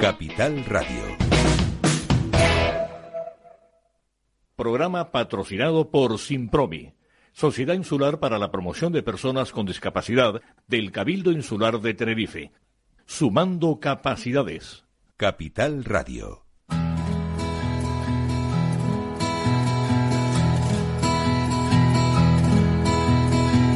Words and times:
Capital 0.00 0.62
Radio. 0.66 1.02
Programa 4.54 5.10
patrocinado 5.10 5.90
por 5.90 6.18
Simpromi, 6.18 6.92
Sociedad 7.32 7.74
Insular 7.74 8.20
para 8.20 8.38
la 8.38 8.50
Promoción 8.50 8.92
de 8.92 9.02
Personas 9.02 9.52
con 9.52 9.64
Discapacidad 9.64 10.42
del 10.66 10.92
Cabildo 10.92 11.32
Insular 11.32 11.80
de 11.80 11.94
Tenerife. 11.94 12.52
Sumando 13.06 13.80
capacidades. 13.80 14.84
Capital 15.16 15.82
Radio. 15.84 16.44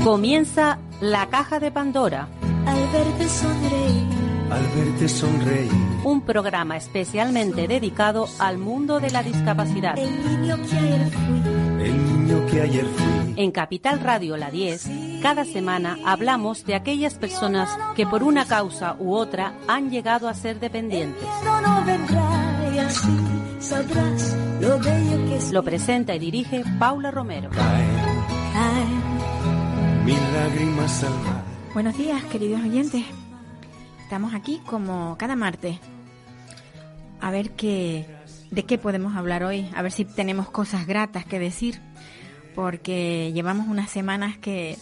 Comienza 0.05 0.79
la 1.01 1.31
caja 1.31 1.59
de 1.61 1.71
Pandora. 1.71 2.29
Al 2.67 2.89
verte 2.93 3.27
sonreír. 3.27 4.20
Al 4.51 4.67
verte 4.75 5.09
sonreír. 5.09 5.71
Un 6.05 6.23
programa 6.23 6.77
especialmente 6.77 7.69
dedicado 7.69 8.27
al 8.39 8.59
mundo 8.59 8.99
de 8.99 9.11
la 9.11 9.23
discapacidad. 9.23 9.97
El 9.97 10.11
niño 10.25 10.57
que 10.69 10.77
ayer 10.77 11.11
fui. 11.11 11.85
El 11.85 12.05
niño 12.05 12.47
que 12.47 12.61
ayer 12.61 12.85
fui. 12.85 13.35
En 13.37 13.53
Capital 13.53 14.01
Radio 14.01 14.37
La 14.37 14.51
10, 14.51 14.89
cada 15.23 15.45
semana 15.45 15.97
hablamos 16.05 16.67
de 16.67 16.75
aquellas 16.75 17.15
personas 17.15 17.71
que 17.95 18.07
por 18.07 18.23
una 18.23 18.45
causa 18.45 18.97
u 18.99 19.15
otra 19.15 19.55
han 19.69 19.91
llegado 19.91 20.29
a 20.29 20.35
ser 20.35 20.59
dependientes. 20.59 21.23
No, 21.45 21.61
no 21.61 21.85
vendrá 21.85 22.73
y 22.75 22.79
así 22.79 23.19
sabrás 23.61 24.37
lo 24.61 24.79
bello 24.79 25.27
que 25.29 25.37
es. 25.37 25.53
Lo 25.53 25.63
presenta 25.63 26.15
y 26.15 26.19
dirige 26.19 26.65
Paula 26.79 27.11
Romero. 27.11 27.51
Caen 27.51 27.89
Caen 28.53 30.05
mil 30.05 30.19
lágrimas 30.35 31.05
al 31.05 31.11
mar. 31.11 31.45
Buenos 31.73 31.97
días, 31.97 32.23
queridos 32.25 32.61
oyentes. 32.63 33.05
Estamos 34.11 34.35
aquí 34.35 34.61
como 34.67 35.17
cada 35.19 35.37
martes. 35.37 35.79
A 37.21 37.31
ver 37.31 37.53
qué, 37.53 38.07
de 38.51 38.65
qué 38.65 38.77
podemos 38.77 39.15
hablar 39.15 39.45
hoy. 39.45 39.71
A 39.73 39.83
ver 39.83 39.93
si 39.93 40.05
tenemos 40.05 40.51
cosas 40.51 40.85
gratas 40.85 41.25
que 41.25 41.39
decir. 41.39 41.81
Porque 42.57 43.31
llevamos 43.33 43.69
unas 43.69 43.89
semanas 43.89 44.37
que, 44.37 44.77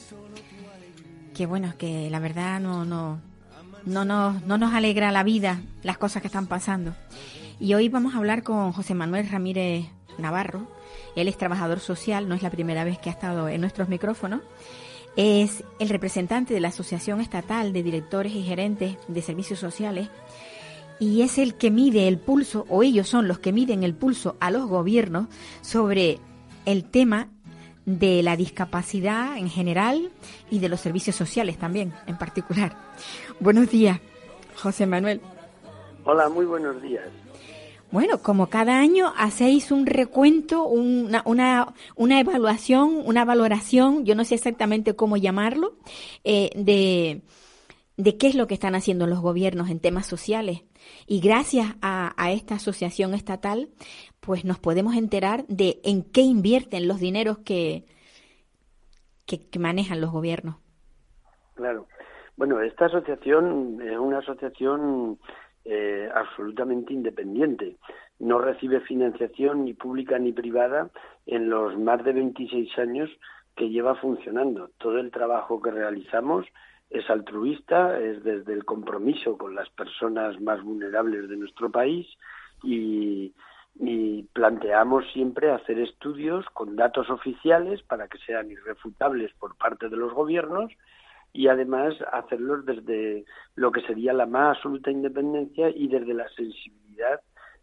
que 1.34 1.44
bueno, 1.44 1.74
que 1.76 2.08
la 2.08 2.20
verdad 2.20 2.58
no, 2.58 2.86
no, 2.86 3.20
no, 3.84 4.06
nos, 4.06 4.42
no 4.46 4.56
nos 4.56 4.72
alegra 4.72 5.12
la 5.12 5.24
vida 5.24 5.60
las 5.82 5.98
cosas 5.98 6.22
que 6.22 6.28
están 6.28 6.46
pasando. 6.46 6.94
Y 7.60 7.74
hoy 7.74 7.90
vamos 7.90 8.14
a 8.14 8.18
hablar 8.18 8.42
con 8.42 8.72
José 8.72 8.94
Manuel 8.94 9.28
Ramírez 9.28 9.84
Navarro. 10.16 10.66
Él 11.16 11.28
es 11.28 11.36
trabajador 11.36 11.80
social, 11.80 12.30
no 12.30 12.34
es 12.34 12.42
la 12.42 12.48
primera 12.48 12.82
vez 12.82 12.98
que 12.98 13.10
ha 13.10 13.12
estado 13.12 13.46
en 13.50 13.60
nuestros 13.60 13.90
micrófonos. 13.90 14.40
Es 15.18 15.64
el 15.80 15.88
representante 15.88 16.54
de 16.54 16.60
la 16.60 16.68
Asociación 16.68 17.20
Estatal 17.20 17.72
de 17.72 17.82
Directores 17.82 18.32
y 18.32 18.44
Gerentes 18.44 18.96
de 19.08 19.20
Servicios 19.20 19.58
Sociales 19.58 20.10
y 21.00 21.22
es 21.22 21.38
el 21.38 21.56
que 21.56 21.72
mide 21.72 22.06
el 22.06 22.18
pulso, 22.18 22.66
o 22.68 22.84
ellos 22.84 23.08
son 23.08 23.26
los 23.26 23.40
que 23.40 23.52
miden 23.52 23.82
el 23.82 23.94
pulso 23.94 24.36
a 24.38 24.52
los 24.52 24.66
gobiernos 24.66 25.26
sobre 25.60 26.20
el 26.66 26.84
tema 26.84 27.30
de 27.84 28.22
la 28.22 28.36
discapacidad 28.36 29.36
en 29.36 29.50
general 29.50 30.12
y 30.52 30.60
de 30.60 30.68
los 30.68 30.78
servicios 30.78 31.16
sociales 31.16 31.58
también 31.58 31.92
en 32.06 32.16
particular. 32.16 32.76
Buenos 33.40 33.68
días, 33.70 33.98
José 34.54 34.86
Manuel. 34.86 35.20
Hola, 36.04 36.28
muy 36.28 36.46
buenos 36.46 36.80
días. 36.80 37.08
Bueno, 37.90 38.18
como 38.22 38.50
cada 38.50 38.78
año 38.78 39.12
hacéis 39.16 39.72
un 39.72 39.86
recuento, 39.86 40.66
una, 40.66 41.22
una, 41.24 41.74
una 41.96 42.20
evaluación, 42.20 43.02
una 43.04 43.24
valoración, 43.24 44.04
yo 44.04 44.14
no 44.14 44.24
sé 44.24 44.34
exactamente 44.34 44.94
cómo 44.94 45.16
llamarlo, 45.16 45.72
eh, 46.22 46.50
de, 46.54 47.22
de 47.96 48.18
qué 48.18 48.26
es 48.26 48.34
lo 48.34 48.46
que 48.46 48.54
están 48.54 48.74
haciendo 48.74 49.06
los 49.06 49.20
gobiernos 49.20 49.70
en 49.70 49.80
temas 49.80 50.06
sociales. 50.06 50.64
Y 51.06 51.20
gracias 51.20 51.76
a, 51.80 52.12
esta 52.30 52.56
asociación 52.56 53.14
estatal, 53.14 53.70
pues 54.20 54.44
nos 54.44 54.58
podemos 54.58 54.94
enterar 54.94 55.46
de 55.46 55.80
en 55.82 56.02
qué 56.02 56.20
invierten 56.20 56.88
los 56.88 57.00
dineros 57.00 57.38
que, 57.38 57.84
que 59.26 59.58
manejan 59.58 60.00
los 60.00 60.10
gobiernos. 60.10 60.56
Claro. 61.54 61.86
Bueno, 62.36 62.60
esta 62.60 62.86
asociación 62.86 63.80
es 63.82 63.98
una 63.98 64.18
asociación 64.18 65.18
eh, 65.70 66.08
absolutamente 66.14 66.94
independiente. 66.94 67.76
No 68.18 68.38
recibe 68.38 68.80
financiación 68.80 69.66
ni 69.66 69.74
pública 69.74 70.18
ni 70.18 70.32
privada 70.32 70.88
en 71.26 71.50
los 71.50 71.78
más 71.78 72.02
de 72.04 72.14
26 72.14 72.78
años 72.78 73.10
que 73.54 73.68
lleva 73.68 73.94
funcionando. 73.96 74.70
Todo 74.78 74.98
el 74.98 75.10
trabajo 75.10 75.60
que 75.60 75.70
realizamos 75.70 76.46
es 76.88 77.08
altruista, 77.10 78.00
es 78.00 78.24
desde 78.24 78.54
el 78.54 78.64
compromiso 78.64 79.36
con 79.36 79.54
las 79.54 79.68
personas 79.68 80.40
más 80.40 80.62
vulnerables 80.62 81.28
de 81.28 81.36
nuestro 81.36 81.70
país 81.70 82.06
y, 82.62 83.34
y 83.78 84.22
planteamos 84.32 85.04
siempre 85.12 85.52
hacer 85.52 85.78
estudios 85.80 86.46
con 86.54 86.76
datos 86.76 87.10
oficiales 87.10 87.82
para 87.82 88.08
que 88.08 88.16
sean 88.18 88.50
irrefutables 88.50 89.34
por 89.34 89.54
parte 89.58 89.90
de 89.90 89.98
los 89.98 90.14
gobiernos 90.14 90.72
y 91.38 91.46
además 91.46 91.94
hacerlos 92.12 92.66
desde 92.66 93.24
lo 93.54 93.70
que 93.70 93.80
sería 93.82 94.12
la 94.12 94.26
más 94.26 94.56
absoluta 94.56 94.90
independencia 94.90 95.68
y 95.68 95.86
desde 95.86 96.12
la 96.12 96.28
sensibilidad 96.30 97.20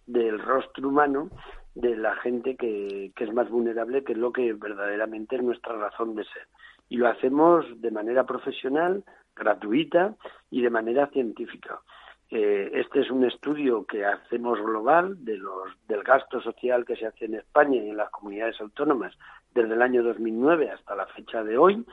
del 0.08 0.40
rostro 0.40 0.88
humano 0.88 1.30
de 1.74 1.98
la 1.98 2.16
gente 2.16 2.56
que, 2.56 3.12
que 3.14 3.24
es 3.26 3.34
más 3.34 3.50
vulnerable, 3.50 4.06
que 4.06 4.14
es 4.14 4.18
lo 4.18 4.32
que 4.32 4.54
verdaderamente 4.54 5.36
es 5.36 5.44
nuestra 5.44 5.76
razón 5.76 6.16
de 6.16 6.24
ser. 6.24 6.48
Y 6.88 6.96
lo 6.96 7.10
hacemos 7.10 7.66
de 7.82 7.92
manera 7.92 8.26
profesional, 8.26 9.04
gratuita 9.36 10.16
y 10.50 10.62
de 10.62 10.70
manera 10.70 11.08
científica. 11.08 11.82
Eh, 12.30 12.72
este 12.76 13.02
es 13.02 13.12
un 13.12 13.26
estudio 13.26 13.86
que 13.86 14.06
hacemos 14.06 14.58
global 14.58 15.26
de 15.26 15.36
los, 15.36 15.68
del 15.90 16.02
gasto 16.02 16.40
social 16.40 16.86
que 16.86 16.96
se 16.96 17.08
hace 17.08 17.26
en 17.26 17.34
España 17.34 17.76
y 17.84 17.90
en 17.90 17.98
las 17.98 18.10
comunidades 18.10 18.62
autónomas 18.62 19.14
desde 19.54 19.74
el 19.74 19.82
año 19.82 20.02
2009 20.02 20.72
hasta 20.72 20.96
la 20.96 21.08
fecha 21.08 21.44
de 21.44 21.58
hoy 21.58 21.86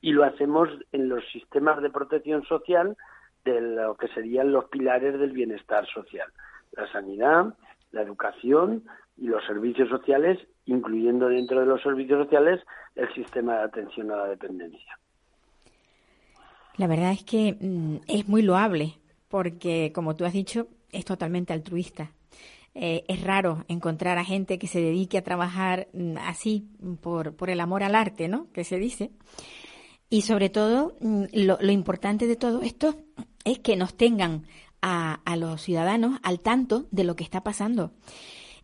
y 0.00 0.12
lo 0.12 0.24
hacemos 0.24 0.68
en 0.92 1.08
los 1.08 1.22
sistemas 1.32 1.82
de 1.82 1.90
protección 1.90 2.42
social 2.44 2.96
de 3.44 3.60
lo 3.60 3.96
que 3.96 4.08
serían 4.08 4.52
los 4.52 4.66
pilares 4.66 5.18
del 5.18 5.32
bienestar 5.32 5.86
social, 5.86 6.28
la 6.72 6.90
sanidad, 6.92 7.54
la 7.92 8.02
educación 8.02 8.84
y 9.16 9.26
los 9.26 9.44
servicios 9.46 9.88
sociales, 9.88 10.38
incluyendo 10.66 11.28
dentro 11.28 11.60
de 11.60 11.66
los 11.66 11.82
servicios 11.82 12.24
sociales 12.24 12.60
el 12.94 13.12
sistema 13.14 13.56
de 13.58 13.64
atención 13.64 14.10
a 14.10 14.16
la 14.16 14.26
dependencia. 14.26 14.98
La 16.76 16.86
verdad 16.86 17.12
es 17.12 17.24
que 17.24 17.56
mm, 17.60 17.96
es 18.08 18.28
muy 18.28 18.42
loable, 18.42 18.94
porque 19.28 19.92
como 19.94 20.16
tú 20.16 20.24
has 20.24 20.32
dicho, 20.32 20.68
es 20.92 21.04
totalmente 21.04 21.52
altruista. 21.52 22.12
Eh, 22.74 23.04
es 23.08 23.24
raro 23.24 23.64
encontrar 23.68 24.16
a 24.18 24.24
gente 24.24 24.58
que 24.58 24.68
se 24.68 24.80
dedique 24.80 25.18
a 25.18 25.24
trabajar 25.24 25.88
mm, 25.92 26.16
así 26.18 26.68
por, 27.02 27.34
por 27.34 27.50
el 27.50 27.60
amor 27.60 27.82
al 27.82 27.94
arte, 27.94 28.28
¿no? 28.28 28.46
Que 28.52 28.64
se 28.64 28.78
dice. 28.78 29.10
Y 30.10 30.22
sobre 30.22 30.50
todo, 30.50 30.96
mm, 31.00 31.24
lo, 31.32 31.56
lo, 31.60 31.70
importante 31.70 32.26
de 32.26 32.34
todo 32.34 32.62
esto 32.62 32.96
es 33.44 33.60
que 33.60 33.76
nos 33.76 33.94
tengan 33.94 34.42
a, 34.82 35.20
a, 35.24 35.36
los 35.36 35.62
ciudadanos 35.62 36.18
al 36.24 36.40
tanto 36.40 36.86
de 36.90 37.04
lo 37.04 37.14
que 37.14 37.22
está 37.22 37.42
pasando. 37.42 37.92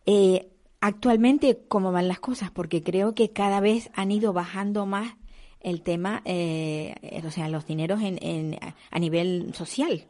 Eh, 0.07 0.49
actualmente, 0.81 1.61
¿cómo 1.69 1.93
van 1.93 2.09
las 2.09 2.19
cosas? 2.19 2.51
Porque 2.51 2.83
creo 2.83 3.15
que 3.15 3.33
cada 3.33 3.61
vez 3.61 3.91
han 3.95 4.11
ido 4.11 4.33
bajando 4.33 4.87
más 4.87 5.17
el 5.61 5.83
tema, 5.83 6.21
eh, 6.25 6.95
o 7.25 7.31
sea, 7.31 7.49
los 7.49 7.65
dineros 7.67 8.03
en, 8.03 8.19
en, 8.23 8.59
a 8.91 8.99
nivel 8.99 9.55
social. 9.55 10.05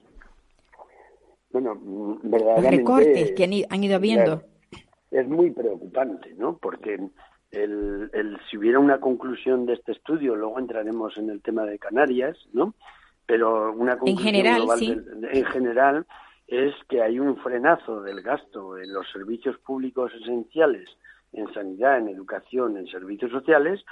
Bueno, 1.50 1.78
verdaderamente... 2.22 2.62
Los 2.62 2.78
recortes 2.78 3.32
que 3.32 3.44
han, 3.44 3.52
han 3.68 3.84
ido 3.84 4.00
viendo. 4.00 4.42
Es 5.10 5.28
muy 5.28 5.50
preocupante, 5.50 6.34
¿no? 6.36 6.58
Porque 6.58 6.98
el, 7.50 8.10
el, 8.12 8.38
si 8.50 8.56
hubiera 8.56 8.78
una 8.78 9.00
conclusión 9.00 9.66
de 9.66 9.74
este 9.74 9.92
estudio, 9.92 10.34
luego 10.34 10.58
entraremos 10.58 11.16
en 11.16 11.30
el 11.30 11.42
tema 11.42 11.64
de 11.64 11.78
Canarias, 11.78 12.36
¿no? 12.52 12.74
Pero 13.26 13.72
una 13.72 13.98
conclusión 13.98 14.18
en 14.18 14.34
general, 14.34 14.60
global 14.60 14.78
sí. 14.78 14.94
de, 14.94 15.38
en 15.38 15.44
general 15.46 16.06
es 16.46 16.74
que 16.88 17.02
hay 17.02 17.18
un 17.18 17.36
frenazo 17.38 18.02
del 18.02 18.22
gasto 18.22 18.78
en 18.78 18.92
los 18.92 19.10
servicios 19.10 19.58
públicos 19.58 20.12
esenciales, 20.14 20.88
en 21.32 21.52
sanidad, 21.52 21.98
en 21.98 22.08
educación, 22.08 22.76
en 22.76 22.86
servicios 22.86 23.32
sociales, 23.32 23.84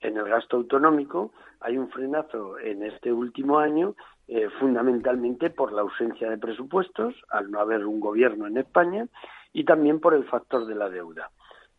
en 0.00 0.16
el 0.16 0.24
gasto 0.24 0.56
autonómico, 0.56 1.32
hay 1.60 1.76
un 1.76 1.90
frenazo 1.90 2.58
en 2.58 2.82
este 2.82 3.12
último 3.12 3.58
año, 3.58 3.94
eh, 4.28 4.48
fundamentalmente 4.58 5.50
por 5.50 5.72
la 5.72 5.82
ausencia 5.82 6.28
de 6.30 6.38
presupuestos, 6.38 7.14
al 7.28 7.50
no 7.50 7.60
haber 7.60 7.84
un 7.84 8.00
gobierno 8.00 8.46
en 8.46 8.56
España, 8.56 9.06
y 9.52 9.64
también 9.64 10.00
por 10.00 10.14
el 10.14 10.24
factor 10.24 10.66
de 10.66 10.74
la 10.74 10.88
deuda 10.88 11.30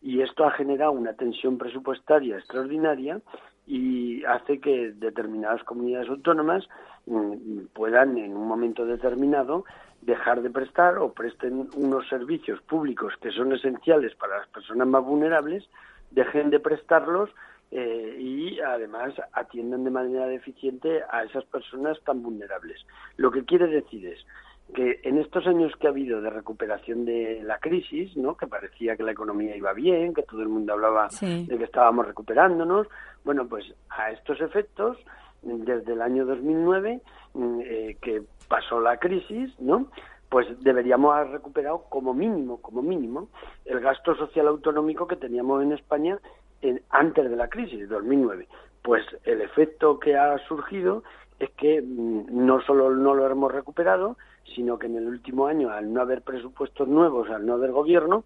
y 0.02 0.20
esto 0.20 0.44
ha 0.44 0.50
generado 0.50 0.92
una 0.92 1.14
tensión 1.14 1.58
presupuestaria 1.58 2.36
extraordinaria 2.36 3.20
y 3.66 4.24
hace 4.24 4.60
que 4.60 4.92
determinadas 4.92 5.62
comunidades 5.62 6.08
autónomas 6.08 6.68
mm, 7.06 7.66
puedan 7.72 8.18
en 8.18 8.36
un 8.36 8.48
momento 8.48 8.84
determinado 8.84 9.64
dejar 10.00 10.42
de 10.42 10.50
prestar 10.50 10.98
o 10.98 11.12
presten 11.12 11.68
unos 11.76 12.08
servicios 12.08 12.60
públicos 12.62 13.14
que 13.22 13.30
son 13.30 13.52
esenciales 13.52 14.14
para 14.16 14.38
las 14.38 14.48
personas 14.48 14.88
más 14.88 15.04
vulnerables, 15.04 15.64
dejen 16.10 16.50
de 16.50 16.58
prestarlos 16.58 17.30
eh, 17.70 18.16
y 18.18 18.60
además 18.60 19.14
atiendan 19.32 19.84
de 19.84 19.90
manera 19.90 20.26
deficiente 20.26 21.02
a 21.10 21.22
esas 21.22 21.44
personas 21.44 21.98
tan 22.04 22.22
vulnerables. 22.22 22.84
Lo 23.16 23.30
que 23.30 23.44
quiere 23.44 23.68
decir 23.68 24.06
es 24.06 24.26
que 24.74 25.00
en 25.04 25.18
estos 25.18 25.46
años 25.46 25.72
que 25.76 25.86
ha 25.86 25.90
habido 25.90 26.20
de 26.20 26.30
recuperación 26.30 27.04
de 27.04 27.40
la 27.42 27.58
crisis, 27.58 28.16
¿no? 28.16 28.36
que 28.36 28.46
parecía 28.46 28.96
que 28.96 29.02
la 29.02 29.12
economía 29.12 29.56
iba 29.56 29.72
bien, 29.72 30.14
que 30.14 30.22
todo 30.22 30.40
el 30.42 30.48
mundo 30.48 30.72
hablaba 30.72 31.10
Sí. 31.10 31.46
de 31.46 31.58
que 31.58 31.64
estábamos 31.64 32.06
recuperándonos, 32.06 32.86
bueno, 33.24 33.46
pues 33.46 33.64
a 33.90 34.10
estos 34.10 34.40
efectos, 34.40 34.96
desde 35.42 35.92
el 35.92 36.00
año 36.02 36.24
2009, 36.24 37.00
mm, 37.34 37.60
eh, 37.64 37.96
que 38.00 38.22
pasó 38.48 38.80
la 38.80 38.96
crisis, 38.98 39.52
¿no? 39.60 39.88
pues 40.28 40.46
deberíamos 40.60 41.14
haber 41.14 41.32
recuperado 41.32 41.84
como 41.90 42.14
mínimo, 42.14 42.62
como 42.62 42.80
mínimo, 42.80 43.28
el 43.66 43.80
gasto 43.80 44.14
social 44.14 44.46
autonómico 44.48 45.06
que 45.06 45.16
teníamos 45.16 45.62
en 45.62 45.72
España 45.72 46.18
en- 46.62 46.80
antes 46.88 47.28
de 47.28 47.36
la 47.36 47.48
crisis, 47.48 47.86
2009. 47.90 48.48
Pues 48.82 49.04
el 49.24 49.42
efecto 49.42 49.98
que 49.98 50.16
ha 50.16 50.38
surgido 50.48 51.02
es 51.38 51.50
que 51.50 51.82
mm, 51.82 52.46
no 52.46 52.62
solo 52.62 52.88
no 52.96 53.14
lo 53.14 53.28
hemos 53.28 53.52
recuperado, 53.52 54.16
sino 54.54 54.78
que 54.78 54.86
en 54.86 54.96
el 54.96 55.06
último 55.06 55.46
año, 55.46 55.70
al 55.70 55.92
no 55.92 56.00
haber 56.00 56.22
presupuestos 56.22 56.88
nuevos, 56.88 57.30
al 57.30 57.46
no 57.46 57.54
haber 57.54 57.72
gobierno, 57.72 58.24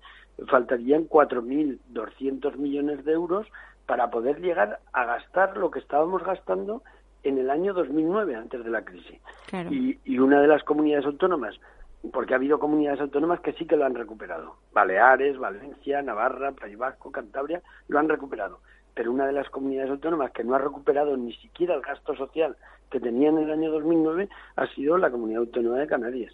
faltarían 0.49 1.09
4.200 1.09 2.57
millones 2.57 3.05
de 3.05 3.13
euros 3.13 3.47
para 3.87 4.11
poder 4.11 4.41
llegar 4.41 4.81
a 4.93 5.05
gastar 5.05 5.57
lo 5.57 5.71
que 5.71 5.79
estábamos 5.79 6.25
gastando 6.25 6.83
en 7.23 7.39
el 7.39 7.51
año 7.51 7.73
2009, 7.75 8.35
antes 8.35 8.65
de 8.65 8.71
la 8.71 8.85
crisis. 8.85 9.21
Claro. 9.47 9.73
Y, 9.73 9.99
y 10.05 10.19
una 10.19 10.41
de 10.41 10.49
las 10.49 10.63
comunidades 10.63 11.07
autónomas, 11.07 11.59
porque 12.13 12.35
ha 12.35 12.37
habido 12.37 12.59
comunidades 12.59 13.01
autónomas 13.01 13.41
que 13.41 13.53
sí 13.55 13.67
que 13.67 13.77
lo 13.77 13.85
han 13.85 13.95
recuperado. 13.95 14.57
Baleares, 14.73 15.39
Valencia, 15.39 16.03
Navarra, 16.03 16.53
País 16.53 16.77
Vasco, 16.77 17.11
Cantabria, 17.11 17.63
lo 17.89 17.99
han 17.99 18.09
recuperado. 18.09 18.61
Pero 18.97 19.13
una 19.13 19.27
de 19.27 19.33
las 19.33 19.49
comunidades 19.51 19.91
autónomas 19.91 20.33
que 20.33 20.43
no 20.43 20.57
ha 20.57 20.59
recuperado 20.59 21.17
ni 21.17 21.33
siquiera 21.35 21.75
el 21.75 21.83
gasto 21.83 22.17
social 22.17 22.57
que 22.91 22.99
tenía 22.99 23.29
en 23.29 23.39
el 23.39 23.51
año 23.53 23.71
2009 23.71 24.29
ha 24.57 24.67
sido 24.75 24.99
la 24.99 25.11
comunidad 25.11 25.43
autónoma 25.43 25.79
de 25.79 25.87
Canarias. 25.87 26.33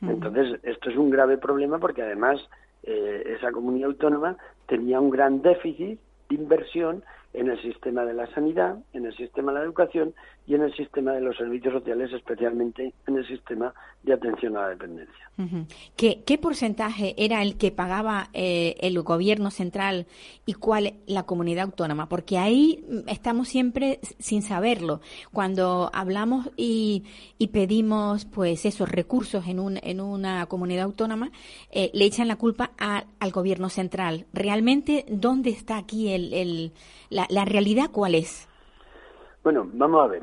Entonces, 0.00 0.60
esto 0.62 0.90
es 0.90 0.96
un 0.96 1.10
grave 1.10 1.38
problema 1.38 1.78
porque 1.78 2.02
además 2.02 2.38
eh, 2.82 3.36
esa 3.36 3.52
comunidad 3.52 3.88
autónoma 3.88 4.36
tenía 4.66 5.00
un 5.00 5.10
gran 5.10 5.42
déficit 5.42 5.98
de 6.28 6.34
inversión 6.34 7.02
en 7.34 7.50
el 7.50 7.60
sistema 7.62 8.04
de 8.04 8.14
la 8.14 8.26
sanidad, 8.34 8.78
en 8.92 9.06
el 9.06 9.16
sistema 9.16 9.52
de 9.52 9.58
la 9.58 9.64
educación 9.64 10.14
y 10.46 10.54
en 10.54 10.62
el 10.62 10.74
sistema 10.76 11.12
de 11.12 11.20
los 11.20 11.36
servicios 11.36 11.72
sociales, 11.74 12.12
especialmente 12.12 12.94
en 13.06 13.16
el 13.16 13.26
sistema 13.26 13.74
de 14.02 14.12
atención 14.12 14.56
a 14.56 14.62
la 14.62 14.68
dependencia. 14.70 15.30
¿Qué, 15.96 16.22
qué 16.24 16.38
porcentaje 16.38 17.14
era 17.16 17.42
el 17.42 17.56
que 17.56 17.72
pagaba 17.72 18.28
eh, 18.34 18.76
el 18.80 19.00
gobierno 19.02 19.50
central 19.50 20.06
y 20.46 20.52
cuál 20.52 20.94
la 21.06 21.24
comunidad 21.24 21.64
autónoma? 21.64 22.08
Porque 22.08 22.38
ahí 22.38 22.84
mm, 22.88 23.08
estamos 23.08 23.48
siempre 23.48 23.98
sin 24.20 24.42
saberlo. 24.42 25.00
Cuando 25.32 25.90
hablamos 25.92 26.50
y, 26.56 27.02
y 27.38 27.48
pedimos 27.48 28.26
pues 28.26 28.64
esos 28.64 28.88
recursos 28.88 29.48
en, 29.48 29.58
un, 29.58 29.78
en 29.82 30.00
una 30.00 30.46
comunidad 30.46 30.84
autónoma, 30.84 31.32
eh, 31.72 31.90
le 31.94 32.04
echan 32.04 32.28
la 32.28 32.36
culpa 32.36 32.70
a- 32.78 33.04
al 33.18 33.32
gobierno 33.32 33.70
central. 33.70 34.26
¿Realmente 34.32 35.04
dónde 35.08 35.50
está 35.50 35.78
aquí 35.78 36.10
el- 36.12 36.72
la, 37.14 37.26
la 37.30 37.44
realidad 37.44 37.90
cuál 37.92 38.14
es? 38.14 38.48
Bueno, 39.42 39.68
vamos 39.72 40.04
a 40.04 40.08
ver. 40.08 40.22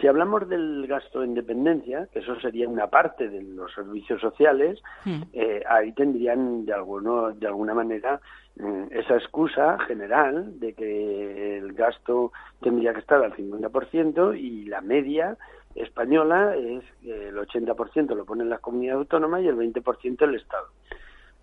Si 0.00 0.06
hablamos 0.06 0.48
del 0.48 0.86
gasto 0.86 1.24
en 1.24 1.34
dependencia, 1.34 2.06
que 2.12 2.20
eso 2.20 2.38
sería 2.40 2.68
una 2.68 2.86
parte 2.86 3.28
de 3.28 3.42
los 3.42 3.72
servicios 3.74 4.20
sociales, 4.20 4.80
Hmm. 5.04 5.22
eh, 5.32 5.62
ahí 5.68 5.92
tendrían 5.92 6.64
de, 6.64 6.72
alguno, 6.72 7.32
de 7.32 7.46
alguna 7.48 7.74
manera 7.74 8.20
mm, 8.56 8.84
esa 8.92 9.16
excusa 9.16 9.78
general 9.80 10.60
de 10.60 10.74
que 10.74 11.58
el 11.58 11.72
gasto 11.72 12.32
tendría 12.60 12.92
que 12.92 13.00
estar 13.00 13.22
al 13.24 13.34
50% 13.34 14.38
y 14.38 14.66
la 14.66 14.80
media 14.80 15.36
española 15.74 16.54
es 16.56 16.84
eh, 17.04 17.28
el 17.30 17.36
80% 17.36 18.14
lo 18.14 18.24
ponen 18.24 18.48
las 18.48 18.60
comunidades 18.60 19.00
autónomas 19.00 19.42
y 19.42 19.48
el 19.48 19.56
20% 19.56 20.22
el 20.22 20.36
Estado. 20.36 20.68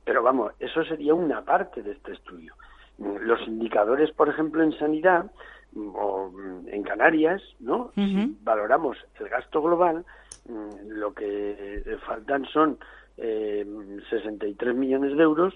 Pero 0.05 0.23
vamos, 0.23 0.53
eso 0.59 0.85
sería 0.85 1.13
una 1.13 1.43
parte 1.43 1.83
de 1.83 1.91
este 1.91 2.13
estudio. 2.13 2.53
Los 2.97 3.47
indicadores, 3.47 4.11
por 4.11 4.29
ejemplo, 4.29 4.63
en 4.63 4.77
sanidad 4.77 5.31
mm, 5.73 5.95
o 5.95 6.31
mm, 6.31 6.67
en 6.69 6.83
Canarias, 6.83 7.41
¿no? 7.59 7.91
Si 7.95 8.37
valoramos 8.43 8.97
el 9.19 9.29
gasto 9.29 9.61
global, 9.61 10.05
mm, 10.49 10.89
lo 10.89 11.13
que 11.13 11.97
faltan 12.05 12.45
son 12.45 12.79
eh, 13.17 13.65
63 14.09 14.75
millones 14.75 15.15
de 15.15 15.23
euros, 15.23 15.53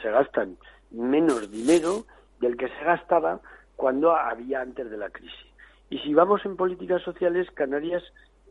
se 0.00 0.10
gastan 0.10 0.56
menos 0.90 1.50
dinero 1.50 2.04
del 2.40 2.56
que 2.56 2.68
se 2.68 2.84
gastaba 2.84 3.40
cuando 3.76 4.14
había 4.14 4.60
antes 4.60 4.90
de 4.90 4.96
la 4.96 5.10
crisis. 5.10 5.46
Y 5.90 5.98
si 5.98 6.14
vamos 6.14 6.44
en 6.44 6.56
políticas 6.56 7.02
sociales, 7.02 7.50
Canarias 7.52 8.02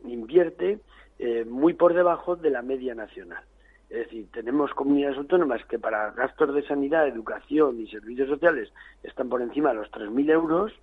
invierte 0.04 0.80
eh, 1.20 1.46
muy 1.46 1.74
por 1.74 1.94
debajo 1.94 2.36
de 2.36 2.50
la 2.50 2.62
media 2.62 2.96
nacional. 2.96 3.44
Es 3.90 4.00
decir, 4.00 4.28
tenemos 4.34 4.74
comunidades 4.74 5.18
autónomas 5.18 5.64
que 5.66 5.80
para 5.80 6.12
gastos 6.12 6.54
de 6.54 6.68
sanidad, 6.68 7.08
educación 7.08 7.80
y 7.80 7.88
servicios 7.88 8.28
sociales 8.28 8.70
están 9.04 9.30
por 9.30 9.42
encima 9.42 9.70
de 9.70 9.76
los 9.76 9.92
3.000 9.92 10.30
euros, 10.30 10.74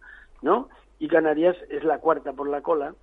¿no? 0.40 0.70
Y 0.98 1.08
Canarias 1.08 1.56
es 1.68 1.84
la 1.84 1.98
cuarta 1.98 2.32
por 2.32 2.48
la 2.48 2.62
cola, 2.62 2.94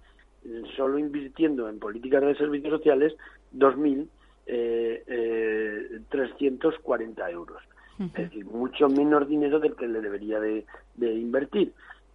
solo 0.75 0.97
invirtiendo 0.97 1.69
en 1.69 1.79
políticas 1.79 2.23
de 2.23 2.35
servicios 2.35 2.73
sociales 2.77 3.13
2.340 3.55 4.07
eh, 4.47 5.03
eh, 5.07 5.99
340 6.09 7.29
euros. 7.31 7.61
Es 7.99 8.13
decir, 8.13 8.45
mucho 8.45 8.89
menos 8.89 9.27
dinero 9.27 9.59
del 9.59 9.75
que 9.75 9.87
le 9.87 10.01
debería 10.01 10.39
de, 10.39 10.65
de 10.95 11.13
invertir. 11.13 11.71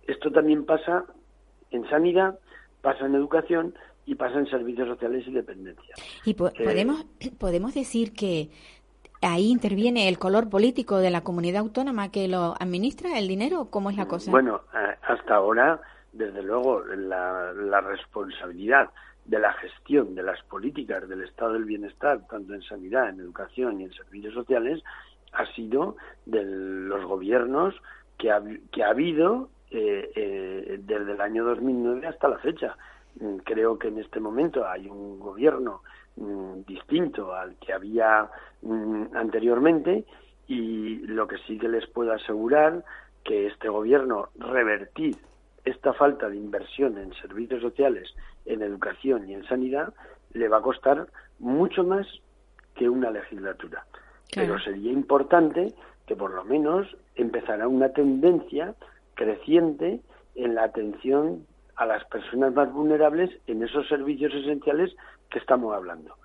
Esto 0.09 0.33
también 0.33 0.65
pasa 0.65 1.05
en 1.71 1.89
sanidad, 1.89 2.41
pasa 2.83 3.07
en 3.07 3.15
educación 3.15 3.75
y 4.07 4.15
pasa 4.15 4.39
en 4.39 4.47
servicios 4.47 4.89
sociales 4.89 5.25
y 5.27 5.33
dependencia. 5.33 5.95
Y 6.25 6.35
po- 6.35 6.49
Eh, 6.49 6.65
podemos, 6.65 7.05
podemos 7.39 7.75
decir 7.75 8.13
que 8.15 8.49
ahí 9.21 9.51
interviene 9.51 10.09
el 10.09 10.19
color 10.19 10.49
político 10.49 10.99
de 10.99 11.11
la 11.11 11.23
comunidad 11.23 11.61
autónoma 11.61 12.11
que 12.11 12.29
lo 12.29 12.55
administra 12.61 13.19
el 13.19 13.27
dinero, 13.29 13.63
¿o 13.63 13.71
¿cómo 13.71 13.91
es 13.91 13.97
la 13.97 14.07
cosa? 14.07 14.31
Bueno, 14.31 14.63
eh, 14.75 14.95
hasta 15.09 15.35
ahora, 15.35 15.81
desde 16.13 16.43
luego, 16.43 16.85
la, 16.85 17.53
la 17.53 17.81
responsabilidad 17.81 18.91
de 19.25 19.41
la 19.41 19.53
gestión 19.55 20.15
de 20.15 20.23
las 20.23 20.41
políticas 20.45 21.09
del 21.09 21.23
estado 21.25 21.55
del 21.55 21.65
bienestar, 21.65 22.21
tanto 22.29 22.55
en 22.55 22.63
sanidad, 22.63 23.09
en 23.09 23.19
educación 23.21 23.81
y 23.81 23.85
en 23.85 23.93
servicios 23.93 24.35
sociales, 24.35 24.83
ha 25.33 25.47
sido 25.55 25.97
de 26.27 26.45
los 26.45 27.05
gobiernos 27.07 27.75
que 28.19 28.31
ha, 28.31 28.41
que 28.71 28.85
ha 28.85 28.91
habido 28.91 29.51
eh, 29.73 30.11
eh, 30.15 30.79
desde 30.81 31.13
el 31.13 31.21
año 31.21 31.45
2009 31.45 32.07
hasta 32.07 32.29
la 32.29 32.39
fecha. 32.39 32.77
Mm, 33.21 33.37
Creo 33.39 33.79
que 33.79 33.89
en 33.89 33.99
este 33.99 34.21
momento 34.21 34.67
hay 34.67 34.89
un 34.89 35.19
gobierno 35.19 35.83
mm, 36.17 36.63
distinto 36.67 37.35
al 37.35 37.57
que 37.57 37.73
había 37.73 38.31
mm, 38.63 39.15
anteriormente 39.15 40.05
y 40.47 40.99
lo 41.07 41.27
que 41.27 41.39
sí 41.47 41.59
que 41.59 41.69
les 41.69 41.87
puedo 41.87 42.13
asegurar 42.13 42.85
que 43.25 43.47
este 43.47 43.69
gobierno 43.69 44.29
revertir 44.37 45.17
esta 45.65 45.93
falta 45.93 46.29
de 46.29 46.37
inversión 46.37 46.97
en 46.99 47.13
servicios 47.15 47.61
sociales, 47.61 48.15
en 48.45 48.63
educación 48.63 49.29
y 49.29 49.35
en 49.35 49.45
sanidad 49.49 49.93
le 50.33 50.49
va 50.49 50.59
a 50.59 50.63
costar 50.63 51.09
mucho 51.41 51.83
más 51.83 52.07
que 52.77 52.89
una 52.89 53.11
legislatura. 53.11 53.85
Claro. 54.31 54.55
Pero 54.55 54.59
sería 54.61 54.93
importante 54.93 55.75
que 56.07 56.15
por 56.15 56.33
lo 56.33 56.45
menos 56.45 56.97
empezara 57.17 57.67
una 57.67 57.89
tendencia 57.89 58.75
creciente 59.15 60.01
en 60.37 60.55
la 60.55 60.65
atención 60.65 61.47
a 61.77 61.87
las 61.87 62.05
personas 62.07 62.55
más 62.55 62.73
vulnerables 62.73 63.31
en 63.47 63.63
esos 63.63 63.87
servicios 63.89 64.33
esenciales 64.35 64.95
que 65.31 65.39
estamos 65.39 65.75
hablando. 65.75 66.17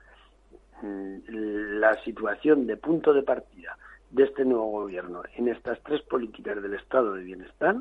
Mm, 0.81 1.79
La 1.79 2.01
situación 2.03 2.67
de 2.67 2.77
punto 2.77 3.13
de 3.13 3.23
partida 3.23 3.77
de 4.11 4.23
este 4.23 4.45
nuevo 4.45 4.69
gobierno 4.71 5.23
en 5.35 5.47
estas 5.47 5.81
tres 5.83 6.01
políticas 6.03 6.61
del 6.61 6.73
estado 6.73 7.13
de 7.13 7.23
bienestar 7.23 7.75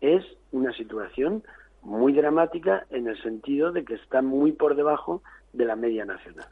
es 0.00 0.24
una 0.52 0.72
situación 0.72 1.42
muy 1.82 2.12
dramática 2.12 2.86
en 2.90 3.08
el 3.08 3.20
sentido 3.22 3.72
de 3.72 3.84
que 3.84 3.94
está 3.94 4.22
muy 4.22 4.52
por 4.52 4.74
debajo 4.76 5.22
de 5.52 5.64
la 5.64 5.76
media 5.76 6.04
nacional. 6.04 6.46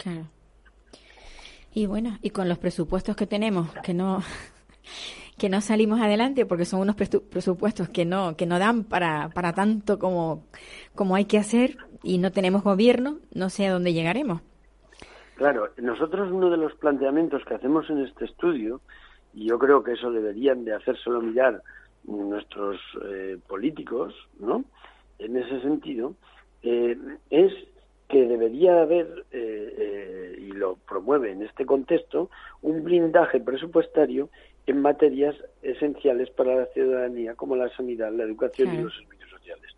Y 1.74 1.86
bueno, 1.86 2.18
y 2.20 2.30
con 2.30 2.48
los 2.48 2.58
presupuestos 2.58 3.16
que 3.16 3.26
tenemos, 3.26 3.72
que 3.82 3.94
no 3.94 4.22
que 5.42 5.48
no 5.48 5.60
salimos 5.60 6.00
adelante 6.00 6.46
porque 6.46 6.64
son 6.64 6.82
unos 6.82 6.94
presu- 6.96 7.24
presupuestos 7.28 7.88
que 7.88 8.04
no 8.04 8.36
que 8.36 8.46
no 8.46 8.60
dan 8.60 8.84
para, 8.84 9.28
para 9.30 9.52
tanto 9.52 9.98
como, 9.98 10.44
como 10.94 11.16
hay 11.16 11.24
que 11.24 11.36
hacer 11.36 11.78
y 12.04 12.18
no 12.18 12.30
tenemos 12.30 12.62
gobierno, 12.62 13.18
no 13.34 13.50
sé 13.50 13.66
a 13.66 13.72
dónde 13.72 13.92
llegaremos. 13.92 14.40
Claro, 15.34 15.70
nosotros 15.78 16.30
uno 16.30 16.48
de 16.48 16.58
los 16.58 16.72
planteamientos 16.76 17.44
que 17.44 17.54
hacemos 17.54 17.90
en 17.90 17.98
este 18.06 18.24
estudio, 18.26 18.82
y 19.34 19.48
yo 19.48 19.58
creo 19.58 19.82
que 19.82 19.94
eso 19.94 20.12
deberían 20.12 20.64
de 20.64 20.74
hacérselo 20.76 21.20
mirar 21.20 21.60
nuestros 22.04 22.78
eh, 23.04 23.36
políticos, 23.48 24.14
¿no? 24.38 24.64
En 25.18 25.36
ese 25.36 25.60
sentido, 25.60 26.14
eh, 26.62 26.96
es 27.30 27.52
que 28.08 28.28
debería 28.28 28.82
haber, 28.82 29.24
eh, 29.32 29.74
eh, 29.78 30.36
y 30.38 30.52
lo 30.52 30.76
promueve 30.76 31.32
en 31.32 31.42
este 31.42 31.66
contexto, 31.66 32.30
un 32.60 32.84
blindaje 32.84 33.40
presupuestario 33.40 34.28
en 34.66 34.80
materias 34.80 35.34
esenciales 35.62 36.30
para 36.30 36.54
la 36.54 36.66
ciudadanía, 36.66 37.34
como 37.34 37.56
la 37.56 37.68
sanidad, 37.70 38.12
la 38.12 38.24
educación 38.24 38.72
y 38.74 38.82
los 38.82 38.94
servicios 38.96 39.30
sociales. 39.30 39.70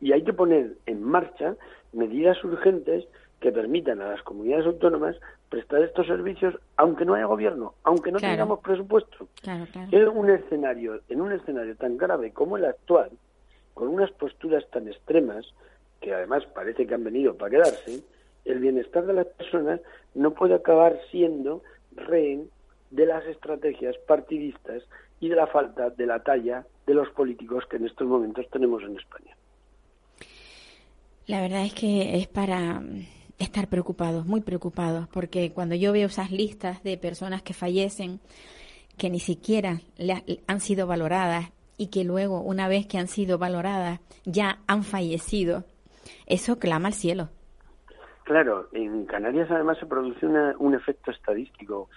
Y 0.00 0.12
hay 0.12 0.22
que 0.22 0.32
poner 0.32 0.72
en 0.86 1.02
marcha 1.02 1.54
medidas 1.92 2.42
urgentes 2.44 3.04
que 3.40 3.52
permitan 3.52 4.00
a 4.00 4.08
las 4.08 4.22
comunidades 4.22 4.66
autónomas 4.66 5.16
prestar 5.50 5.82
estos 5.82 6.06
servicios 6.06 6.54
aunque 6.76 7.04
no 7.04 7.14
haya 7.14 7.26
gobierno, 7.26 7.74
aunque 7.84 8.10
no 8.10 8.18
Claro. 8.18 8.32
tengamos 8.34 8.60
presupuesto. 8.60 9.28
Claro, 9.42 9.66
claro. 9.70 9.88
En 9.92 10.08
un 10.08 10.30
escenario, 10.30 11.00
en 11.08 11.20
un 11.20 11.32
escenario 11.32 11.76
tan 11.76 11.96
grave 11.96 12.32
como 12.32 12.56
el 12.56 12.64
actual, 12.64 13.10
con 13.74 13.88
unas 13.88 14.10
posturas 14.12 14.68
tan 14.70 14.88
extremas, 14.88 15.46
que 16.00 16.12
además 16.14 16.44
parece 16.54 16.86
que 16.86 16.94
han 16.94 17.04
venido 17.04 17.34
para 17.36 17.50
quedarse, 17.50 18.02
el 18.44 18.58
bienestar 18.58 19.06
de 19.06 19.12
las 19.14 19.26
personas 19.26 19.80
no 20.14 20.32
puede 20.32 20.54
acabar 20.54 20.98
siendo 21.10 21.62
rehén 21.96 22.48
de 22.94 23.06
las 23.06 23.24
estrategias 23.26 23.96
partidistas 24.06 24.82
y 25.20 25.28
de 25.28 25.36
la 25.36 25.46
falta 25.48 25.90
de 25.90 26.06
la 26.06 26.22
talla 26.22 26.64
de 26.86 26.94
los 26.94 27.08
políticos 27.10 27.64
que 27.68 27.76
en 27.76 27.86
estos 27.86 28.06
momentos 28.06 28.46
tenemos 28.50 28.82
en 28.82 28.96
España. 28.96 29.36
La 31.26 31.40
verdad 31.40 31.64
es 31.64 31.74
que 31.74 32.18
es 32.18 32.28
para 32.28 32.80
mm, 32.80 33.06
estar 33.38 33.68
preocupados, 33.68 34.26
muy 34.26 34.42
preocupados, 34.42 35.08
porque 35.08 35.52
cuando 35.52 35.74
yo 35.74 35.92
veo 35.92 36.06
esas 36.06 36.30
listas 36.30 36.82
de 36.82 36.96
personas 36.98 37.42
que 37.42 37.54
fallecen, 37.54 38.20
que 38.96 39.10
ni 39.10 39.18
siquiera 39.18 39.80
han 40.46 40.60
sido 40.60 40.86
valoradas 40.86 41.50
y 41.76 41.88
que 41.88 42.04
luego, 42.04 42.40
una 42.40 42.68
vez 42.68 42.86
que 42.86 42.98
han 42.98 43.08
sido 43.08 43.38
valoradas, 43.38 43.98
ya 44.24 44.58
han 44.68 44.84
fallecido, 44.84 45.64
eso 46.26 46.58
clama 46.60 46.88
al 46.88 46.94
cielo. 46.94 47.30
Claro, 48.24 48.68
en 48.72 49.04
Canarias 49.06 49.50
además 49.50 49.78
se 49.78 49.86
produce 49.86 50.24
una- 50.26 50.54
un 50.58 50.74
efecto 50.74 51.10
estadístico 51.10 51.88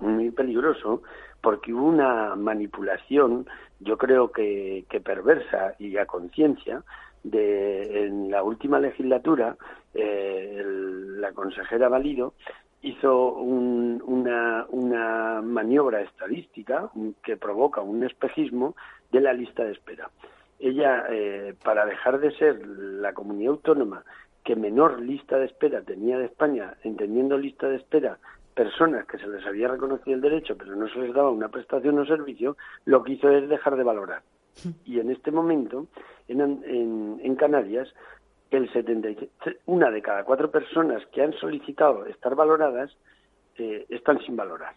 muy 0.00 0.30
peligroso 0.30 1.02
porque 1.40 1.72
hubo 1.72 1.86
una 1.88 2.34
manipulación, 2.36 3.46
yo 3.80 3.96
creo 3.96 4.32
que, 4.32 4.84
que 4.88 5.00
perversa 5.00 5.74
y 5.78 5.96
a 5.96 6.06
conciencia, 6.06 6.82
de 7.24 8.06
en 8.06 8.30
la 8.30 8.42
última 8.42 8.78
legislatura 8.78 9.56
eh, 9.94 10.56
el- 10.60 11.20
la 11.20 11.32
consejera 11.32 11.88
Valido 11.88 12.34
hizo 12.82 13.32
un- 13.32 14.00
una, 14.06 14.66
una 14.68 15.42
maniobra 15.42 16.00
estadística 16.02 16.90
que 17.24 17.36
provoca 17.36 17.80
un 17.80 18.04
espejismo 18.04 18.76
de 19.10 19.20
la 19.20 19.32
lista 19.32 19.64
de 19.64 19.72
espera. 19.72 20.10
Ella, 20.60 21.06
eh, 21.10 21.54
para 21.64 21.86
dejar 21.86 22.20
de 22.20 22.30
ser 22.32 22.64
la 22.66 23.12
comunidad 23.12 23.52
autónoma 23.54 24.04
que 24.44 24.54
menor 24.56 25.00
lista 25.00 25.38
de 25.38 25.46
espera 25.46 25.82
tenía 25.82 26.18
de 26.18 26.26
España, 26.26 26.74
entendiendo 26.84 27.36
lista 27.36 27.68
de 27.68 27.76
espera 27.76 28.18
personas 28.58 29.06
que 29.06 29.18
se 29.18 29.28
les 29.28 29.46
había 29.46 29.68
reconocido 29.68 30.16
el 30.16 30.20
derecho, 30.20 30.56
pero 30.58 30.74
no 30.74 30.88
se 30.88 30.98
les 30.98 31.14
daba 31.14 31.30
una 31.30 31.48
prestación 31.48 31.96
o 32.00 32.04
servicio, 32.04 32.56
lo 32.86 33.04
que 33.04 33.12
hizo 33.12 33.30
es 33.30 33.48
dejar 33.48 33.76
de 33.76 33.84
valorar. 33.84 34.22
Y 34.84 34.98
en 34.98 35.12
este 35.12 35.30
momento, 35.30 35.86
en, 36.26 36.40
en, 36.40 37.20
en 37.22 37.36
Canarias, 37.36 37.88
el 38.50 38.68
73, 38.72 39.58
una 39.66 39.92
de 39.92 40.02
cada 40.02 40.24
cuatro 40.24 40.50
personas 40.50 41.06
que 41.12 41.22
han 41.22 41.34
solicitado 41.34 42.04
estar 42.06 42.34
valoradas 42.34 42.90
eh, 43.58 43.86
están 43.90 44.18
sin 44.22 44.34
valorar. 44.34 44.74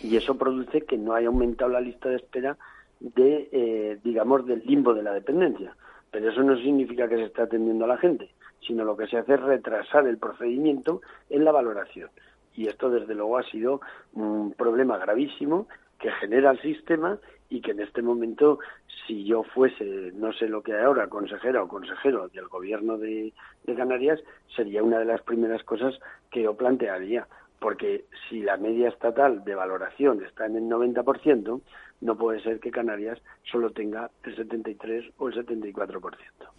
Y 0.00 0.16
eso 0.16 0.38
produce 0.38 0.82
que 0.82 0.96
no 0.96 1.14
haya 1.14 1.26
aumentado 1.26 1.72
la 1.72 1.80
lista 1.80 2.10
de 2.10 2.16
espera 2.16 2.56
de, 3.00 3.48
eh, 3.50 3.98
digamos, 4.04 4.46
del 4.46 4.62
limbo 4.64 4.94
de 4.94 5.02
la 5.02 5.12
dependencia. 5.12 5.74
Pero 6.12 6.30
eso 6.30 6.44
no 6.44 6.56
significa 6.58 7.08
que 7.08 7.16
se 7.16 7.24
esté 7.24 7.42
atendiendo 7.42 7.86
a 7.86 7.88
la 7.88 7.98
gente, 7.98 8.30
sino 8.64 8.84
lo 8.84 8.96
que 8.96 9.08
se 9.08 9.18
hace 9.18 9.34
es 9.34 9.40
retrasar 9.40 10.06
el 10.06 10.18
procedimiento 10.18 11.00
en 11.28 11.44
la 11.44 11.50
valoración. 11.50 12.08
Y 12.54 12.68
esto, 12.68 12.90
desde 12.90 13.14
luego, 13.14 13.38
ha 13.38 13.42
sido 13.44 13.80
un 14.14 14.52
problema 14.52 14.98
gravísimo 14.98 15.68
que 15.98 16.10
genera 16.12 16.50
el 16.50 16.60
sistema 16.60 17.18
y 17.48 17.60
que 17.60 17.72
en 17.72 17.80
este 17.80 18.02
momento, 18.02 18.58
si 19.06 19.24
yo 19.24 19.42
fuese, 19.42 20.10
no 20.14 20.32
sé 20.32 20.48
lo 20.48 20.62
que 20.62 20.74
hay 20.74 20.84
ahora, 20.84 21.08
consejera 21.08 21.62
o 21.62 21.68
consejero 21.68 22.28
del 22.28 22.48
gobierno 22.48 22.98
de, 22.98 23.32
Canarias, 23.76 24.20
sería 24.56 24.82
una 24.82 24.98
de 24.98 25.04
las 25.04 25.22
primeras 25.22 25.62
cosas 25.62 25.98
que 26.30 26.42
yo 26.42 26.56
plantearía. 26.56 27.26
Porque 27.60 28.06
si 28.28 28.40
la 28.40 28.56
media 28.56 28.88
estatal 28.88 29.44
de 29.44 29.54
valoración 29.54 30.24
está 30.24 30.46
en 30.46 30.56
el 30.56 30.64
90%, 30.64 31.60
no 32.00 32.16
puede 32.16 32.42
ser 32.42 32.58
que 32.58 32.70
Canarias 32.70 33.20
solo 33.44 33.70
tenga 33.70 34.10
el 34.24 34.34
73 34.34 35.12
o 35.18 35.28
el 35.28 35.34
74%. 35.34 36.00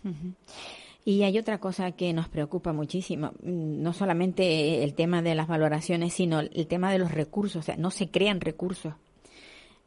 Ujú. 0.05 0.33
Y 1.05 1.23
hay 1.23 1.37
otra 1.37 1.59
cosa 1.59 1.91
que 1.91 2.13
nos 2.13 2.29
preocupa 2.29 2.71
muchísimo, 2.71 3.33
mm, 3.43 3.81
no 3.81 3.93
solamente 3.93 4.83
el 4.83 4.93
tema 4.93 5.21
de 5.21 5.35
las 5.35 5.47
valoraciones, 5.47 6.13
sino 6.13 6.39
el 6.39 6.67
tema 6.67 6.91
de 6.91 6.99
los 6.99 7.11
recursos, 7.11 7.57
o 7.57 7.61
sea, 7.61 7.75
no 7.75 7.91
se 7.91 8.09
crean 8.09 8.39
recursos. 8.39 8.93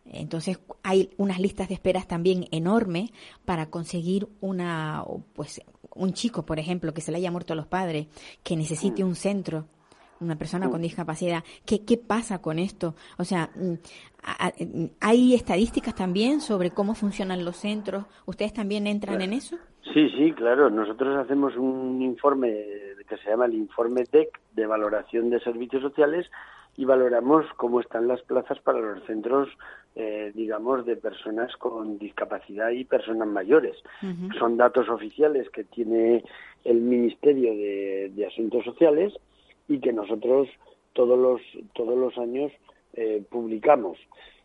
Entonces 0.05 0.59
hay 0.83 1.11
unas 1.17 1.41
listas 1.41 1.69
de 1.69 1.75
esperas 1.75 2.07
también 2.07 2.47
enormes 2.53 3.11
para 3.45 3.71
conseguir 3.71 4.29
una, 4.41 5.05
pues, 5.35 5.61
un 5.95 6.13
chico, 6.13 6.45
por 6.45 6.59
ejemplo, 6.59 6.95
que 6.95 7.01
se 7.01 7.11
le 7.11 7.19
haya 7.19 7.31
muerto 7.31 7.55
a 7.55 7.57
los 7.57 7.67
padres, 7.67 8.07
que 8.43 8.57
necesite 8.57 9.03
un 9.03 9.17
centro, 9.17 9.67
una 10.21 10.37
persona 10.37 10.71
con 10.71 10.83
discapacidad. 10.83 11.45
¿Qué, 11.65 11.85
qué 11.85 11.97
pasa 11.97 12.41
con 12.41 12.59
esto? 12.59 12.95
O 13.19 13.25
sea, 13.25 13.51
mm, 13.55 13.73
mm, 14.65 14.87
hay 15.01 15.35
estadísticas 15.35 15.95
también 15.95 16.41
sobre 16.41 16.71
cómo 16.71 16.95
funcionan 16.95 17.45
los 17.45 17.57
centros. 17.57 18.05
¿Ustedes 18.27 18.53
también 18.53 18.87
entran 18.87 19.21
en 19.21 19.33
eso? 19.33 19.57
Sí, 19.93 20.11
sí, 20.17 20.33
claro. 20.33 20.71
Nosotros 20.71 21.17
hacemos 21.17 21.57
un 21.57 22.03
informe 22.03 22.53
que 23.09 23.17
se 23.19 23.31
llama 23.31 23.47
el 23.47 23.55
informe 23.55 24.05
DEC 24.11 24.29
de 24.55 24.67
valoración 24.67 25.31
de 25.31 25.41
servicios 25.41 25.83
sociales 25.83 26.27
y 26.77 26.85
valoramos 26.85 27.47
cómo 27.57 27.81
están 27.81 28.07
las 28.07 28.21
plazas 28.23 28.59
para 28.61 28.81
los 28.81 29.03
centros, 29.05 29.49
eh, 29.95 30.33
digamos, 30.35 30.85
de 30.85 30.97
personas 30.97 31.57
con 31.57 31.99
discapacidad 31.99 32.71
y 32.71 32.85
personas 32.85 33.29
mayores. 33.29 33.77
Son 34.39 34.57
datos 34.57 34.89
oficiales 34.89 35.49
que 35.51 35.65
tiene 35.65 36.23
el 36.65 36.81
Ministerio 36.81 37.53
de, 37.53 38.13
de 38.15 38.27
Asuntos 38.27 38.65
Sociales 38.65 39.15
y 39.69 39.79
que 39.81 39.93
nosotros 39.93 40.49
todos 40.93 41.19
los 41.19 41.41
todos 41.75 41.97
los 41.99 42.17
años 42.19 42.53
eh, 42.95 43.23
publicamos. 43.31 43.99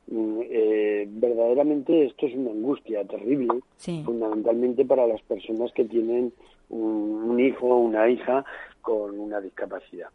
Mm, 0.08 0.40
eh, 0.44 1.08
verdaderamente 1.10 2.06
esto 2.06 2.26
es 2.26 2.36
una 2.36 2.52
angustia 2.52 3.06
terrible, 3.06 3.60
Sí. 3.78 4.02
fundamentalmente 4.04 4.84
para 4.84 5.08
las 5.08 5.22
personas 5.22 5.72
que 5.74 5.86
tienen 5.86 6.34
un, 6.70 7.24
un 7.30 7.40
hijo 7.40 7.68
o 7.68 7.78
una 7.80 8.10
hija 8.10 8.44
con 8.82 9.18
una 9.20 9.40
discapacidad. 9.40 10.10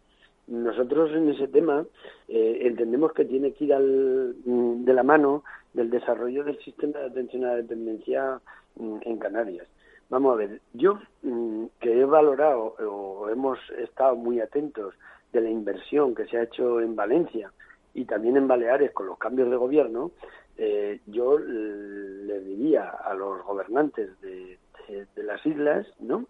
Nosotros 0.48 1.10
en 1.12 1.30
ese 1.30 1.48
tema 1.48 1.84
eh, 2.28 2.58
entendemos 2.62 3.12
que 3.12 3.25
tiene 3.25 3.52
que 3.52 3.64
ir 3.64 3.75
al- 3.75 4.34
mm, 4.44 4.84
de 4.84 4.92
la 4.92 5.02
mano 5.02 5.42
del 5.72 5.90
desarrollo 5.90 6.44
del 6.44 6.58
sistema 6.58 6.98
de 6.98 7.06
atención 7.06 7.44
a 7.44 7.48
la 7.48 7.56
dependencia 7.56 8.40
mm, 8.76 8.96
en 9.02 9.16
Canarias. 9.18 9.66
Vamos 10.08 10.34
a 10.34 10.36
ver, 10.36 10.60
yo 10.72 10.98
mm, 11.22 11.64
que 11.80 12.00
he 12.00 12.04
valorado 12.04 12.76
o 12.88 13.28
hemos 13.28 13.58
estado 13.78 14.14
muy 14.16 14.40
atentos 14.40 14.94
de 15.32 15.40
la 15.40 15.50
inversión 15.50 16.14
que 16.14 16.26
se 16.26 16.38
ha 16.38 16.42
hecho 16.44 16.80
en 16.80 16.94
Valencia 16.94 17.50
y 17.94 18.04
también 18.04 18.36
en 18.36 18.46
Baleares 18.46 18.92
con 18.92 19.06
los 19.06 19.18
cambios 19.18 19.50
de 19.50 19.56
gobierno, 19.56 20.12
eh, 20.58 21.00
yo 21.06 21.38
l- 21.38 22.25
les 22.26 22.44
diría 22.44 22.88
a 22.88 23.14
los 23.14 23.42
gobernantes 23.44 24.20
de, 24.20 24.58
de- 24.88 25.06
de 25.16 25.22
las 25.25 25.44
islas, 25.44 25.86
¿no? 25.98 26.26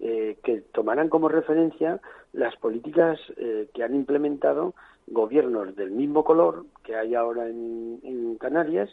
Eh, 0.00 0.38
que 0.42 0.62
tomaran 0.72 1.08
como 1.08 1.28
referencia 1.28 2.00
las 2.32 2.56
políticas 2.56 3.20
eh, 3.36 3.68
que 3.72 3.84
han 3.84 3.94
implementado 3.94 4.74
gobiernos 5.06 5.76
del 5.76 5.92
mismo 5.92 6.24
color 6.24 6.64
que 6.82 6.96
hay 6.96 7.14
ahora 7.14 7.46
en, 7.48 8.00
en 8.02 8.36
Canarias, 8.36 8.90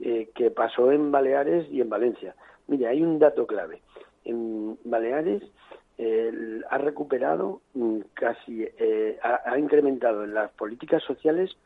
eh, 0.00 0.28
que 0.34 0.50
pasó 0.50 0.92
en 0.92 1.10
Baleares 1.10 1.66
y 1.70 1.80
en 1.80 1.88
Valencia. 1.88 2.34
Mire, 2.70 2.86
hay 2.86 3.02
un 3.02 3.18
dato 3.18 3.46
clave. 3.48 3.82
En 4.24 4.78
Baleares 4.84 5.42
eh, 5.98 6.60
ha 6.70 6.78
recuperado 6.78 7.60
mm, 7.74 7.98
casi, 8.14 8.62
eh, 8.78 9.18
ha, 9.24 9.40
ha 9.44 9.58
incrementado 9.58 10.22
en 10.22 10.34
las 10.34 10.52
políticas 10.52 11.02
sociales 11.02 11.56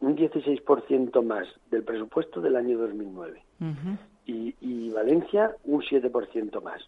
un 0.00 0.16
16% 0.16 1.22
más 1.24 1.48
del 1.70 1.82
presupuesto 1.82 2.40
del 2.42 2.56
año 2.56 2.76
2009 2.78 3.42
Ujú. 3.60 3.96
y, 4.26 4.54
y 4.60 4.90
Valencia 4.90 5.56
un 5.64 5.80
7% 5.80 6.62
más, 6.62 6.82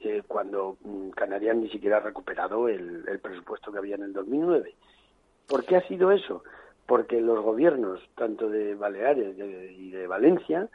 eh, 0.00 0.22
cuando 0.26 0.78
mm, 0.82 1.10
Canarias 1.10 1.54
ni 1.56 1.68
siquiera 1.68 1.98
ha 1.98 2.00
recuperado 2.00 2.68
el, 2.68 3.04
el 3.08 3.18
presupuesto 3.18 3.70
que 3.70 3.78
había 3.78 3.96
en 3.96 4.04
el 4.04 4.12
2009. 4.14 4.74
¿Por 5.46 5.64
qué 5.66 5.76
ha 5.76 5.86
sido 5.86 6.12
eso? 6.12 6.42
Porque 6.86 7.20
los 7.20 7.42
gobiernos, 7.44 8.00
tanto 8.16 8.48
de 8.48 8.74
Baleares 8.74 9.36
de- 9.36 9.72
y 9.74 9.90
de 9.90 10.06
Valencia, 10.06 10.68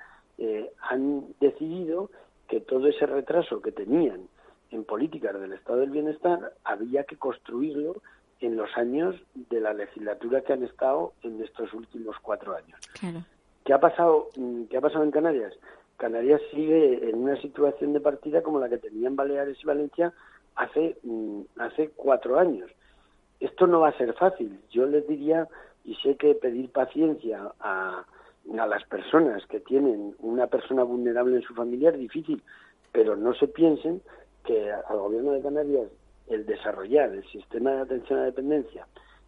eh, 0.44 0.72
han 0.90 1.28
decidido 1.40 2.10
que 2.48 2.62
todo 2.62 2.88
ese 2.88 3.06
retraso 3.06 3.62
que 3.62 3.72
tenían 3.72 4.28
en 4.72 4.84
políticas 4.86 5.40
del 5.40 5.54
Estado 5.54 5.82
del 5.82 5.92
Bienestar 5.92 6.54
había 6.64 7.04
que 7.04 7.16
construirlo 7.16 8.02
en 8.40 8.56
los 8.56 8.76
años 8.76 9.16
de 9.36 9.62
la 9.62 9.72
legislatura 9.72 10.42
que 10.42 10.54
han 10.54 10.64
estado 10.64 11.14
en 11.22 11.44
estos 11.44 11.72
últimos 11.74 12.16
cuatro 12.24 12.56
años. 12.56 12.80
Claro. 13.00 13.24
¿Qué 13.64 13.72
ha 13.72 13.80
pasado, 13.80 14.30
mm, 14.36 14.64
qué 14.64 14.78
ha 14.78 14.82
pasado 14.82 15.04
en 15.04 15.12
Canarias? 15.12 15.54
Canarias 15.98 16.42
sigue 16.50 17.08
en 17.08 17.22
una 17.22 17.40
situación 17.40 17.94
de 17.94 18.00
partida 18.00 18.42
como 18.42 18.60
la 18.60 18.68
que 18.68 18.80
tenían 18.80 19.16
Baleares 19.16 19.60
y 19.62 19.68
Valencia 19.68 20.12
hace, 20.56 20.98
mm, 21.04 21.42
hace 21.58 21.92
cuatro 21.96 22.40
años. 22.40 22.72
Esto 23.40 23.68
no 23.68 23.82
va 23.82 23.90
a 23.90 23.98
ser 24.00 24.14
fácil. 24.14 24.60
Yo 24.72 24.88
les 24.88 25.08
diría, 25.08 25.48
y 25.86 25.94
sé 25.98 26.16
que 26.16 26.34
pedir 26.34 26.72
paciencia 26.72 27.52
a, 27.60 28.06
a 28.60 28.68
las 28.68 28.84
personas 28.86 29.46
que 29.48 29.60
tienen 29.60 30.16
una 30.20 30.48
persona 30.48 30.84
vulnerable 30.84 31.36
en 31.38 31.42
su 31.44 31.54
familia 31.54 31.90
es 31.90 31.98
difícil, 32.00 32.42
pero 32.92 33.16
no 33.16 33.34
se 33.34 33.48
piensen 33.48 34.02
que 34.46 34.72
al 34.72 34.98
gobierno 35.00 35.32
de 35.32 35.42
Canarias 35.42 35.88
el 36.28 36.46
desarrollar 36.46 37.12
el 37.12 37.24
sistema 37.30 37.72
de 37.72 37.82
atención 37.82 38.20
a 38.20 38.22
la 38.24 38.28
dependencia, 38.28 38.88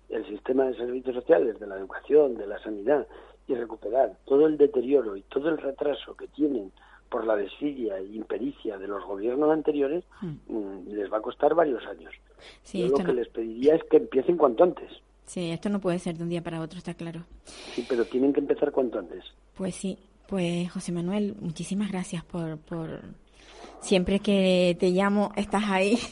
el 0.09 0.25
sistema 0.25 0.65
de 0.65 0.75
servicios 0.75 1.15
sociales, 1.15 1.59
de 1.59 1.67
la 1.67 1.77
educación, 1.77 2.35
de 2.35 2.47
la 2.47 2.59
sanidad, 2.59 3.07
y 3.47 3.55
recuperar 3.55 4.13
todo 4.25 4.45
el 4.47 4.57
deterioro 4.57 5.17
y 5.17 5.21
todo 5.23 5.49
el 5.49 5.57
retraso 5.57 6.15
que 6.15 6.27
tienen 6.29 6.71
por 7.09 7.25
la 7.25 7.35
desidia 7.35 7.97
e 7.97 8.05
impericia 8.05 8.77
de 8.77 8.87
los 8.87 9.03
gobiernos 9.05 9.51
anteriores, 9.51 10.03
Mm. 10.21 10.35
mm, 10.47 10.87
les 10.95 11.11
va 11.11 11.17
a 11.17 11.21
costar 11.21 11.53
varios 11.53 11.85
años. 11.85 12.13
Sí, 12.63 12.79
Yo 12.79 12.87
lo 12.87 12.97
que 12.97 13.03
no- 13.03 13.13
les 13.13 13.27
pediría 13.29 13.75
es 13.75 13.83
que 13.83 13.97
empiecen 13.97 14.37
cuanto 14.37 14.63
antes. 14.63 14.89
Sí, 15.25 15.51
esto 15.51 15.69
no 15.69 15.79
puede 15.79 15.99
ser 15.99 16.17
de 16.17 16.23
un 16.23 16.29
día 16.29 16.43
para 16.43 16.61
otro, 16.61 16.77
está 16.77 16.93
claro. 16.93 17.21
Sí, 17.45 17.85
pero 17.87 18.05
tienen 18.05 18.33
que 18.33 18.41
empezar 18.41 18.71
cuanto 18.71 18.99
antes. 18.99 19.23
Pues 19.55 19.75
sí, 19.75 19.97
pues 20.27 20.71
José 20.71 20.91
Manuel, 20.91 21.35
muchísimas 21.39 21.91
gracias 21.91 22.23
por, 22.23 22.57
por 22.59 23.01
siempre 23.79 24.19
que 24.19 24.75
te 24.79 24.89
llamo 24.89 25.31
estás 25.35 25.63
ahí. 25.69 25.97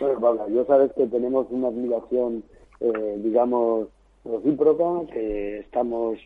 Bueno, 0.00 0.20
Paula, 0.20 0.46
yo 0.48 0.64
sabes 0.64 0.92
que 0.92 1.08
tenemos 1.08 1.48
una 1.50 1.66
admiración, 1.66 2.44
eh, 2.78 3.16
digamos, 3.18 3.88
recíproca, 4.24 5.12
que 5.12 5.58
estamos 5.58 6.18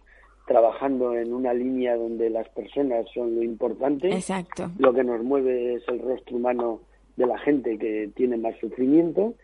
trabajando 0.46 1.14
en 1.14 1.32
una 1.32 1.54
línea 1.54 1.96
donde 1.96 2.28
las 2.28 2.46
personas 2.50 3.06
son 3.14 3.34
lo 3.34 3.42
importante. 3.42 4.10
Exacto. 4.10 4.70
Lo 4.78 4.92
que 4.92 5.04
nos 5.04 5.22
mueve 5.22 5.76
es 5.76 5.88
el 5.88 6.00
rostro 6.00 6.36
humano 6.36 6.80
de 7.16 7.26
la 7.26 7.38
gente 7.38 7.78
que 7.78 8.10
tiene 8.14 8.36
más 8.36 8.54
sufrimiento 8.60 9.34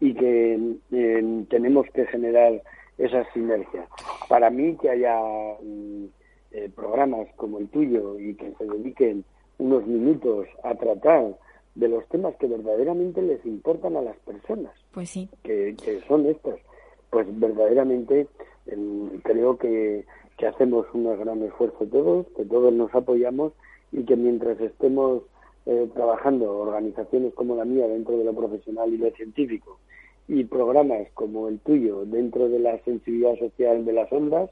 y 0.00 0.14
que 0.14 0.76
eh, 0.92 1.44
tenemos 1.48 1.86
que 1.92 2.06
generar 2.06 2.62
esa 2.98 3.24
sinergia. 3.32 3.86
Para 4.28 4.50
mí 4.50 4.76
que 4.80 4.90
haya 4.90 5.18
mm, 5.62 6.04
eh, 6.52 6.70
programas 6.74 7.28
como 7.36 7.58
el 7.58 7.68
tuyo 7.68 8.18
y 8.18 8.34
que 8.34 8.52
se 8.58 8.64
dediquen 8.64 9.24
unos 9.58 9.86
minutos 9.86 10.46
a 10.62 10.74
tratar 10.74 11.36
de 11.74 11.88
los 11.88 12.06
temas 12.08 12.34
que 12.36 12.46
verdaderamente 12.46 13.20
les 13.22 13.44
importan 13.46 13.96
a 13.96 14.02
las 14.02 14.16
personas, 14.18 14.72
Pues 14.92 15.10
sí. 15.10 15.28
que, 15.42 15.74
que 15.84 16.00
son 16.06 16.26
estos, 16.26 16.60
pues 17.10 17.26
verdaderamente 17.40 18.28
em, 18.66 19.20
creo 19.22 19.58
que, 19.58 20.04
que 20.38 20.46
hacemos 20.46 20.86
un 20.94 21.04
gran 21.18 21.42
esfuerzo 21.42 21.86
todos, 21.86 22.26
que 22.36 22.44
todos 22.44 22.72
nos 22.72 22.94
apoyamos 22.94 23.52
y 23.90 24.04
que 24.04 24.14
mientras 24.16 24.60
estemos 24.60 25.22
eh, 25.66 25.88
trabajando 25.94 26.58
organizaciones 26.58 27.34
como 27.34 27.56
la 27.56 27.64
mía 27.64 27.88
dentro 27.88 28.16
de 28.18 28.24
lo 28.24 28.34
profesional 28.34 28.92
y 28.92 28.98
lo 28.98 29.10
científico 29.12 29.78
y 30.28 30.44
programas 30.44 31.08
como 31.14 31.48
el 31.48 31.58
tuyo 31.60 32.04
dentro 32.06 32.48
de 32.48 32.58
la 32.58 32.78
sensibilidad 32.84 33.36
social 33.38 33.84
de 33.84 33.92
las 33.92 34.10
ondas, 34.12 34.50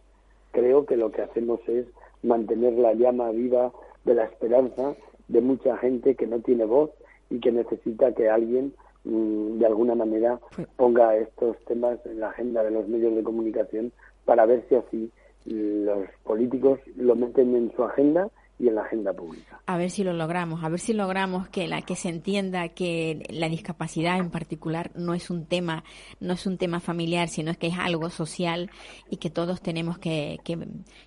creo 0.50 0.84
que 0.86 0.96
lo 0.96 1.10
que 1.10 1.22
hacemos 1.22 1.60
es 1.68 1.86
mantener 2.22 2.74
la 2.74 2.94
llama 2.94 3.30
viva 3.30 3.72
de 4.04 4.14
la 4.14 4.24
esperanza 4.24 4.94
de 5.28 5.40
mucha 5.40 5.76
gente 5.78 6.14
que 6.14 6.26
no 6.26 6.40
tiene 6.40 6.64
voz 6.64 6.90
y 7.30 7.40
que 7.40 7.52
necesita 7.52 8.12
que 8.12 8.28
alguien 8.28 8.74
mm, 9.04 9.58
de 9.58 9.66
alguna 9.66 9.94
manera 9.94 10.38
Pues- 10.54 10.68
ponga 10.76 11.16
estos 11.16 11.56
temas 11.64 11.98
en 12.06 12.20
la 12.20 12.28
agenda 12.28 12.62
de 12.62 12.70
los 12.70 12.86
medios 12.88 13.14
de 13.14 13.22
comunicación 13.22 13.92
para 14.24 14.46
ver 14.46 14.64
si 14.68 14.74
así 14.74 15.10
los 15.44 16.06
políticos 16.22 16.78
lo 16.96 17.16
meten 17.16 17.56
en 17.56 17.72
su 17.74 17.82
agenda 17.82 18.28
y 18.62 18.69
en 18.69 18.76
la 18.76 18.83
agenda 18.83 19.12
pública. 19.12 19.61
A 19.66 19.76
ver 19.76 19.90
si 19.90 20.04
lo 20.04 20.12
logramos, 20.12 20.62
a 20.62 20.69
ver 20.69 20.78
si 20.78 20.92
logramos 20.92 21.49
que 21.49 21.66
la 21.66 21.83
que 21.83 21.97
se 21.97 22.09
entienda 22.09 22.69
que 22.69 23.26
la 23.28 23.49
discapacidad 23.49 24.19
en 24.19 24.31
particular 24.31 24.92
no 24.95 25.14
es 25.14 25.31
un 25.31 25.47
tema, 25.47 25.83
no 26.21 26.35
es 26.35 26.47
un 26.47 26.59
tema 26.59 26.78
familiar, 26.78 27.28
sino 27.28 27.52
que 27.54 27.66
es 27.66 27.75
algo 27.76 28.09
social 28.09 28.71
y 29.11 29.16
que 29.16 29.31
todos 29.31 29.61
tenemos 29.62 29.99
que, 29.99 30.38
que, 30.45 30.57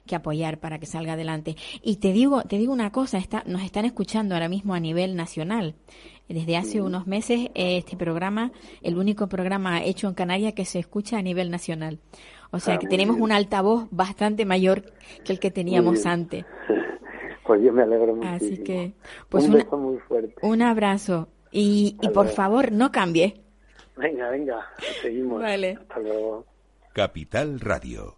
que 0.06 0.16
apoyar 0.16 0.60
para 0.60 0.80
que 0.80 0.86
salga 0.86 1.14
adelante. 1.14 1.56
Y 1.82 1.96
te 1.96 2.12
digo, 2.12 2.44
te 2.44 2.58
digo 2.58 2.74
una 2.74 2.92
cosa, 2.92 3.18
está, 3.20 3.42
nos 3.48 3.64
están 3.64 3.86
escuchando 3.86 4.36
ahora 4.36 4.50
mismo 4.50 4.74
a 4.74 4.82
nivel 4.82 5.16
nacional. 5.16 5.76
Desde 6.28 6.58
hace 6.58 6.82
unos 6.82 7.08
meses 7.08 7.52
eh, 7.54 7.78
este 7.78 7.96
programa, 7.96 8.52
el 8.82 8.98
único 8.98 9.30
programa 9.30 9.82
hecho 9.84 10.10
en 10.10 10.16
Canarias 10.16 10.54
que 10.54 10.66
se 10.66 10.80
escucha 10.80 11.20
a 11.20 11.22
nivel 11.22 11.52
nacional. 11.52 12.00
O 12.52 12.60
sea 12.60 12.76
Ah, 12.76 12.80
que 12.80 12.88
tenemos 12.88 13.18
un 13.18 13.32
altavoz 13.32 13.88
bastante 13.92 14.44
mayor 14.44 14.92
que 15.24 15.32
el 15.34 15.40
que 15.40 15.52
teníamos 15.52 16.06
antes. 16.06 16.44
Pues 17.46 17.62
yo 17.62 17.72
me 17.74 17.84
alegro 17.84 18.16
mucho. 18.16 18.28
Así 18.28 18.58
que, 18.64 18.94
pues 19.30 19.44
un 19.46 19.52
una- 19.52 19.64
beso 19.64 19.78
muy 19.78 19.98
fuerte. 20.00 20.36
Un 20.42 20.62
abrazo. 20.62 21.28
Y, 21.52 21.96
y 22.02 22.10
por 22.10 22.28
favor, 22.28 22.72
no 22.72 22.92
cambie. 22.92 23.42
Venga, 23.96 24.30
venga, 24.30 24.66
seguimos. 25.02 25.42
Vale. 25.42 25.78
Hasta 25.80 26.00
luego. 26.00 26.46
Capital 26.94 27.60
Radio. 27.60 28.18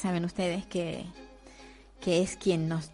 Saben 0.00 0.24
ustedes 0.24 0.66
que, 0.66 1.04
que 2.00 2.22
es 2.22 2.36
quien 2.36 2.68
nos 2.68 2.90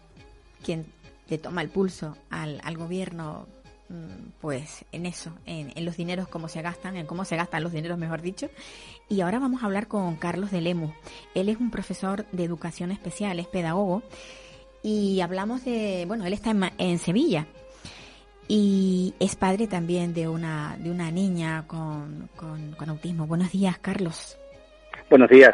quien 0.63 0.85
le 1.29 1.37
toma 1.37 1.61
el 1.61 1.69
pulso 1.69 2.17
al, 2.29 2.59
al 2.63 2.77
gobierno 2.77 3.47
mm, 3.89 4.31
pues 4.41 4.85
en 4.91 5.05
eso, 5.05 5.31
en, 5.45 5.71
en 5.75 5.85
los 5.85 5.97
dineros, 5.97 6.27
cómo 6.27 6.47
se 6.47 6.61
gastan, 6.61 6.95
en 6.97 7.05
cómo 7.05 7.25
se 7.25 7.35
gastan 7.35 7.63
los 7.63 7.71
dineros, 7.71 7.97
mejor 7.97 8.21
dicho. 8.21 8.49
Y 9.09 9.21
ahora 9.21 9.39
vamos 9.39 9.61
a 9.61 9.65
hablar 9.65 9.87
con 9.87 10.15
Carlos 10.15 10.51
de 10.51 10.61
Lemus. 10.61 10.93
Él 11.35 11.49
es 11.49 11.57
un 11.57 11.71
profesor 11.71 12.25
de 12.31 12.43
educación 12.43 12.91
especial, 12.91 13.39
es 13.39 13.47
pedagogo. 13.47 14.03
Y 14.83 15.21
hablamos 15.21 15.65
de, 15.65 16.05
bueno, 16.07 16.25
él 16.25 16.33
está 16.33 16.51
en, 16.51 16.71
en 16.77 16.99
Sevilla 16.99 17.47
y 18.47 19.13
es 19.19 19.35
padre 19.35 19.67
también 19.67 20.13
de 20.13 20.27
una, 20.27 20.77
de 20.79 20.89
una 20.89 21.11
niña 21.11 21.65
con, 21.67 22.29
con, 22.35 22.71
con 22.73 22.89
autismo. 22.89 23.27
Buenos 23.27 23.51
días, 23.51 23.77
Carlos. 23.79 24.37
Buenos 25.09 25.29
días. 25.29 25.51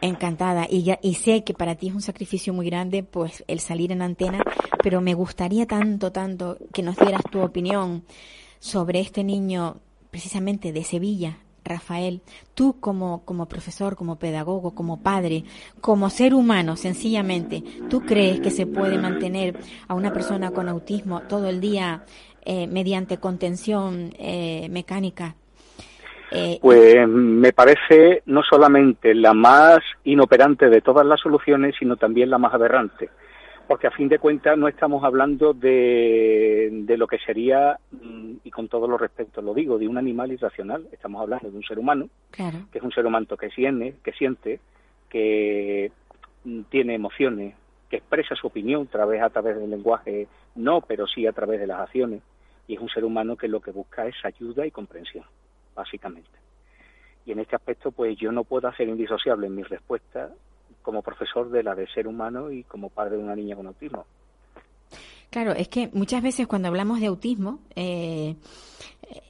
Encantada. 0.00 0.66
Y, 0.70 0.84
ya, 0.84 0.98
y 1.02 1.14
sé 1.14 1.42
que 1.44 1.54
para 1.54 1.74
ti 1.74 1.88
es 1.88 1.94
un 1.94 2.02
sacrificio 2.02 2.54
muy 2.54 2.66
grande, 2.66 3.02
pues 3.02 3.44
el 3.48 3.60
salir 3.60 3.92
en 3.92 4.02
antena, 4.02 4.44
pero 4.82 5.00
me 5.00 5.14
gustaría 5.14 5.66
tanto, 5.66 6.12
tanto 6.12 6.56
que 6.72 6.82
nos 6.82 6.96
dieras 6.96 7.22
tu 7.30 7.40
opinión 7.40 8.04
sobre 8.60 9.00
este 9.00 9.24
niño, 9.24 9.76
precisamente 10.10 10.72
de 10.72 10.84
Sevilla, 10.84 11.38
Rafael. 11.64 12.22
Tú 12.54 12.76
como, 12.80 13.24
como 13.24 13.46
profesor, 13.46 13.96
como 13.96 14.16
pedagogo, 14.16 14.74
como 14.74 15.00
padre, 15.00 15.44
como 15.80 16.10
ser 16.10 16.34
humano, 16.34 16.76
sencillamente, 16.76 17.62
¿tú 17.90 18.00
crees 18.00 18.40
que 18.40 18.50
se 18.50 18.66
puede 18.66 18.98
mantener 18.98 19.58
a 19.86 19.94
una 19.94 20.12
persona 20.12 20.50
con 20.50 20.68
autismo 20.68 21.22
todo 21.22 21.48
el 21.48 21.60
día 21.60 22.04
eh, 22.44 22.66
mediante 22.66 23.18
contención 23.18 24.12
eh, 24.18 24.68
mecánica? 24.70 25.36
Eh, 26.30 26.58
Pues 26.60 27.08
me 27.08 27.52
parece 27.52 28.22
no 28.26 28.42
solamente 28.42 29.14
la 29.14 29.32
más 29.32 29.78
inoperante 30.04 30.68
de 30.68 30.80
todas 30.80 31.06
las 31.06 31.20
soluciones, 31.20 31.74
sino 31.78 31.96
también 31.96 32.30
la 32.30 32.38
más 32.38 32.52
aberrante. 32.54 33.08
Porque 33.66 33.86
a 33.86 33.90
fin 33.90 34.08
de 34.08 34.18
cuentas 34.18 34.56
no 34.56 34.66
estamos 34.66 35.04
hablando 35.04 35.52
de, 35.52 36.70
de 36.72 36.96
lo 36.96 37.06
que 37.06 37.18
sería, 37.18 37.78
mm, 37.90 38.36
y 38.44 38.50
con 38.50 38.68
todo 38.68 38.88
los 38.88 38.98
respetos 39.00 39.44
lo 39.44 39.52
digo, 39.52 39.78
de 39.78 39.86
un 39.86 39.98
animal 39.98 40.32
irracional. 40.32 40.86
Estamos 40.90 41.20
hablando 41.20 41.50
de 41.50 41.56
un 41.56 41.62
ser 41.64 41.78
humano, 41.78 42.08
claro. 42.30 42.58
que 42.72 42.78
es 42.78 42.84
un 42.84 42.92
ser 42.92 43.04
humano 43.04 43.26
que 43.38 43.50
siente, 43.50 43.94
que 44.02 44.12
siente, 44.12 44.60
que 45.10 45.92
mm, 46.44 46.62
tiene 46.70 46.94
emociones, 46.94 47.54
que 47.90 47.96
expresa 47.96 48.34
su 48.34 48.46
opinión 48.46 48.86
a 48.88 48.90
través, 48.90 49.22
a 49.22 49.30
través 49.30 49.56
del 49.58 49.70
lenguaje, 49.70 50.28
no, 50.54 50.80
pero 50.80 51.06
sí 51.06 51.26
a 51.26 51.32
través 51.32 51.60
de 51.60 51.66
las 51.66 51.80
acciones. 51.80 52.22
Y 52.66 52.74
es 52.74 52.80
un 52.80 52.88
ser 52.88 53.04
humano 53.04 53.36
que 53.36 53.48
lo 53.48 53.60
que 53.60 53.70
busca 53.70 54.06
es 54.06 54.14
ayuda 54.24 54.66
y 54.66 54.70
comprensión, 54.70 55.24
básicamente. 55.78 56.30
Y 57.24 57.32
en 57.32 57.38
este 57.40 57.56
aspecto, 57.56 57.90
pues 57.92 58.18
yo 58.18 58.32
no 58.32 58.44
puedo 58.44 58.68
hacer 58.68 58.88
indisociable 58.88 59.46
en 59.46 59.54
mi 59.54 59.62
respuesta 59.62 60.30
como 60.82 61.02
profesor 61.02 61.50
de 61.50 61.62
la 61.62 61.74
de 61.74 61.86
ser 61.88 62.06
humano 62.06 62.50
y 62.50 62.64
como 62.64 62.90
padre 62.90 63.16
de 63.16 63.22
una 63.22 63.36
niña 63.36 63.56
con 63.56 63.66
autismo. 63.66 64.04
Claro, 65.30 65.52
es 65.52 65.68
que 65.68 65.90
muchas 65.92 66.22
veces 66.22 66.46
cuando 66.46 66.68
hablamos 66.68 67.00
de 67.00 67.06
autismo 67.06 67.60
eh, 67.76 68.36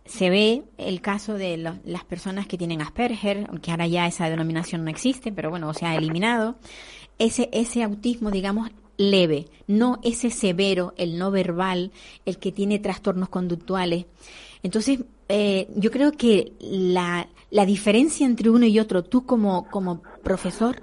se 0.04 0.30
ve 0.30 0.62
el 0.78 1.00
caso 1.00 1.34
de 1.34 1.56
lo- 1.56 1.74
las 1.84 2.04
personas 2.04 2.46
que 2.46 2.56
tienen 2.56 2.80
Asperger, 2.82 3.46
aunque 3.48 3.72
ahora 3.72 3.88
ya 3.88 4.06
esa 4.06 4.30
denominación 4.30 4.84
no 4.84 4.90
existe, 4.90 5.32
pero 5.32 5.50
bueno, 5.50 5.74
se 5.74 5.86
ha 5.86 5.96
eliminado. 5.96 6.54
Ese, 7.18 7.48
ese 7.52 7.82
autismo, 7.82 8.30
digamos, 8.30 8.70
leve, 8.96 9.46
no 9.66 9.98
ese 10.04 10.30
severo, 10.30 10.94
el 10.96 11.18
no 11.18 11.32
verbal, 11.32 11.90
el 12.26 12.38
que 12.38 12.52
tiene 12.52 12.78
trastornos 12.78 13.28
conductuales. 13.28 14.06
Entonces, 14.62 15.00
eh, 15.28 15.66
yo 15.76 15.90
creo 15.90 16.12
que 16.12 16.52
la, 16.60 17.26
la 17.50 17.66
diferencia 17.66 18.26
entre 18.26 18.50
uno 18.50 18.66
y 18.66 18.78
otro, 18.78 19.02
tú 19.02 19.26
como, 19.26 19.68
como 19.70 20.02
profesor, 20.22 20.76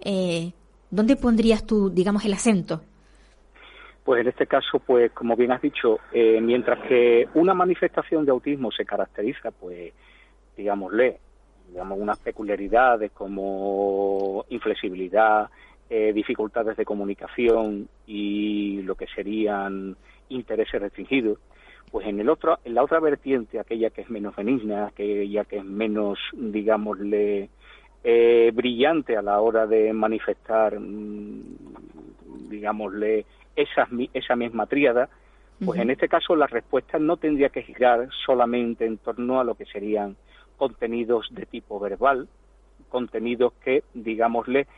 eh, 0.00 0.52
¿dónde 0.90 1.16
pondrías 1.16 1.66
tú, 1.66 1.90
digamos, 1.90 2.24
el 2.24 2.32
acento? 2.32 2.82
Pues 4.04 4.22
en 4.22 4.28
este 4.28 4.46
caso, 4.46 4.78
pues 4.78 5.12
como 5.12 5.36
bien 5.36 5.52
has 5.52 5.60
dicho, 5.60 5.98
eh, 6.12 6.40
mientras 6.40 6.86
que 6.88 7.28
una 7.34 7.52
manifestación 7.52 8.24
de 8.24 8.30
autismo 8.30 8.70
se 8.72 8.86
caracteriza, 8.86 9.50
pues, 9.50 9.92
digámosle, 10.56 11.18
digamos, 11.68 11.98
unas 11.98 12.18
peculiaridades 12.18 13.12
como 13.12 14.46
inflexibilidad, 14.48 15.50
eh, 15.90 16.12
dificultades 16.14 16.76
de 16.76 16.84
comunicación 16.84 17.88
y 18.06 18.82
lo 18.82 18.94
que 18.94 19.06
serían 19.14 19.96
intereses 20.30 20.80
restringidos, 20.80 21.38
pues 21.90 22.06
en 22.06 22.20
el 22.20 22.28
otro, 22.28 22.58
en 22.64 22.74
la 22.74 22.82
otra 22.82 23.00
vertiente, 23.00 23.58
aquella 23.58 23.90
que 23.90 24.02
es 24.02 24.10
menos 24.10 24.36
benigna, 24.36 24.86
aquella 24.86 25.44
que 25.44 25.58
es 25.58 25.64
menos, 25.64 26.18
digámosle, 26.32 27.50
eh, 28.04 28.50
brillante 28.54 29.16
a 29.16 29.22
la 29.22 29.40
hora 29.40 29.66
de 29.66 29.92
manifestar, 29.92 30.78
mm, 30.78 31.42
digámosle, 32.48 33.26
esa, 33.56 33.88
esa 34.14 34.36
misma 34.36 34.66
tríada, 34.66 35.08
pues 35.64 35.80
en 35.80 35.90
este 35.90 36.08
caso 36.08 36.36
la 36.36 36.46
respuesta 36.46 37.00
no 37.00 37.16
tendría 37.16 37.48
que 37.48 37.62
girar 37.62 38.08
solamente 38.24 38.86
en 38.86 38.98
torno 38.98 39.40
a 39.40 39.44
lo 39.44 39.56
que 39.56 39.66
serían 39.66 40.16
contenidos 40.56 41.26
de 41.32 41.46
tipo 41.46 41.80
verbal, 41.80 42.28
contenidos 42.88 43.52
que, 43.64 43.82
digámosle, 43.92 44.68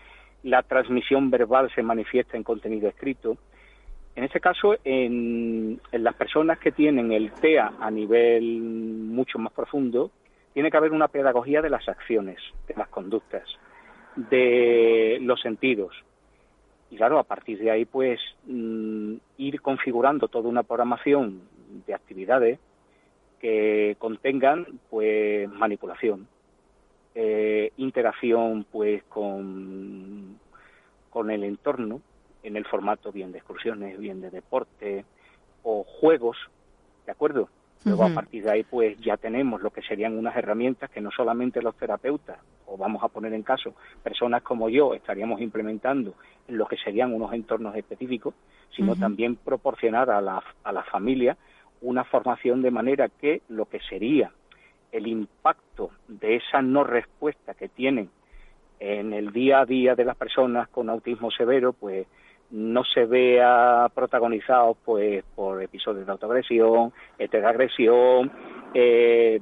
la 0.42 0.62
transmisión 0.62 1.30
verbal 1.30 1.70
se 1.74 1.82
manifiesta 1.82 2.36
en 2.36 2.44
contenido 2.44 2.88
escrito. 2.88 3.36
En 4.20 4.24
este 4.24 4.38
caso, 4.38 4.76
en, 4.84 5.80
las 5.92 6.14
personas 6.14 6.58
que 6.58 6.72
tienen 6.72 7.10
el 7.10 7.32
TEA 7.32 7.72
a 7.80 7.90
nivel 7.90 8.60
mucho 8.60 9.38
más 9.38 9.50
profundo, 9.50 10.10
tiene 10.52 10.70
que 10.70 10.76
haber 10.76 10.92
una 10.92 11.08
pedagogía 11.08 11.62
de 11.62 11.70
las 11.70 11.88
acciones, 11.88 12.36
de 12.68 12.74
las 12.74 12.88
conductas, 12.88 13.44
de 14.16 15.16
los 15.22 15.40
sentidos, 15.40 15.94
y 16.90 16.98
claro, 16.98 17.18
a 17.18 17.22
partir 17.22 17.60
de 17.60 17.70
ahí, 17.70 17.86
pues 17.86 18.20
mm, 18.44 19.14
ir 19.38 19.62
configurando 19.62 20.28
toda 20.28 20.50
una 20.50 20.64
programación 20.64 21.40
de 21.86 21.94
actividades 21.94 22.58
que 23.40 23.96
contengan, 23.98 24.66
pues, 24.90 25.48
manipulación, 25.48 26.28
eh, 27.14 27.72
interacción, 27.78 28.66
pues, 28.70 29.02
con 29.04 30.36
el 31.30 31.42
entorno, 31.42 32.02
en 32.42 32.56
el 32.56 32.64
formato 32.64 33.12
bien 33.12 33.32
de 33.32 33.38
excursiones, 33.38 33.98
bien 33.98 34.20
de 34.20 34.30
deporte 34.30 35.04
o 35.62 35.84
juegos, 35.84 36.36
¿de 37.06 37.12
acuerdo? 37.12 37.48
Luego, 37.84 38.04
a 38.04 38.10
partir 38.10 38.44
de 38.44 38.50
ahí, 38.50 38.62
pues 38.62 38.98
ya 38.98 39.16
tenemos 39.16 39.62
lo 39.62 39.70
que 39.70 39.80
serían 39.80 40.18
unas 40.18 40.36
herramientas 40.36 40.90
que 40.90 41.00
no 41.00 41.10
solamente 41.10 41.62
los 41.62 41.74
terapeutas, 41.76 42.38
o 42.66 42.76
vamos 42.76 43.02
a 43.02 43.08
poner 43.08 43.32
en 43.32 43.42
caso, 43.42 43.74
personas 44.02 44.42
como 44.42 44.68
yo, 44.68 44.92
estaríamos 44.92 45.40
implementando 45.40 46.14
en 46.46 46.58
lo 46.58 46.66
que 46.66 46.76
serían 46.76 47.14
unos 47.14 47.32
entornos 47.32 47.74
específicos, 47.74 48.34
sino 48.76 48.96
también 48.96 49.36
proporcionar 49.36 50.10
a 50.10 50.20
la, 50.20 50.42
a 50.62 50.72
la 50.72 50.82
familia 50.84 51.38
una 51.80 52.04
formación 52.04 52.60
de 52.60 52.70
manera 52.70 53.08
que 53.08 53.40
lo 53.48 53.64
que 53.64 53.80
sería 53.80 54.30
el 54.92 55.06
impacto 55.06 55.90
de 56.06 56.36
esa 56.36 56.60
no 56.60 56.84
respuesta 56.84 57.54
que 57.54 57.68
tienen 57.68 58.10
en 58.78 59.12
el 59.12 59.32
día 59.32 59.60
a 59.60 59.66
día 59.66 59.94
de 59.94 60.04
las 60.04 60.16
personas 60.16 60.68
con 60.68 60.90
autismo 60.90 61.30
severo, 61.30 61.72
pues 61.72 62.06
no 62.50 62.82
se 62.84 63.04
vea 63.04 63.90
protagonizado 63.94 64.76
pues 64.84 65.24
por 65.34 65.62
episodios 65.62 66.06
de 66.06 66.12
autoagresión, 66.12 66.92
heteroagresión, 67.18 68.32
eh, 68.74 69.40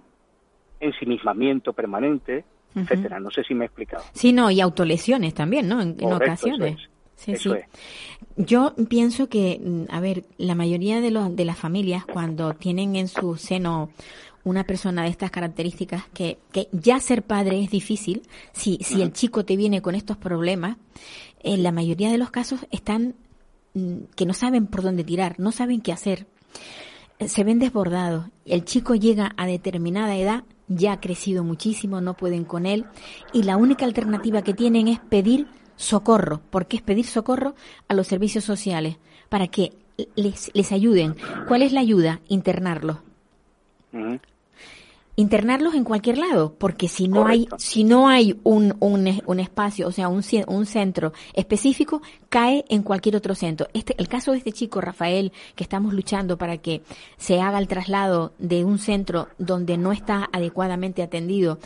ensimismamiento 0.81 1.73
permanente, 1.73 2.45
etcétera. 2.75 3.19
No 3.21 3.31
sé 3.31 3.43
si 3.45 3.55
me 3.55 3.65
he 3.65 3.67
explicado. 3.67 4.05
Sí, 4.13 4.33
no, 4.33 4.51
y 4.51 4.61
autolesiones 4.61 5.35
también, 5.35 5.69
¿no? 5.69 5.81
En, 5.81 5.97
ocasiones. 6.13 6.79
Sí, 7.17 7.35
sí. 7.35 7.51
Yo 8.37 8.75
pienso 8.89 9.29
que, 9.29 9.61
mm, 9.61 9.85
a 9.91 10.01
ver, 10.01 10.23
la 10.37 10.55
mayoría 10.55 11.01
de, 11.01 11.11
los, 11.11 11.35
de 11.35 11.45
las 11.45 11.59
familias 11.59 12.05
cuando 12.05 12.55
tienen 12.55 12.95
en 12.95 13.09
su 13.09 13.37
seno 13.37 13.91
una 14.45 14.65
persona 14.65 15.03
de 15.03 15.09
estas 15.09 15.31
características, 15.31 16.05
que, 16.15 16.39
que 16.53 16.69
ya 16.73 17.01
ser 17.01 17.23
padre 17.23 17.61
es 17.61 17.71
difícil, 17.71 18.23
si, 18.53 18.79
si 18.81 19.03
el 19.03 19.13
chico 19.13 19.45
te 19.45 19.57
viene 19.57 19.83
con 19.83 19.95
estos 19.95 20.17
problemas, 20.17 20.77
en 21.43 21.63
la 21.63 21.73
mayoría 21.73 22.11
de 22.11 22.19
los 22.19 22.31
casos 22.31 22.61
están 22.71 23.15
mm, 23.75 23.97
que 24.15 24.27
no 24.27 24.35
saben 24.35 24.67
por 24.67 24.83
dónde 24.83 25.05
tirar, 25.05 25.39
no 25.39 25.53
saben 25.53 25.81
qué 25.81 25.93
hacer. 25.93 26.27
Se 27.27 27.45
ven 27.45 27.59
desbordados. 27.59 28.27
El 28.45 28.65
chico 28.65 28.95
llega 28.95 29.33
a 29.37 29.47
determinada 29.47 30.17
edad, 30.17 30.45
ya 30.69 30.93
ha 30.93 31.01
crecido 31.01 31.43
muchísimo, 31.43 32.01
no 32.01 32.15
pueden 32.15 32.45
con 32.45 32.65
él, 32.65 32.85
y 33.33 33.43
la 33.43 33.57
única 33.57 33.85
alternativa 33.85 34.43
que 34.43 34.55
tienen 34.55 34.89
es 34.89 35.01
pedir 35.01 35.49
socorro. 35.77 36.41
porque 36.51 36.77
es 36.77 36.83
pedir 36.83 37.07
socorro? 37.07 37.55
A 37.89 37.95
los 37.95 38.07
servicios 38.07 38.45
sociales, 38.45 38.99
para 39.29 39.49
que 39.49 39.73
les, 40.15 40.51
les 40.55 40.73
ayuden. 40.73 41.17
¿Cuál 41.49 41.63
es 41.63 41.73
la 41.73 41.81
ayuda? 41.81 42.21
Internarlos 42.29 42.99
internarlos 45.19 45.75
en 45.75 45.83
cualquier 45.83 46.17
lado, 46.17 46.55
porque 46.59 46.87
si 46.87 47.09
no 47.09 47.27
hay 47.27 47.49
si 47.57 47.83
no 47.83 48.09
hay 48.09 48.39
un, 48.45 48.77
un, 48.79 49.21
un 49.27 49.41
espacio, 49.41 49.89
o 49.89 49.91
sea, 49.91 50.09
un, 50.09 50.23
un, 50.47 50.65
centro 50.65 51.13
específico, 51.35 52.03
cae 52.29 52.65
en 52.69 52.85
cualquier 52.85 53.17
otro 53.17 53.35
centro. 53.35 53.67
Este 53.75 53.97
el 53.99 54.07
caso 54.07 54.31
de 54.31 54.39
este 54.39 54.53
chico 54.53 54.81
Rafael 54.81 55.33
que 55.57 55.65
estamos 55.65 55.93
luchando 55.93 56.39
para 56.39 56.59
que 56.59 56.83
se 57.17 57.41
haga 57.41 57.59
el 57.59 57.67
traslado 57.67 58.33
de 58.39 58.65
un 58.65 58.79
centro 58.79 59.27
donde 59.39 59.77
no 59.77 59.91
está 59.91 60.29
adecuadamente 60.33 61.03
atendido 61.03 61.59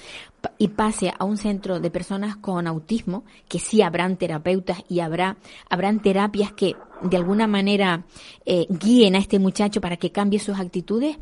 y 0.57 0.69
pase 0.69 1.13
a 1.17 1.23
un 1.27 1.37
centro 1.37 1.79
de 1.79 1.91
personas 1.91 2.37
con 2.37 2.67
autismo, 2.67 3.23
que 3.49 3.59
sí 3.59 3.83
habrán 3.83 4.17
terapeutas 4.17 4.83
y 4.89 5.01
habrá 5.01 5.37
habrán 5.69 6.01
terapias 6.01 6.53
que 6.53 6.75
de 7.03 7.19
alguna 7.19 7.47
manera 7.47 8.07
eh, 8.47 8.67
guíen 8.71 9.15
a 9.15 9.19
este 9.19 9.39
muchacho 9.39 9.83
para 9.83 9.99
que 9.99 10.11
cambie 10.11 10.39
sus 10.39 10.59
actitudes. 10.59 11.19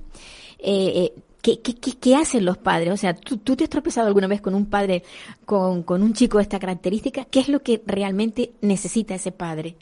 Eh, 0.62 0.92
eh, 0.94 1.12
¿Qué, 1.42 1.60
qué, 1.62 1.74
qué, 1.74 2.16
hacen 2.16 2.44
los 2.44 2.58
padres? 2.58 2.90
O 2.92 2.96
sea, 2.96 3.14
¿tú, 3.14 3.38
¿tú, 3.38 3.56
te 3.56 3.64
has 3.64 3.70
tropezado 3.70 4.06
alguna 4.06 4.26
vez 4.26 4.40
con 4.40 4.54
un 4.54 4.68
padre, 4.68 5.02
con, 5.46 5.82
con 5.82 6.02
un 6.02 6.12
chico 6.12 6.38
de 6.38 6.42
esta 6.42 6.58
característica? 6.58 7.24
¿Qué 7.24 7.40
es 7.40 7.48
lo 7.48 7.60
que 7.60 7.80
realmente 7.86 8.52
necesita 8.60 9.14
ese 9.14 9.32
padre? 9.32 9.76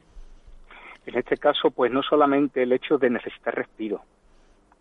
En 1.07 1.16
este 1.16 1.37
caso, 1.37 1.71
pues 1.71 1.90
no 1.90 2.03
solamente 2.03 2.62
el 2.62 2.73
hecho 2.73 2.99
de 2.99 3.09
necesitar 3.09 3.55
respiro, 3.55 4.03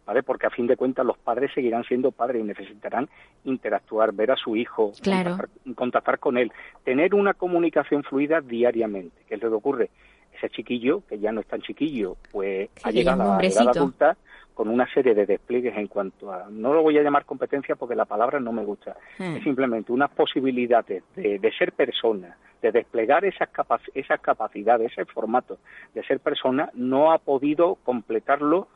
¿vale? 0.05 0.23
Porque 0.23 0.45
a 0.45 0.49
fin 0.49 0.67
de 0.67 0.75
cuentas 0.75 1.05
los 1.05 1.17
padres 1.17 1.51
seguirán 1.53 1.83
siendo 1.85 2.11
padres 2.11 2.41
y 2.41 2.45
necesitarán 2.45 3.07
interactuar, 3.45 4.13
ver 4.13 4.31
a 4.31 4.35
su 4.35 4.55
hijo, 4.55 4.91
claro. 5.01 5.37
contactar, 5.73 6.19
con 6.19 6.37
él, 6.37 6.51
tener 6.83 7.15
una 7.15 7.33
comunicación 7.33 8.03
fluida 8.03 8.41
diariamente. 8.41 9.15
¿Qué 9.27 9.35
es 9.35 9.41
lo 9.41 9.49
que 9.49 9.55
ocurre? 9.55 9.89
Ese 10.35 10.49
chiquillo, 10.49 11.01
que 11.07 11.17
ya 11.17 11.31
no 11.31 11.41
es 11.41 11.47
tan 11.47 11.61
chiquillo, 11.61 12.17
pues 12.31 12.69
ha 12.83 12.91
llegado 12.91 13.33
a 13.33 13.41
la 13.41 13.47
edad 13.47 13.69
adulta 13.69 14.17
con 14.57 14.69
una 14.69 14.91
serie 14.91 15.13
de 15.13 15.27
despliegues 15.27 15.77
en 15.77 15.85
cuanto 15.85 16.33
a, 16.33 16.47
no 16.49 16.73
lo 16.73 16.81
voy 16.81 16.97
a 16.97 17.03
llamar 17.03 17.25
competencia 17.25 17.75
porque 17.75 17.93
la 17.93 18.05
palabra 18.05 18.39
no 18.39 18.51
me 18.51 18.65
gusta, 18.65 18.97
hmm. 19.19 19.35
es 19.35 19.43
simplemente 19.43 19.91
unas 19.91 20.09
posibilidades 20.09 21.03
de, 21.15 21.37
de 21.37 21.51
ser 21.51 21.73
persona, 21.73 22.35
de 22.63 22.71
desplegar 22.71 23.23
esas, 23.23 23.49
esas 23.93 24.19
capacidades, 24.19 24.91
ese 24.91 25.05
formato 25.05 25.59
de 25.93 26.03
ser 26.05 26.19
persona, 26.21 26.71
no 26.73 27.11
ha 27.11 27.19
podido 27.19 27.75
completarlo 27.83 28.67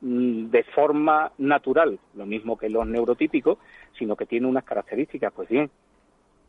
mm, 0.00 0.46
de 0.46 0.62
forma 0.74 1.30
natural, 1.36 1.98
lo 2.14 2.24
mismo 2.24 2.56
que 2.56 2.70
los 2.70 2.86
neurotípicos, 2.86 3.58
sino 3.98 4.16
que 4.16 4.24
tiene 4.24 4.46
unas 4.46 4.64
características. 4.64 5.34
Pues 5.34 5.50
bien, 5.50 5.68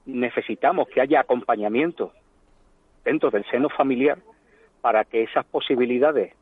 necesitamos 0.06 0.88
que 0.88 1.02
haya 1.02 1.20
acompañamiento 1.20 2.14
dentro 3.04 3.32
del 3.32 3.44
seno 3.52 3.68
familiar 3.68 4.20
para 4.80 5.04
que 5.04 5.24
esas 5.24 5.44
posibilidades 5.44 6.34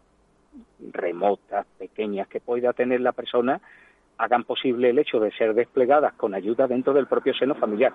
remotas, 0.92 1.66
pequeñas 1.78 2.28
que 2.28 2.40
pueda 2.40 2.74
tener 2.74 3.02
la 3.02 3.12
persona, 3.12 3.62
hagan 4.18 4.44
posible 4.44 4.90
el 4.90 5.00
hecho 5.00 5.20
de 5.20 5.32
ser 5.32 5.54
desplegadas 5.54 6.14
con 6.14 6.34
ayuda 6.34 6.68
dentro 6.68 6.94
del 6.94 7.08
propio 7.08 7.34
seno 7.34 7.56
familiar, 7.56 7.94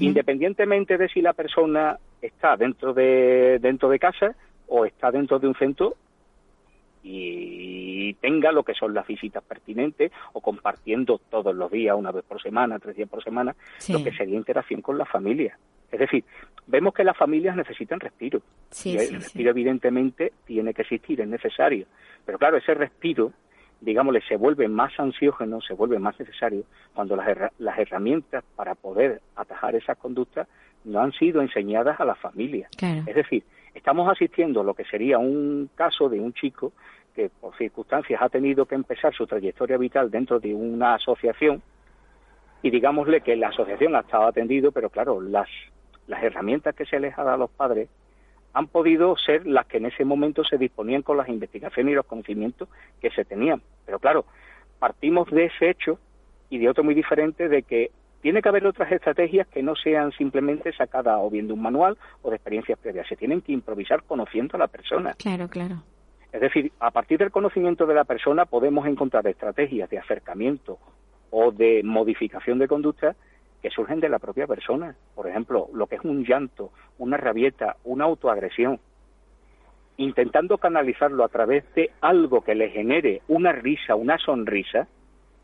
independientemente 0.00 0.98
de 0.98 1.08
si 1.08 1.20
la 1.22 1.32
persona 1.32 1.98
está 2.20 2.56
dentro 2.56 2.92
de 2.92 3.58
dentro 3.60 3.88
de 3.88 3.98
casa 3.98 4.34
o 4.66 4.84
está 4.84 5.10
dentro 5.10 5.38
de 5.38 5.48
un 5.48 5.54
centro 5.54 5.96
y 7.02 8.14
tenga 8.14 8.52
lo 8.52 8.62
que 8.62 8.74
son 8.74 8.94
las 8.94 9.06
visitas 9.06 9.42
pertinentes 9.42 10.12
o 10.32 10.40
compartiendo 10.40 11.20
todos 11.30 11.54
los 11.54 11.70
días, 11.70 11.96
una 11.96 12.12
vez 12.12 12.24
por 12.24 12.40
semana, 12.42 12.78
tres 12.78 12.96
días 12.96 13.08
por 13.08 13.22
semana, 13.22 13.54
lo 13.88 14.02
que 14.02 14.12
sería 14.12 14.36
interacción 14.36 14.82
con 14.82 14.98
la 14.98 15.06
familia. 15.06 15.58
Es 15.90 15.98
decir, 15.98 16.24
vemos 16.66 16.94
que 16.94 17.04
las 17.04 17.16
familias 17.16 17.56
necesitan 17.56 18.00
respiro. 18.00 18.42
y 18.84 18.96
el 18.96 19.14
respiro, 19.14 19.50
evidentemente, 19.50 20.32
tiene 20.44 20.72
que 20.72 20.82
existir, 20.82 21.20
es 21.20 21.28
necesario. 21.28 21.86
Pero 22.24 22.38
claro, 22.38 22.58
ese 22.58 22.74
respiro, 22.74 23.32
digámosle, 23.80 24.22
se 24.28 24.36
vuelve 24.36 24.68
más 24.68 24.92
ansiógeno, 24.98 25.60
se 25.60 25.74
vuelve 25.74 25.98
más 25.98 26.18
necesario 26.20 26.64
cuando 26.94 27.16
las, 27.16 27.52
las 27.58 27.78
herramientas 27.78 28.44
para 28.54 28.74
poder 28.74 29.20
atajar 29.34 29.74
esas 29.74 29.96
conductas 29.98 30.46
no 30.84 31.00
han 31.00 31.12
sido 31.12 31.42
enseñadas 31.42 31.98
a 32.00 32.04
la 32.04 32.14
familia. 32.14 32.68
Es 32.80 33.14
decir, 33.14 33.44
Estamos 33.74 34.08
asistiendo 34.10 34.60
a 34.60 34.64
lo 34.64 34.74
que 34.74 34.84
sería 34.84 35.18
un 35.18 35.70
caso 35.74 36.08
de 36.08 36.20
un 36.20 36.32
chico 36.32 36.72
que 37.14 37.28
por 37.28 37.56
circunstancias 37.56 38.20
ha 38.22 38.28
tenido 38.28 38.66
que 38.66 38.74
empezar 38.74 39.14
su 39.14 39.26
trayectoria 39.26 39.76
vital 39.76 40.10
dentro 40.10 40.40
de 40.40 40.54
una 40.54 40.94
asociación 40.94 41.62
y 42.62 42.70
digámosle 42.70 43.22
que 43.22 43.36
la 43.36 43.48
asociación 43.48 43.96
ha 43.96 44.00
estado 44.00 44.24
atendido, 44.24 44.70
pero 44.72 44.90
claro, 44.90 45.20
las, 45.20 45.48
las 46.06 46.22
herramientas 46.22 46.74
que 46.74 46.84
se 46.84 47.00
les 47.00 47.18
ha 47.18 47.22
dado 47.24 47.34
a 47.34 47.38
los 47.38 47.50
padres 47.50 47.88
han 48.52 48.66
podido 48.66 49.16
ser 49.16 49.46
las 49.46 49.66
que 49.66 49.78
en 49.78 49.86
ese 49.86 50.04
momento 50.04 50.44
se 50.44 50.58
disponían 50.58 51.02
con 51.02 51.16
las 51.16 51.28
investigaciones 51.28 51.92
y 51.92 51.94
los 51.94 52.06
conocimientos 52.06 52.68
que 53.00 53.10
se 53.10 53.24
tenían. 53.24 53.62
Pero 53.86 53.98
claro, 53.98 54.24
partimos 54.78 55.30
de 55.30 55.46
ese 55.46 55.70
hecho 55.70 55.98
y 56.48 56.58
de 56.58 56.68
otro 56.68 56.82
muy 56.82 56.94
diferente 56.94 57.48
de 57.48 57.62
que 57.62 57.92
tiene 58.20 58.42
que 58.42 58.48
haber 58.48 58.66
otras 58.66 58.92
estrategias 58.92 59.46
que 59.48 59.62
no 59.62 59.74
sean 59.74 60.12
simplemente 60.12 60.72
sacadas 60.72 61.18
o 61.20 61.30
bien 61.30 61.46
de 61.46 61.54
un 61.54 61.62
manual 61.62 61.96
o 62.22 62.30
de 62.30 62.36
experiencias 62.36 62.78
previas. 62.78 63.06
Se 63.08 63.16
tienen 63.16 63.40
que 63.40 63.52
improvisar 63.52 64.02
conociendo 64.02 64.56
a 64.56 64.58
la 64.58 64.68
persona. 64.68 65.14
Claro, 65.14 65.48
claro. 65.48 65.76
Es 66.32 66.40
decir, 66.40 66.70
a 66.78 66.90
partir 66.90 67.18
del 67.18 67.30
conocimiento 67.30 67.86
de 67.86 67.94
la 67.94 68.04
persona 68.04 68.44
podemos 68.44 68.86
encontrar 68.86 69.26
estrategias 69.26 69.90
de 69.90 69.98
acercamiento 69.98 70.78
o 71.30 71.50
de 71.50 71.82
modificación 71.82 72.58
de 72.58 72.68
conducta 72.68 73.16
que 73.62 73.70
surgen 73.70 74.00
de 74.00 74.08
la 74.08 74.18
propia 74.18 74.46
persona. 74.46 74.94
Por 75.14 75.28
ejemplo, 75.28 75.68
lo 75.72 75.86
que 75.86 75.96
es 75.96 76.04
un 76.04 76.24
llanto, 76.24 76.70
una 76.98 77.16
rabieta, 77.16 77.76
una 77.84 78.04
autoagresión. 78.04 78.78
Intentando 79.96 80.58
canalizarlo 80.58 81.24
a 81.24 81.28
través 81.28 81.64
de 81.74 81.90
algo 82.00 82.42
que 82.42 82.54
le 82.54 82.70
genere 82.70 83.22
una 83.28 83.52
risa, 83.52 83.96
una 83.96 84.16
sonrisa, 84.18 84.88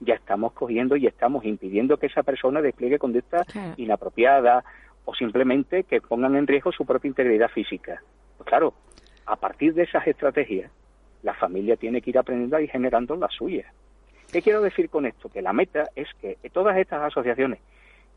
ya 0.00 0.14
estamos 0.14 0.52
cogiendo 0.52 0.96
y 0.96 1.06
estamos 1.06 1.44
impidiendo 1.44 1.96
que 1.96 2.06
esa 2.06 2.22
persona 2.22 2.60
despliegue 2.60 2.98
conducta 2.98 3.44
inapropiada 3.76 4.64
o 5.04 5.14
simplemente 5.14 5.84
que 5.84 6.00
pongan 6.00 6.36
en 6.36 6.46
riesgo 6.46 6.72
su 6.72 6.84
propia 6.84 7.08
integridad 7.08 7.48
física. 7.48 8.02
Pues 8.36 8.48
claro, 8.48 8.74
a 9.24 9.36
partir 9.36 9.74
de 9.74 9.84
esas 9.84 10.06
estrategias, 10.06 10.70
la 11.22 11.34
familia 11.34 11.76
tiene 11.76 12.00
que 12.02 12.10
ir 12.10 12.18
aprendiendo 12.18 12.60
y 12.60 12.68
generando 12.68 13.16
las 13.16 13.32
suyas. 13.32 13.72
¿Qué 14.30 14.42
quiero 14.42 14.60
decir 14.60 14.90
con 14.90 15.06
esto? 15.06 15.28
Que 15.28 15.42
la 15.42 15.52
meta 15.52 15.88
es 15.94 16.08
que 16.20 16.36
todas 16.52 16.76
estas 16.76 17.02
asociaciones 17.02 17.60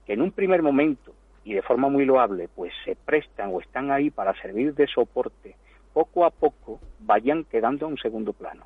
que 0.06 0.13
en 0.13 0.22
un 0.22 0.32
primer 0.32 0.63
momento 0.63 1.13
y 1.44 1.54
de 1.54 1.62
forma 1.62 1.88
muy 1.88 2.06
loable 2.06 2.50
pues 2.56 2.74
se 2.84 2.96
prestan 2.96 3.52
o 3.54 3.62
están 3.62 3.92
ahí 3.92 4.10
para 4.10 4.34
servir 4.42 4.74
de 4.74 4.88
soporte, 4.88 5.56
poco 5.94 6.26
a 6.26 6.32
poco 6.32 6.80
vayan 7.00 7.44
quedando 7.46 7.86
en 7.86 7.94
un 7.94 7.98
segundo 7.98 8.34
plano. 8.34 8.65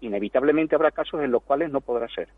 Inevitablemente 0.00 0.74
habrá 0.74 0.90
casos 0.90 1.22
en 1.22 1.32
los 1.32 1.42
cuales 1.42 1.70
no 1.70 1.80
podrá 1.80 2.08
ser. 2.08 2.28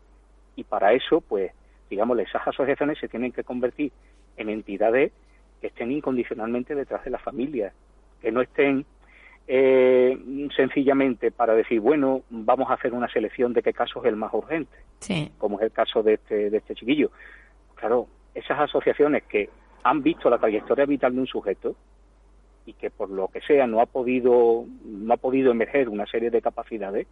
Y 0.57 0.65
para 0.65 0.91
eso, 0.91 1.21
pues, 1.21 1.53
digamos, 1.89 2.19
esas 2.19 2.45
asociaciones 2.45 2.99
se 2.99 3.07
tienen 3.07 3.31
que 3.31 3.45
convertir 3.45 3.93
en 4.35 4.49
entidades 4.49 5.13
que 5.61 5.67
estén 5.67 5.91
incondicionalmente 5.91 6.75
detrás 6.75 7.05
de 7.05 7.11
la 7.11 7.19
familia, 7.19 7.71
que 8.21 8.31
no 8.31 8.41
estén 8.41 8.85
eh, 9.47 10.17
sencillamente 10.55 11.31
para 11.31 11.53
decir, 11.53 11.79
bueno, 11.79 12.23
vamos 12.29 12.69
a 12.69 12.73
hacer 12.73 12.93
una 12.93 13.07
selección 13.07 13.53
de 13.53 13.61
qué 13.61 13.71
caso 13.71 14.01
es 14.01 14.09
el 14.09 14.15
más 14.15 14.33
urgente, 14.33 14.77
como 15.37 15.57
es 15.57 15.63
el 15.63 15.71
caso 15.71 16.03
de 16.03 16.15
este, 16.15 16.49
de 16.49 16.57
este 16.57 16.75
chiquillo. 16.75 17.11
Claro, 17.75 18.07
esas 18.33 18.59
asociaciones 18.59 19.23
que 19.23 19.49
han 19.83 20.01
visto 20.01 20.29
la 20.29 20.39
trayectoria 20.39 20.85
vital 20.85 21.13
de 21.13 21.21
un 21.21 21.27
sujeto 21.27 21.75
y 22.65 22.73
que 22.73 22.89
por 22.89 23.09
lo 23.09 23.27
que 23.29 23.41
sea 23.41 23.67
no 23.67 23.79
ha 23.79 23.85
podido 23.85 24.65
no 24.83 25.13
ha 25.13 25.17
podido 25.17 25.51
emerger 25.51 25.87
una 25.87 26.05
serie 26.07 26.29
de 26.29 26.41
capacidades 26.41 27.07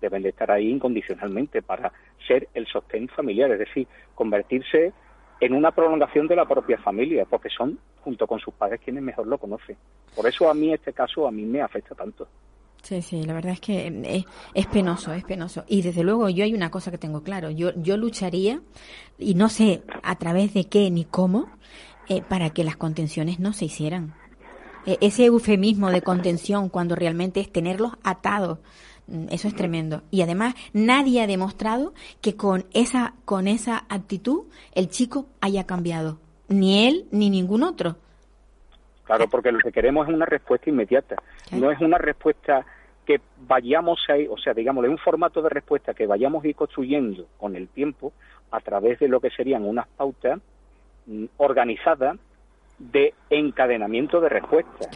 deben 0.00 0.22
de 0.22 0.30
estar 0.30 0.50
ahí 0.50 0.68
incondicionalmente 0.68 1.62
para 1.62 1.92
ser 2.26 2.48
el 2.54 2.66
sostén 2.66 3.08
familiar, 3.08 3.50
es 3.52 3.58
decir, 3.58 3.86
convertirse 4.14 4.92
en 5.40 5.54
una 5.54 5.70
prolongación 5.70 6.28
de 6.28 6.36
la 6.36 6.46
propia 6.46 6.78
familia, 6.78 7.24
porque 7.24 7.48
son 7.48 7.78
junto 8.02 8.26
con 8.26 8.38
sus 8.40 8.54
padres 8.54 8.80
quienes 8.82 9.02
mejor 9.02 9.26
lo 9.26 9.38
conocen. 9.38 9.76
Por 10.14 10.26
eso 10.26 10.50
a 10.50 10.54
mí 10.54 10.72
este 10.72 10.92
caso 10.92 11.26
a 11.26 11.30
mí 11.30 11.44
me 11.44 11.62
afecta 11.62 11.94
tanto. 11.94 12.28
Sí, 12.82 13.02
sí, 13.02 13.22
la 13.24 13.34
verdad 13.34 13.52
es 13.52 13.60
que 13.60 13.86
eh, 13.88 14.24
es, 14.54 14.66
penoso, 14.66 15.12
es 15.12 15.24
penoso. 15.24 15.64
Y 15.68 15.82
desde 15.82 16.02
luego 16.02 16.28
yo 16.30 16.44
hay 16.44 16.54
una 16.54 16.70
cosa 16.70 16.90
que 16.90 16.98
tengo 16.98 17.22
claro, 17.22 17.50
yo, 17.50 17.72
yo 17.76 17.96
lucharía, 17.96 18.60
y 19.18 19.34
no 19.34 19.48
sé 19.48 19.82
a 20.02 20.16
través 20.16 20.54
de 20.54 20.64
qué 20.64 20.90
ni 20.90 21.04
cómo, 21.04 21.50
eh, 22.08 22.22
para 22.22 22.50
que 22.50 22.64
las 22.64 22.76
contenciones 22.76 23.38
no 23.38 23.52
se 23.52 23.66
hicieran. 23.66 24.14
E, 24.86 24.98
ese 25.00 25.26
eufemismo 25.26 25.90
de 25.90 26.02
contención 26.02 26.68
cuando 26.70 26.96
realmente 26.96 27.40
es 27.40 27.52
tenerlos 27.52 27.92
atados, 28.02 28.58
eso 29.30 29.48
es 29.48 29.54
tremendo. 29.54 30.02
Y 30.10 30.22
además 30.22 30.54
nadie 30.72 31.22
ha 31.22 31.26
demostrado 31.26 31.92
que 32.20 32.36
con 32.36 32.66
esa, 32.72 33.14
con 33.24 33.48
esa 33.48 33.84
actitud 33.88 34.44
el 34.74 34.88
chico 34.88 35.26
haya 35.40 35.66
cambiado, 35.66 36.18
ni 36.48 36.86
él 36.86 37.06
ni 37.10 37.30
ningún 37.30 37.62
otro. 37.62 37.96
Claro, 39.04 39.28
porque 39.28 39.50
lo 39.50 39.58
que 39.58 39.72
queremos 39.72 40.08
es 40.08 40.14
una 40.14 40.26
respuesta 40.26 40.70
inmediata, 40.70 41.16
no 41.50 41.70
es 41.72 41.80
una 41.80 41.98
respuesta 41.98 42.64
que 43.04 43.20
vayamos 43.38 43.98
a 44.08 44.16
ir, 44.16 44.28
o 44.30 44.38
sea, 44.38 44.54
digamos, 44.54 44.86
un 44.86 44.98
formato 44.98 45.42
de 45.42 45.48
respuesta 45.48 45.94
que 45.94 46.06
vayamos 46.06 46.44
a 46.44 46.48
ir 46.48 46.54
construyendo 46.54 47.26
con 47.38 47.56
el 47.56 47.66
tiempo 47.66 48.12
a 48.52 48.60
través 48.60 49.00
de 49.00 49.08
lo 49.08 49.18
que 49.18 49.30
serían 49.30 49.64
unas 49.64 49.88
pautas 49.88 50.38
mm, 51.06 51.24
organizadas 51.38 52.18
de 52.78 53.14
encadenamiento 53.28 54.20
de 54.20 54.28
respuestas 54.28 54.88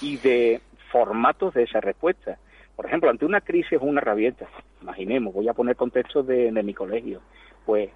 y 0.00 0.16
de 0.16 0.60
formatos 0.90 1.54
de 1.54 1.62
esa 1.62 1.80
respuesta. 1.80 2.38
Por 2.82 2.88
ejemplo, 2.88 3.10
ante 3.10 3.24
una 3.24 3.40
crisis 3.40 3.78
o 3.80 3.84
una 3.84 4.00
rabieta, 4.00 4.48
imaginemos, 4.82 5.32
voy 5.32 5.48
a 5.48 5.54
poner 5.54 5.76
contexto 5.76 6.24
de, 6.24 6.50
de 6.50 6.62
mi 6.64 6.74
colegio, 6.74 7.20
pues 7.64 7.90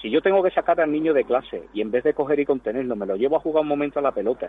si 0.00 0.10
yo 0.10 0.22
tengo 0.22 0.44
que 0.44 0.52
sacar 0.52 0.80
al 0.80 0.92
niño 0.92 1.12
de 1.12 1.24
clase 1.24 1.64
y 1.74 1.80
en 1.80 1.90
vez 1.90 2.04
de 2.04 2.14
coger 2.14 2.38
y 2.38 2.44
contenerlo, 2.44 2.94
me 2.94 3.04
lo 3.04 3.16
llevo 3.16 3.34
a 3.34 3.40
jugar 3.40 3.62
un 3.62 3.68
momento 3.68 3.98
a 3.98 4.02
la 4.02 4.12
pelota, 4.12 4.48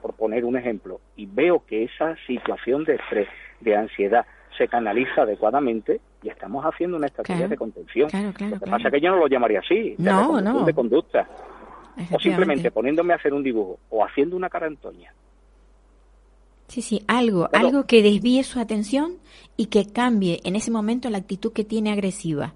por 0.00 0.14
poner 0.14 0.46
un 0.46 0.56
ejemplo, 0.56 0.98
y 1.14 1.26
veo 1.26 1.62
que 1.66 1.84
esa 1.84 2.16
situación 2.26 2.84
de 2.84 2.94
estrés, 2.94 3.28
de 3.60 3.76
ansiedad, 3.76 4.24
se 4.56 4.66
canaliza 4.66 5.22
adecuadamente 5.22 6.00
y 6.22 6.30
estamos 6.30 6.64
haciendo 6.64 6.96
una 6.96 7.08
estrategia 7.08 7.48
de 7.48 7.58
contención. 7.58 8.08
lo 8.14 8.32
que 8.32 8.70
pasa 8.70 8.88
es 8.88 8.94
que 8.94 9.00
yo 9.02 9.10
no 9.10 9.18
lo 9.18 9.26
llamaría 9.26 9.60
así, 9.60 9.94
de, 9.98 10.10
no, 10.10 10.40
no. 10.40 10.64
de 10.64 10.72
conducta. 10.72 11.28
O 12.12 12.18
simplemente 12.18 12.70
poniéndome 12.70 13.12
a 13.12 13.16
hacer 13.16 13.34
un 13.34 13.42
dibujo 13.42 13.78
o 13.90 14.02
haciendo 14.02 14.36
una 14.36 14.48
cara 14.48 14.66
Antonia. 14.66 15.12
Sí, 16.70 16.82
sí, 16.82 17.02
algo, 17.08 17.48
algo 17.52 17.84
que 17.84 18.00
desvíe 18.00 18.44
su 18.44 18.60
atención 18.60 19.16
y 19.56 19.66
que 19.66 19.92
cambie 19.92 20.38
en 20.44 20.54
ese 20.54 20.70
momento 20.70 21.10
la 21.10 21.18
actitud 21.18 21.52
que 21.52 21.64
tiene 21.64 21.90
agresiva. 21.90 22.54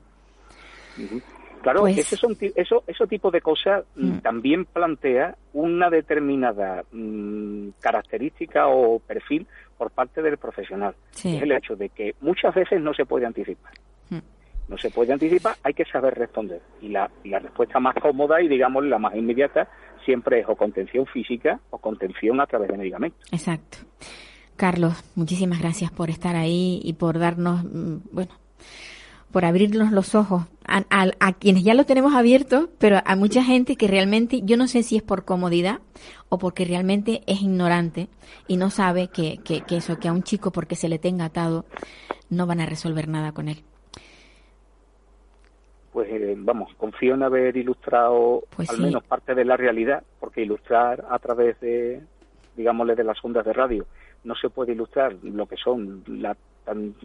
Claro, 1.63 1.81
pues 1.81 1.99
ese 1.99 2.15
son, 2.15 2.37
eso, 2.55 2.85
ese 2.87 3.07
tipo 3.09 3.33
de 3.33 3.41
cosas 3.41 3.85
mm, 3.97 4.07
mm. 4.07 4.21
también 4.21 4.67
plantea 4.67 5.35
una 5.53 5.91
determinada 5.91 6.85
mm, 6.93 7.71
característica 7.81 8.69
o 8.69 9.01
perfil 9.01 9.49
por 9.77 9.91
parte 9.91 10.23
del 10.23 10.39
profesional. 10.39 10.95
Es 11.13 11.25
el 11.25 11.51
hecho 11.51 11.75
de 11.75 11.89
que 11.89 12.15
muchas 12.21 12.55
veces 12.55 12.81
no 12.81 12.95
se 12.95 13.07
puede 13.07 13.27
anticipar. 13.27 13.73
No 14.67 14.79
se 14.79 14.91
puede 14.91 15.13
anticipar, 15.13 15.57
hay 15.63 15.75
que 15.75 15.85
saber 15.85 16.15
responder. 16.15 16.61
Y 16.81 16.89
la, 16.89 17.11
y 17.23 17.29
la 17.29 17.39
respuesta 17.39 17.81
más 17.81 17.95
cómoda 17.97 18.41
y, 18.41 18.49
digamos, 18.49 18.85
la 18.85 18.99
más 18.99 19.15
inmediata 19.15 19.69
siempre 20.05 20.41
es 20.41 20.49
o 20.49 20.57
contención 20.57 21.07
física 21.07 21.61
o 21.71 21.79
contención 21.79 22.41
a 22.41 22.47
través 22.47 22.69
de 22.69 22.79
medicamentos. 22.79 23.21
Exacto. 23.33 23.79
Carlos, 24.57 24.95
muchísimas 25.17 25.61
gracias 25.61 25.91
por 25.91 26.11
estar 26.11 26.37
ahí 26.37 26.81
y 26.85 26.93
por 26.93 27.19
darnos, 27.19 27.63
bueno, 28.13 28.33
por 29.33 29.45
abrirnos 29.45 29.91
los 29.91 30.15
ojos 30.15 30.45
a, 30.67 31.33
quienes 31.33 31.65
ya 31.65 31.75
lo 31.75 31.85
tenemos 31.85 32.15
abierto, 32.15 32.71
pero 32.79 33.01
a 33.05 33.17
mucha 33.17 33.43
gente 33.43 33.77
que 33.77 33.89
realmente, 33.89 34.43
yo 34.45 34.57
no 34.57 34.69
sé 34.69 34.83
si 34.83 34.97
es 34.97 35.03
por 35.03 35.25
comodidad 35.25 35.81
o 36.29 36.39
porque 36.39 36.65
realmente 36.65 37.23
es 37.27 37.43
ignorante 37.43 38.09
y 38.47 38.57
no 38.57 38.71
sabe 38.71 39.09
que, 39.09 39.39
que, 39.39 39.77
eso, 39.77 39.99
que 39.99 40.09
a 40.09 40.13
un 40.13 40.23
chico 40.23 40.53
porque 40.53 40.77
se 40.77 40.89
le 40.89 41.01
tenga 41.01 41.27
atado, 41.27 41.67
no 42.31 42.47
van 42.47 42.61
a 42.61 42.67
resolver 42.67 43.09
nada 43.09 43.33
con 43.33 43.49
él. 43.49 43.65
Pues 45.95 46.11
eh, 46.11 46.35
vamos, 46.37 46.75
confío 46.77 47.15
en 47.15 47.23
haber 47.23 47.57
ilustrado 47.57 48.43
pues 48.57 48.69
al 48.69 48.81
menos 48.81 49.05
parte 49.05 49.33
de 49.33 49.45
la 49.45 49.57
realidad, 49.57 50.03
porque 50.19 50.43
ilustrar 50.43 51.07
a 51.09 51.21
través 51.21 51.61
de, 51.61 52.03
digámosle, 52.57 52.97
de 52.97 53.05
las 53.05 53.25
ondas 53.25 53.45
de 53.45 53.53
radio, 53.53 53.87
no 54.25 54.35
se 54.35 54.51
puede 54.51 54.73
ilustrar 54.73 55.15
lo 55.23 55.47
que 55.47 55.57
son 55.57 56.03
la 56.09 56.37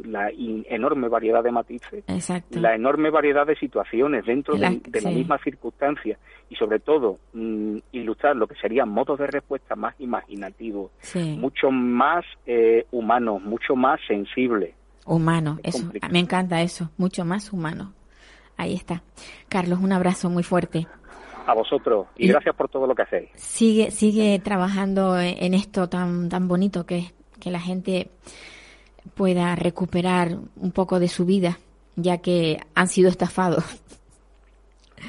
la 0.06 0.32
enorme 0.32 1.10
variedad 1.10 1.44
de 1.44 1.52
matices, 1.52 2.04
la 2.52 2.76
enorme 2.76 3.10
variedad 3.10 3.46
de 3.46 3.58
situaciones 3.58 4.26
dentro 4.26 4.56
de, 4.56 4.82
la 5.02 5.12
misma 5.12 5.38
circunstancia 5.44 6.18
y 6.50 6.56
sobre 6.56 6.80
todo 6.80 7.20
mm, 7.34 7.78
ilustrar 7.92 8.38
lo 8.38 8.48
que 8.48 8.56
serían 8.56 8.90
modos 8.90 9.20
de 9.20 9.28
respuesta 9.28 9.76
más 9.76 10.00
imaginativos, 10.00 10.92
mucho 11.14 11.72
más 11.72 12.24
eh, 12.46 12.86
humanos, 12.92 13.44
mucho 13.44 13.76
más 13.76 14.00
sensibles. 14.08 14.74
Humano, 15.06 15.60
eso, 15.62 15.92
me 16.10 16.20
encanta 16.20 16.62
eso, 16.62 16.90
mucho 16.98 17.26
más 17.26 17.52
humano. 17.52 17.94
Ahí 18.60 18.74
está. 18.74 19.02
Carlos, 19.48 19.80
un 19.82 19.94
abrazo 19.94 20.30
muy 20.30 20.44
fuerte. 20.44 20.86
A 21.46 21.54
vosotros 21.54 22.08
y, 22.18 22.28
gracias 22.28 22.54
por 22.54 22.68
todo 22.68 22.86
lo 22.86 22.94
que 22.94 23.04
hacéis. 23.04 23.30
Sigue, 23.36 23.90
sigue 23.90 24.38
trabajando 24.40 25.18
en 25.18 25.54
esto 25.54 25.88
tan, 25.88 26.28
tan 26.28 26.50
bonito 26.50 26.86
que 26.86 26.98
es 26.98 27.14
que 27.40 27.52
la 27.52 27.62
gente 27.62 28.10
pueda 29.16 29.56
recuperar 29.56 30.36
un 30.58 30.74
poco 30.74 31.00
de 31.00 31.08
su 31.08 31.26
vida, 31.26 31.58
ya 31.96 32.18
que 32.18 32.60
han 32.76 32.90
sido 32.90 33.10
estafados. 33.10 33.64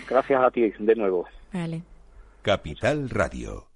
Gracias 0.08 0.40
a 0.40 0.50
ti 0.52 0.72
de 0.78 0.94
nuevo. 0.94 1.26
Vale. 1.52 1.82
Capital 2.42 3.10
Radio. 3.10 3.69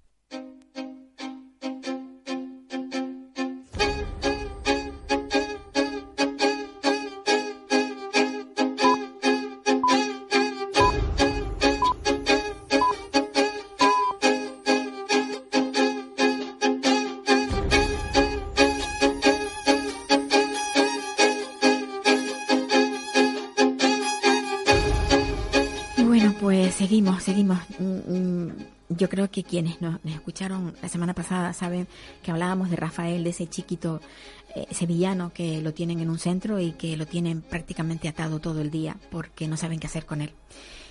Seguimos. 27.24 27.58
Mm, 27.78 28.12
mm, 28.46 28.52
Yo 28.90 29.08
creo 29.08 29.30
que 29.30 29.42
quienes 29.42 29.80
nos, 29.80 29.98
escucharon 30.04 30.74
la 30.82 30.88
semana 30.88 31.14
pasada 31.14 31.52
saben 31.54 31.88
que 32.22 32.30
hablábamos 32.30 32.68
de 32.70 32.76
Rafael, 32.76 33.24
de 33.24 33.30
ese 33.30 33.46
chiquito 33.48 34.00
eh, 34.54 34.66
sevillano 34.70 35.32
que 35.32 35.60
lo 35.62 35.72
tienen 35.72 36.00
en 36.00 36.10
un 36.10 36.18
centro 36.18 36.60
y 36.60 36.72
que 36.72 36.96
lo 36.96 37.06
tienen 37.06 37.40
prácticamente 37.40 38.08
atado 38.08 38.38
todo 38.40 38.60
el 38.60 38.70
día 38.70 38.96
porque 39.10 39.48
no 39.48 39.56
saben 39.56 39.80
qué 39.80 39.87
hacer 39.87 40.04
con 40.04 40.20
él. 40.20 40.32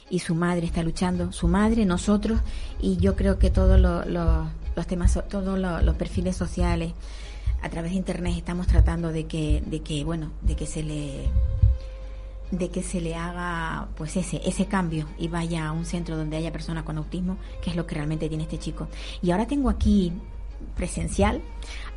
Y 0.10 0.20
su 0.20 0.34
madre 0.36 0.66
está 0.66 0.82
luchando, 0.84 1.32
su 1.32 1.48
madre, 1.48 1.86
nosotros, 1.86 2.42
y 2.82 2.98
yo 2.98 3.16
creo 3.16 3.38
que 3.40 3.50
todos 3.52 3.80
lo- 3.80 4.04
lo- 4.06 4.48
los 4.76 4.88
temas, 4.88 5.18
todos 5.30 5.58
lo- 5.60 5.82
los 5.82 5.96
perfiles 5.96 6.36
sociales 6.36 6.94
a 7.62 7.70
través 7.70 7.92
de 7.92 7.98
internet 7.98 8.34
estamos 8.36 8.68
tratando 8.68 9.10
de 9.14 9.28
que, 9.28 9.64
de 9.66 9.82
que, 9.82 10.04
bueno, 10.04 10.32
de 10.42 10.56
que 10.56 10.66
se 10.66 10.82
le 10.84 11.30
de 12.58 12.70
que 12.70 12.84
se 12.84 13.02
le 13.02 13.16
haga 13.16 13.88
pues 13.96 14.16
ese 14.16 14.40
ese 14.46 14.68
cambio 14.68 15.08
y 15.18 15.28
vaya 15.28 15.68
a 15.68 15.72
un 15.72 15.86
centro 15.86 16.16
donde 16.16 16.38
haya 16.38 16.52
personas 16.52 16.84
con 16.84 16.98
autismo, 16.98 17.38
que 17.64 17.72
es 17.72 17.76
lo 17.76 17.88
que 17.88 17.96
realmente 17.96 18.30
tiene 18.30 18.44
este 18.44 18.60
chico. 18.60 18.88
Y 19.22 19.32
ahora 19.32 19.48
tengo 19.48 19.70
aquí 19.70 20.14
presencial 20.76 21.42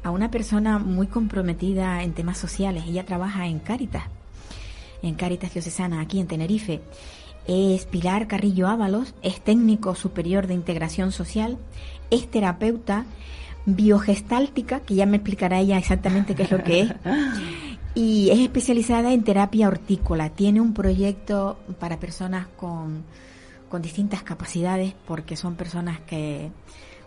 a 0.02 0.10
una 0.10 0.30
persona 0.30 0.78
muy 0.78 1.08
comprometida 1.08 2.02
en 2.02 2.14
temas 2.14 2.38
sociales. 2.38 2.84
Ella 2.86 3.04
trabaja 3.04 3.46
en 3.46 3.58
Cáritas, 3.58 4.04
en 5.02 5.14
Cáritas 5.14 5.52
Diocesana, 5.52 6.00
aquí 6.00 6.20
en 6.20 6.26
Tenerife. 6.26 6.80
Es 7.46 7.84
Pilar 7.84 8.26
Carrillo 8.26 8.66
Ábalos, 8.66 9.14
es 9.22 9.40
técnico 9.40 9.94
superior 9.94 10.46
de 10.46 10.54
integración 10.54 11.12
social, 11.12 11.58
es 12.10 12.28
terapeuta 12.30 13.04
biogestáltica, 13.66 14.80
que 14.80 14.94
ya 14.94 15.06
me 15.06 15.18
explicará 15.18 15.60
ella 15.60 15.76
exactamente 15.76 16.34
qué 16.34 16.44
es 16.44 16.50
lo 16.50 16.62
que 16.62 16.80
es, 16.80 16.92
y 17.96 18.28
es 18.28 18.40
especializada 18.40 19.14
en 19.14 19.24
terapia 19.24 19.68
hortícola. 19.68 20.28
Tiene 20.28 20.60
un 20.60 20.74
proyecto 20.74 21.56
para 21.80 21.98
personas 21.98 22.46
con, 22.46 23.04
con 23.70 23.80
distintas 23.80 24.22
capacidades, 24.22 24.94
porque 25.06 25.34
son 25.34 25.54
personas 25.54 25.98
que, 26.00 26.50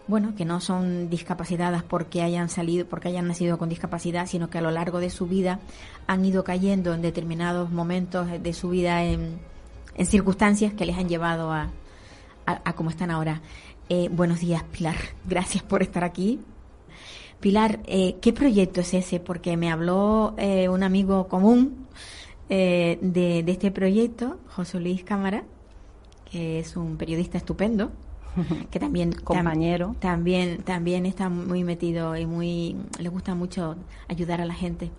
bueno, 0.07 0.33
que 0.35 0.45
no 0.45 0.59
son 0.59 1.07
discapacitadas 1.07 1.83
porque 1.83 2.23
hayan 2.23 2.49
salido, 2.49 2.87
porque 2.87 3.09
hayan 3.09 3.27
nacido 3.27 3.59
con 3.59 3.69
discapacidad, 3.69 4.25
sino 4.25 4.49
que 4.49 4.57
a 4.57 4.61
lo 4.61 4.71
largo 4.71 4.99
de 4.99 5.11
su 5.11 5.27
vida 5.27 5.59
han 6.07 6.25
ido 6.25 6.43
cayendo 6.43 6.95
en 6.95 7.03
determinados 7.03 7.69
momentos 7.69 8.27
de 8.41 8.53
su 8.53 8.69
vida 8.69 9.03
en, 9.03 9.37
en 9.93 10.05
circunstancias 10.07 10.73
que 10.73 10.87
les 10.87 10.97
han 10.97 11.07
llevado 11.07 11.53
a, 11.53 11.69
a, 12.47 12.61
a 12.65 12.73
como 12.73 12.89
están 12.89 13.11
ahora. 13.11 13.43
Eh, 13.89 14.09
buenos 14.11 14.39
días, 14.39 14.63
Pilar. 14.63 14.95
Gracias 15.23 15.61
por 15.61 15.83
estar 15.83 16.03
aquí. 16.03 16.39
Pilar, 17.39 17.79
eh, 17.85 18.17
¿qué 18.21 18.33
proyecto 18.33 18.81
es 18.81 18.93
ese? 18.93 19.19
Porque 19.19 19.55
me 19.55 19.71
habló 19.71 20.33
eh, 20.37 20.67
un 20.69 20.83
amigo 20.83 21.27
común 21.27 21.87
eh, 22.49 22.99
de, 23.01 23.43
de 23.43 23.51
este 23.51 23.71
proyecto, 23.71 24.37
José 24.55 24.79
Luis 24.79 25.03
Cámara, 25.03 25.43
que 26.29 26.59
es 26.59 26.75
un 26.75 26.97
periodista 26.97 27.37
estupendo, 27.37 27.91
que 28.71 28.79
también 28.79 29.13
tam- 29.13 29.23
Compañero. 29.23 29.95
también 29.99 30.57
también 30.63 31.05
está 31.05 31.29
muy 31.29 31.63
metido 31.63 32.17
y 32.17 32.25
muy 32.25 32.75
le 32.99 33.07
gusta 33.09 33.35
mucho 33.35 33.75
ayudar 34.09 34.41
a 34.41 34.45
la 34.45 34.53
gente. 34.53 34.91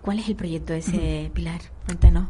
¿Cuál 0.00 0.18
es 0.20 0.28
el 0.30 0.36
proyecto 0.36 0.72
ese, 0.72 1.30
Pilar? 1.34 1.60
Cuéntanos. 1.84 2.28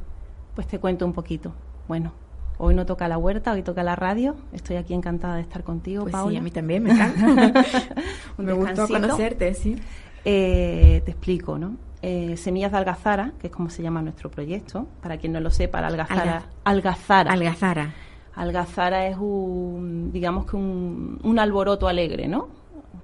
Pues 0.57 0.67
te 0.67 0.81
cuento 0.81 1.07
un 1.07 1.13
poquito. 1.13 1.53
Bueno, 1.87 2.13
hoy 2.61 2.75
no 2.75 2.87
toca 2.87 3.09
la 3.09 3.19
huerta, 3.19 3.53
hoy 3.53 3.63
toca 3.63 3.83
la 3.83 3.97
radio. 3.97 4.37
Estoy 4.53 4.77
aquí 4.77 4.95
encantada 4.95 5.37
de 5.37 5.41
estar 5.43 5.65
contigo, 5.65 6.03
Pues 6.05 6.13
Paula. 6.13 6.31
sí, 6.33 6.37
a 6.37 6.43
mí 6.43 6.51
también 6.51 6.83
me 6.83 6.91
encanta. 6.93 7.65
Un 8.39 8.45
me 8.45 8.53
gustó 8.53 8.87
conocerte, 8.87 9.55
sí. 9.55 9.77
Eh, 10.25 11.03
te 11.05 11.11
explico, 11.13 11.59
¿no? 11.59 11.77
Eh, 12.03 12.37
Semillas 12.37 12.73
de 12.73 12.79
Algazara, 12.79 13.33
que 13.39 13.49
es 13.49 13.53
como 13.53 13.71
se 13.71 13.83
llama 13.83 14.03
nuestro 14.03 14.31
proyecto. 14.31 14.87
Para 15.03 15.17
quien 15.19 15.33
no 15.33 15.41
lo 15.41 15.51
sepa, 15.51 15.81
la 15.81 15.89
Algazara. 15.89 16.23
Alga- 16.23 16.45
Algazara. 16.65 17.33
Algazara. 17.33 17.95
Algazara 18.35 19.07
es 19.07 19.17
un, 19.19 20.11
digamos 20.13 20.47
que 20.47 20.57
un, 20.57 21.19
un 21.23 21.39
alboroto 21.39 21.89
alegre, 21.89 22.29
¿no? 22.29 22.49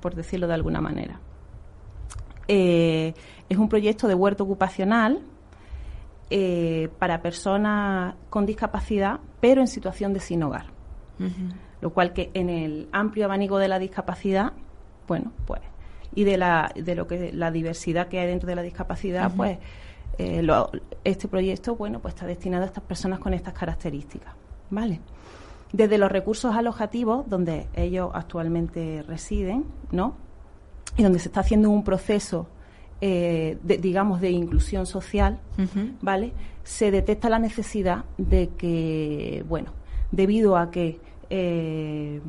Por 0.00 0.14
decirlo 0.14 0.46
de 0.46 0.54
alguna 0.54 0.80
manera. 0.80 1.18
Eh, 2.48 3.12
es 3.48 3.58
un 3.58 3.68
proyecto 3.68 4.06
de 4.08 4.14
huerto 4.14 4.44
ocupacional 4.44 5.20
eh, 6.30 6.88
para 6.98 7.22
personas 7.22 8.14
con 8.30 8.46
discapacidad, 8.46 9.20
pero 9.40 9.60
en 9.60 9.68
situación 9.68 10.12
de 10.12 10.20
sin 10.20 10.42
hogar. 10.42 10.66
Lo 11.80 11.90
cual 11.90 12.12
que 12.12 12.30
en 12.34 12.48
el 12.48 12.88
amplio 12.92 13.26
abanico 13.26 13.58
de 13.58 13.68
la 13.68 13.78
discapacidad, 13.78 14.52
bueno, 15.06 15.32
pues, 15.46 15.60
y 16.14 16.24
de 16.24 16.36
la, 16.38 16.72
de 16.74 16.94
lo 16.94 17.06
que 17.06 17.32
la 17.32 17.50
diversidad 17.50 18.08
que 18.08 18.18
hay 18.18 18.26
dentro 18.26 18.48
de 18.48 18.56
la 18.56 18.62
discapacidad, 18.62 19.30
pues, 19.36 19.58
eh, 20.18 20.42
lo- 20.42 20.70
este 21.04 21.28
proyecto, 21.28 21.76
bueno, 21.76 22.00
pues 22.00 22.14
está 22.14 22.26
destinado 22.26 22.64
a 22.64 22.66
estas 22.66 22.82
personas 22.84 23.18
con 23.18 23.34
estas 23.34 23.52
características, 23.54 24.34
¿vale? 24.70 25.00
Desde 25.72 25.98
los 25.98 26.10
recursos 26.10 26.54
alojativos, 26.56 27.28
donde 27.28 27.66
ellos 27.74 28.10
actualmente 28.14 29.02
residen, 29.06 29.64
¿no? 29.92 30.14
Y 30.96 31.02
donde 31.02 31.18
se 31.18 31.28
está 31.28 31.40
haciendo 31.40 31.68
un 31.70 31.84
proceso, 31.84 32.48
eh, 33.00 33.58
de, 33.62 33.78
digamos, 33.78 34.20
de 34.20 34.30
inclusión 34.30 34.86
social. 34.86 35.38
¿vale? 36.00 36.32
Se 36.64 36.90
detecta 36.90 37.28
la 37.28 37.38
necesidad 37.38 38.04
de 38.18 38.48
que, 38.56 39.44
bueno, 39.48 39.72
debido 40.10 40.56
a 40.56 40.70
que 40.70 41.00
eh, 41.30 42.20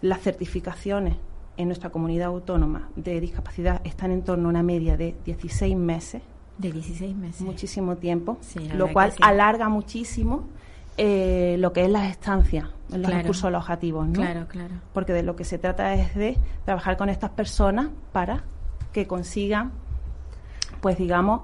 las 0.00 0.20
certificaciones 0.20 1.14
en 1.56 1.66
nuestra 1.68 1.90
comunidad 1.90 2.28
autónoma 2.28 2.88
de 2.96 3.20
discapacidad 3.20 3.80
están 3.84 4.10
en 4.12 4.22
torno 4.22 4.46
a 4.48 4.50
una 4.50 4.62
media 4.62 4.96
de 4.96 5.14
16 5.24 5.76
meses, 5.76 6.22
De 6.56 6.70
16 6.72 7.16
meses. 7.16 7.40
muchísimo 7.40 7.96
tiempo, 7.96 8.38
Sí, 8.40 8.60
lo 8.74 8.92
cual 8.92 9.12
sí. 9.12 9.18
alarga 9.20 9.68
muchísimo 9.68 10.44
eh, 10.96 11.56
lo 11.58 11.72
que 11.72 11.84
es 11.84 11.90
las 11.90 12.10
estancias 12.10 12.66
en 12.90 13.02
los 13.02 13.08
Claro. 13.08 13.22
recursos 13.22 13.44
alojativos, 13.44 14.06
¿no? 14.08 14.14
Claro, 14.14 14.46
claro. 14.48 14.74
Porque 14.92 15.12
de 15.12 15.22
lo 15.22 15.36
que 15.36 15.44
se 15.44 15.58
trata 15.58 15.94
es 15.94 16.14
de 16.14 16.36
trabajar 16.64 16.96
con 16.96 17.08
estas 17.08 17.30
personas 17.30 17.88
para 18.12 18.42
que 18.92 19.06
consigan, 19.06 19.70
pues 20.80 20.98
digamos, 20.98 21.42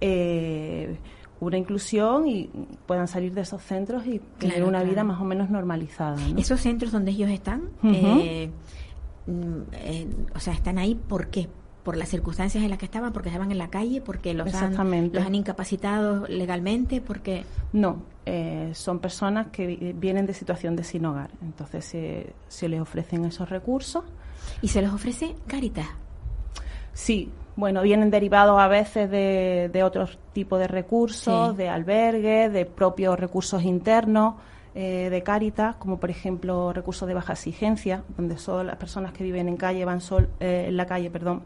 eh, 0.00 0.96
una 1.40 1.58
inclusión 1.58 2.28
y 2.28 2.48
puedan 2.86 3.08
salir 3.08 3.34
de 3.34 3.40
esos 3.40 3.62
centros 3.62 4.06
y 4.06 4.20
tener 4.38 4.62
una 4.62 4.78
claro. 4.78 4.90
vida 4.90 5.04
más 5.04 5.20
o 5.20 5.24
menos 5.24 5.50
normalizada. 5.50 6.16
¿no? 6.16 6.38
Esos 6.38 6.60
centros 6.60 6.92
donde 6.92 7.10
ellos 7.10 7.30
están, 7.30 7.70
eh, 7.82 8.50
mm, 9.26 9.52
eh, 9.72 10.06
o 10.34 10.38
sea, 10.38 10.52
están 10.54 10.78
ahí 10.78 10.94
¿por 10.94 11.28
qué? 11.28 11.48
Por 11.82 11.96
las 11.96 12.10
circunstancias 12.10 12.62
en 12.62 12.70
las 12.70 12.78
que 12.78 12.84
estaban, 12.84 13.12
porque 13.12 13.28
estaban 13.28 13.50
en 13.50 13.58
la 13.58 13.68
calle, 13.68 14.00
porque 14.00 14.34
los, 14.34 14.54
han, 14.54 14.72
los 15.12 15.24
han 15.26 15.34
incapacitado 15.34 16.28
legalmente, 16.28 17.00
porque... 17.00 17.44
No, 17.72 18.04
eh, 18.24 18.70
son 18.74 19.00
personas 19.00 19.48
que 19.48 19.66
vi- 19.66 19.92
vienen 19.94 20.26
de 20.26 20.34
situación 20.34 20.76
de 20.76 20.84
sin 20.84 21.04
hogar. 21.06 21.30
Entonces 21.42 21.84
se, 21.84 22.34
se 22.46 22.68
les 22.68 22.80
ofrecen 22.80 23.24
esos 23.24 23.48
recursos. 23.50 24.04
Y 24.60 24.68
se 24.68 24.80
les 24.80 24.92
ofrece 24.92 25.34
Caritas. 25.48 25.88
Sí, 26.92 27.30
bueno, 27.56 27.82
vienen 27.82 28.10
derivados 28.10 28.58
a 28.58 28.68
veces 28.68 29.10
de, 29.10 29.70
de 29.72 29.82
otros 29.82 30.18
tipos 30.32 30.58
de 30.58 30.68
recursos, 30.68 31.50
Sí. 31.50 31.56
de 31.56 31.68
albergues, 31.68 32.52
de 32.52 32.64
propios 32.66 33.18
recursos 33.18 33.62
internos 33.62 34.34
eh, 34.74 35.08
de 35.10 35.22
Cáritas, 35.22 35.76
como 35.76 36.00
por 36.00 36.08
ejemplo 36.10 36.72
recursos 36.72 37.06
de 37.06 37.12
baja 37.14 37.34
exigencia, 37.34 38.04
donde 38.16 38.38
solo 38.38 38.64
las 38.64 38.76
personas 38.76 39.12
que 39.12 39.22
viven 39.22 39.48
en 39.48 39.56
calle 39.58 39.84
van 39.84 40.00
sol, 40.00 40.30
eh, 40.40 40.64
en 40.68 40.76
la 40.78 40.86
calle, 40.86 41.10
perdón, 41.10 41.42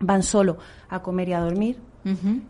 van 0.00 0.22
solo 0.24 0.56
a 0.88 1.00
comer 1.00 1.28
y 1.28 1.32
a 1.34 1.40
dormir. 1.40 1.78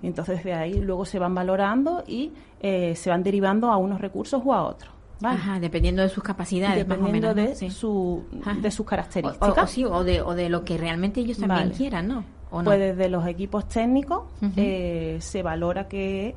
Y 0.02 0.06
entonces 0.06 0.44
de 0.44 0.52
ahí 0.52 0.80
luego 0.82 1.06
se 1.06 1.18
van 1.18 1.34
valorando 1.34 2.04
y 2.06 2.30
eh, 2.60 2.94
se 2.94 3.08
van 3.08 3.22
derivando 3.22 3.70
a 3.70 3.78
unos 3.78 4.00
recursos 4.02 4.42
o 4.44 4.52
a 4.52 4.62
otros. 4.64 4.92
¿vale? 5.18 5.36
Ajá, 5.38 5.58
dependiendo 5.60 6.02
de 6.02 6.10
sus 6.10 6.22
capacidades, 6.22 6.86
más 6.86 6.98
o 6.98 7.00
Dependiendo 7.00 7.34
menos. 7.34 7.44
¿no? 7.44 7.50
de, 7.50 7.54
Sí. 7.56 7.70
su, 7.70 8.22
de 8.60 8.70
sus 8.70 8.80
O, 8.80 8.84
características. 8.84 9.48
o- 9.58 9.62
o 9.62 9.66
sí, 9.66 9.84
o 9.86 10.04
de, 10.04 10.20
o 10.20 10.34
de 10.34 10.50
lo 10.50 10.62
que 10.62 10.76
realmente 10.76 11.20
ellos 11.20 11.38
también 11.38 11.60
Vale. 11.68 11.74
quieran, 11.74 12.06
¿no? 12.08 12.24
¿O 12.50 12.58
no? 12.62 12.64
Pues 12.64 12.78
desde 12.78 13.08
los 13.08 13.26
equipos 13.26 13.68
técnicos 13.68 14.24
eh, 14.56 15.18
se 15.20 15.42
valora 15.42 15.88
que 15.88 16.34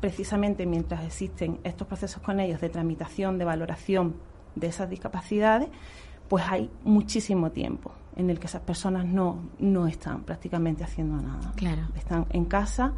precisamente 0.00 0.66
mientras 0.66 1.04
existen 1.04 1.58
estos 1.64 1.86
procesos 1.86 2.22
con 2.22 2.40
ellos 2.40 2.60
de 2.60 2.68
tramitación, 2.68 3.38
de 3.38 3.44
valoración 3.44 4.16
de 4.54 4.68
esas 4.68 4.88
discapacidades, 4.90 5.68
pues 6.28 6.44
hay 6.48 6.70
muchísimo 6.84 7.50
tiempo 7.50 7.92
en 8.16 8.30
el 8.30 8.38
que 8.38 8.46
esas 8.46 8.62
personas 8.62 9.06
no, 9.06 9.38
no 9.58 9.86
están 9.86 10.22
prácticamente 10.22 10.84
haciendo 10.84 11.16
nada. 11.22 11.52
Claro. 11.56 11.82
Están 11.96 12.26
en 12.30 12.44
casa 12.44 12.92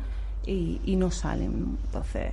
y, 0.47 0.81
y 0.85 0.97
no 0.97 1.11
salen. 1.11 1.79
Entonces, 1.85 2.33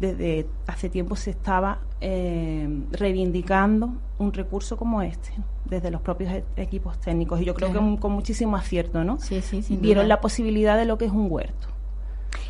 desde 0.00 0.46
hace 0.66 0.88
tiempo 0.88 1.16
se 1.16 1.30
estaba 1.30 1.78
eh, 2.00 2.68
reivindicando 2.92 3.90
un 4.18 4.32
recurso 4.32 4.76
como 4.76 5.02
este, 5.02 5.30
¿no? 5.38 5.44
desde 5.64 5.90
los 5.90 6.00
propios 6.00 6.32
e- 6.32 6.44
equipos 6.56 6.98
técnicos. 7.00 7.40
Y 7.40 7.44
yo 7.44 7.54
creo 7.54 7.70
Claro. 7.70 7.94
que 7.94 8.00
con 8.00 8.12
muchísimo 8.12 8.56
acierto, 8.56 9.02
¿no? 9.04 9.18
Sí, 9.20 9.40
sí, 9.40 9.62
sin 9.62 9.80
Vieron 9.80 10.04
duda. 10.04 10.16
la 10.16 10.20
posibilidad 10.20 10.76
de 10.76 10.84
lo 10.84 10.98
que 10.98 11.06
es 11.06 11.12
un 11.12 11.26
huerto. 11.30 11.68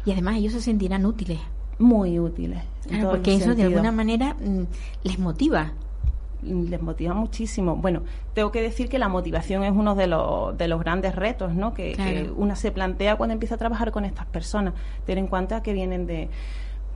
Y 0.04 0.12
además 0.12 0.36
ellos 0.36 0.52
se 0.52 0.60
sentirán 0.60 1.06
útiles. 1.06 1.38
Muy 1.78 2.18
útiles. 2.18 2.62
Claro, 2.88 3.10
porque 3.10 3.34
eso 3.34 3.54
de 3.54 3.62
alguna 3.64 3.92
manera 3.92 4.34
mm, 4.34 4.62
les 5.04 5.18
motiva. 5.18 5.72
les 6.42 6.82
motiva 6.82 7.14
muchísimo. 7.14 7.76
Bueno, 7.76 8.02
tengo 8.34 8.52
que 8.52 8.60
decir 8.60 8.88
que 8.90 8.98
la 8.98 9.08
motivación 9.08 9.64
es 9.64 9.72
uno 9.72 9.94
de 9.94 10.06
los, 10.06 10.56
de 10.58 10.68
los 10.68 10.78
grandes 10.80 11.14
retos 11.16 11.54
¿no? 11.54 11.72
que, 11.72 11.92
Claro. 11.92 12.10
que 12.10 12.30
una 12.36 12.54
se 12.54 12.70
plantea 12.70 13.16
cuando 13.16 13.32
empieza 13.32 13.54
a 13.54 13.58
trabajar 13.58 13.90
con 13.92 14.04
estas 14.04 14.26
personas. 14.26 14.74
Tener 15.06 15.18
en 15.24 15.28
cuenta 15.28 15.62
que 15.62 15.72
vienen 15.72 16.06
de, 16.06 16.28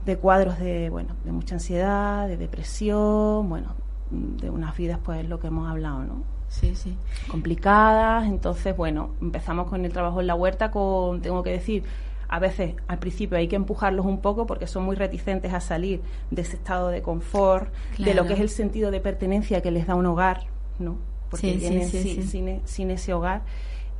de 0.05 0.17
cuadros 0.17 0.59
de, 0.59 0.89
bueno, 0.89 1.15
de 1.23 1.31
mucha 1.31 1.55
ansiedad, 1.55 2.27
de 2.27 2.37
depresión, 2.37 3.47
bueno, 3.49 3.75
de 4.11 4.49
unas 4.49 4.75
vidas, 4.75 4.99
pues 5.03 5.27
lo 5.27 5.39
que 5.39 5.47
hemos 5.47 5.69
hablado, 5.69 6.03
¿no? 6.03 6.23
Sí, 6.47 6.75
sí. 6.75 6.97
Complicadas, 7.29 8.25
entonces, 8.27 8.75
bueno, 8.75 9.11
empezamos 9.21 9.67
con 9.67 9.85
el 9.85 9.93
trabajo 9.93 10.19
en 10.19 10.27
la 10.27 10.35
huerta 10.35 10.71
con, 10.71 11.21
tengo 11.21 11.43
que 11.43 11.51
decir, 11.51 11.83
a 12.27 12.39
veces 12.39 12.75
al 12.87 12.99
principio 12.99 13.37
hay 13.37 13.47
que 13.47 13.55
empujarlos 13.55 14.05
un 14.05 14.21
poco 14.21 14.45
porque 14.45 14.67
son 14.67 14.83
muy 14.83 14.95
reticentes 14.95 15.53
a 15.53 15.59
salir 15.59 16.01
de 16.31 16.41
ese 16.41 16.55
estado 16.55 16.89
de 16.89 17.01
confort, 17.01 17.71
de 17.97 18.13
lo 18.13 18.25
que 18.25 18.33
es 18.33 18.39
el 18.39 18.49
sentido 18.49 18.91
de 18.91 18.99
pertenencia 18.99 19.61
que 19.61 19.71
les 19.71 19.87
da 19.87 19.95
un 19.95 20.05
hogar, 20.05 20.45
¿no? 20.79 20.97
Porque 21.29 21.53
vienen 21.53 21.87
sin, 21.87 22.61
sin, 22.65 22.91
ese 22.91 23.13
hogar 23.13 23.43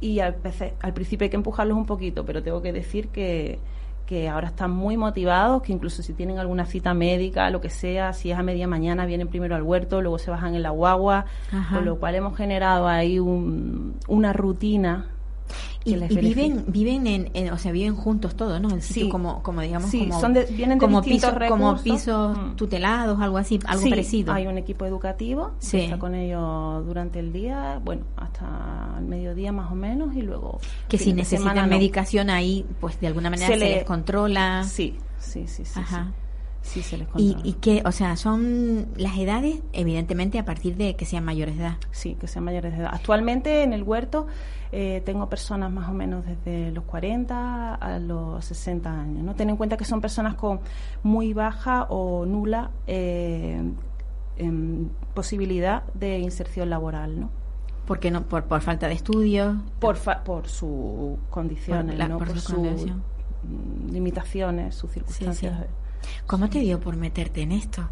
y 0.02 0.20
al, 0.20 0.38
al 0.82 0.94
principio 0.94 1.26
hay 1.26 1.30
que 1.30 1.36
empujarlos 1.36 1.78
un 1.78 1.86
poquito, 1.86 2.26
pero 2.26 2.42
tengo 2.42 2.62
que 2.62 2.74
decir 2.74 3.10
que, 3.10 3.60
que 4.10 4.28
ahora 4.28 4.48
están 4.48 4.72
muy 4.72 4.98
motivados, 4.98 5.62
que 5.62 5.72
incluso 5.72 6.02
si 6.02 6.16
tienen 6.16 6.40
alguna 6.40 6.66
cita 6.66 6.96
médica, 6.96 7.52
lo 7.52 7.62
que 7.62 7.70
sea, 7.70 8.12
si 8.12 8.32
es 8.32 8.40
a 8.40 8.42
media 8.42 8.68
mañana, 8.68 9.06
vienen 9.06 9.28
primero 9.28 9.56
al 9.56 9.62
huerto, 9.62 10.02
luego 10.02 10.18
se 10.18 10.32
bajan 10.32 10.56
en 10.56 10.64
la 10.64 10.72
guagua, 10.72 11.26
con 11.72 11.86
lo 11.86 12.00
cual 12.00 12.16
hemos 12.16 12.36
generado 12.36 12.88
ahí 12.88 13.20
un, 13.20 14.00
una 14.08 14.34
rutina 14.34 15.10
y, 15.86 15.96
viven 15.96 16.66
viven 16.68 17.08
en, 17.08 17.54
o 17.54 17.58
sea 17.58 17.72
viven 17.72 17.96
juntos 17.96 18.36
todos 18.36 18.60
no 18.60 18.70
sí. 18.82 19.08
como 19.08 19.42
como 19.42 19.62
digamos 19.62 19.90
sí, 19.90 20.08
como, 20.08 20.20
son 20.20 20.34
de, 20.34 20.44
vienen 20.46 20.78
de 20.78 20.86
como 20.86 21.02
pisos 21.02 21.34
como 21.48 21.78
pisos 21.78 22.38
mm. 22.38 22.56
tutelados 22.56 23.20
algo 23.22 23.38
así 23.38 23.60
algo 23.66 23.84
sí, 23.84 23.90
parecido. 23.90 24.34
hay 24.34 24.48
un 24.48 24.58
equipo 24.58 24.86
educativo 24.86 25.52
que 25.72 25.86
está 25.86 25.98
con 25.98 26.16
ellos 26.16 26.86
durante 26.86 27.20
el 27.20 27.32
día 27.32 27.80
bueno 27.84 28.04
hasta 28.18 28.96
el 29.00 29.06
mediodía 29.06 29.52
más 29.52 29.72
o 29.72 29.76
menos 29.76 30.16
y 30.16 30.22
luego 30.22 30.60
que 30.90 30.98
si 30.98 31.14
necesitan 31.14 31.70
medicación 31.70 32.30
ahí 32.30 32.66
pues 32.80 33.00
de 33.00 33.08
alguna 33.08 33.30
manera 33.30 33.48
se, 33.48 33.58
les 33.58 33.84
controla. 33.86 34.64
Sí 34.66 34.98
sí 35.20 35.46
sí 35.48 35.66
sí, 35.66 35.80
Ajá. 35.80 36.06
Sí, 36.06 36.29
se 36.62 36.98
les 36.98 37.08
¿Y, 37.16 37.38
¿Y 37.44 37.54
qué? 37.54 37.82
O 37.86 37.92
sea, 37.92 38.16
son 38.16 38.88
las 38.96 39.18
edades, 39.18 39.60
evidentemente, 39.74 40.40
a 40.40 40.46
partir 40.46 40.76
de 40.76 40.96
que 40.96 41.06
sean 41.06 41.26
mayores 41.26 41.58
de 41.58 41.64
edad. 41.64 41.78
Sí, 41.92 42.16
que 42.16 42.28
sean 42.28 42.46
mayores 42.46 42.74
de 42.74 42.80
edad. 42.80 42.92
Actualmente 42.94 43.64
en 43.64 43.74
el 43.74 43.84
huerto 43.84 44.28
eh, 44.72 45.02
tengo 45.06 45.28
personas 45.30 45.72
más 45.72 45.90
o 45.90 45.94
menos 45.94 46.24
desde 46.26 46.72
los 46.72 46.84
40 46.84 47.76
a 47.76 48.00
los 48.00 48.46
60 48.46 48.92
años. 48.92 49.24
¿no? 49.24 49.36
Ten 49.36 49.50
en 49.50 49.58
cuenta 49.58 49.78
que 49.78 49.86
son 49.86 50.02
personas 50.02 50.36
con 50.36 50.60
muy 51.02 51.34
baja 51.34 51.84
o 51.90 52.26
nula 52.26 52.72
eh, 52.86 53.62
em, 54.38 54.90
posibilidad 55.14 55.84
de 55.94 56.20
inserción 56.20 56.70
laboral. 56.70 57.20
¿no? 57.20 57.30
¿Por 57.88 58.06
no? 58.12 58.24
Por, 58.24 58.44
por 58.44 58.62
falta 58.62 58.88
de 58.88 58.94
estudios. 58.94 59.56
Por, 59.80 59.98
por 60.24 60.48
sus 60.48 61.18
condiciones, 61.32 61.96
por, 61.98 62.10
¿no? 62.10 62.18
por, 62.20 62.40
sus 62.40 62.86
limitaciones, 63.92 64.76
sus 64.76 64.92
circunstancias. 64.92 65.66
¿Cómo 66.28 66.50
te 66.50 66.60
dio 66.60 66.80
por 66.80 66.96
meterte 66.96 67.42
en 67.42 67.52
esto? 67.52 67.90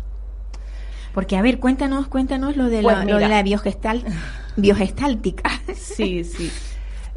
Porque, 1.14 1.36
a 1.36 1.41
ver, 1.41 1.60
cuéntanos, 1.60 2.08
cuéntanos 2.08 2.55
lo 2.58 2.66
de, 2.66 2.82
pues 2.82 2.97
la, 2.97 3.05
lo 3.05 3.18
de 3.18 3.28
la 3.28 3.41
biogestal, 3.43 4.03
biogestáltica. 4.55 5.49
Sí, 5.76 6.24
sí. 6.24 6.51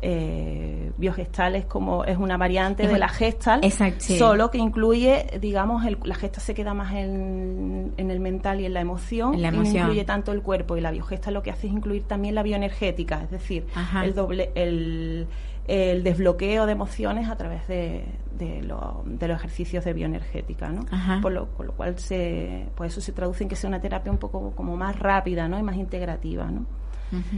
Eh, 0.03 0.93
biogestal 0.97 1.57
es 1.57 1.67
como 1.67 2.07
es 2.07 2.17
una 2.17 2.39
variante 2.39 2.89
de 2.89 2.99
la 2.99 3.09
gestal, 3.09 3.61
solo 3.99 4.51
que 4.51 4.57
incluye, 4.57 5.27
digamos, 5.43 5.85
la 6.05 6.15
gestal 6.15 6.43
se 6.43 6.55
queda 6.55 6.73
más 6.73 6.95
en, 6.95 7.93
el 7.99 8.21
mental 8.21 8.61
y 8.63 8.65
en 8.65 8.73
la 8.73 8.81
emoción, 8.81 9.41
la 9.43 9.49
emoción. 9.49 9.75
Y 9.75 9.79
no 9.79 9.85
incluye 9.85 10.05
tanto 10.05 10.33
el 10.33 10.41
cuerpo 10.41 10.79
y 10.79 10.81
la 10.81 10.91
biogestal 10.91 11.35
lo 11.35 11.43
que 11.43 11.51
hace 11.51 11.67
es 11.67 11.75
incluir 11.75 12.05
también 12.05 12.35
la 12.35 12.43
bioenergética, 12.43 13.23
es 13.23 13.31
decir, 13.31 13.67
el 14.03 14.15
doble 14.15 14.51
el, 14.55 15.27
el 15.71 16.03
desbloqueo 16.03 16.67
de 16.67 16.73
emociones 16.73 17.29
a 17.29 17.37
través 17.37 17.69
de, 17.69 18.05
de, 18.37 18.63
los 18.63 19.37
ejercicios 19.37 19.85
de 19.85 19.93
bioenergética, 19.93 20.69
¿no? 20.69 20.85
Por 21.23 21.31
lo, 21.31 21.47
con 21.55 21.69
lo 21.69 21.75
cual 21.75 21.97
se, 21.97 22.67
pues 22.75 22.91
eso 22.93 23.01
se 23.01 23.13
traduce 23.13 23.45
en 23.45 23.49
que 23.49 23.55
sea 23.55 23.69
una 23.69 23.81
terapia 23.81 24.11
un 24.11 24.19
poco 24.19 24.51
como 24.57 24.77
más 24.77 24.99
rápida, 24.99 25.47
¿no? 25.47 25.59
Y 25.61 25.63
más 25.63 25.77
integrativa, 25.77 26.51
¿no? 26.51 26.67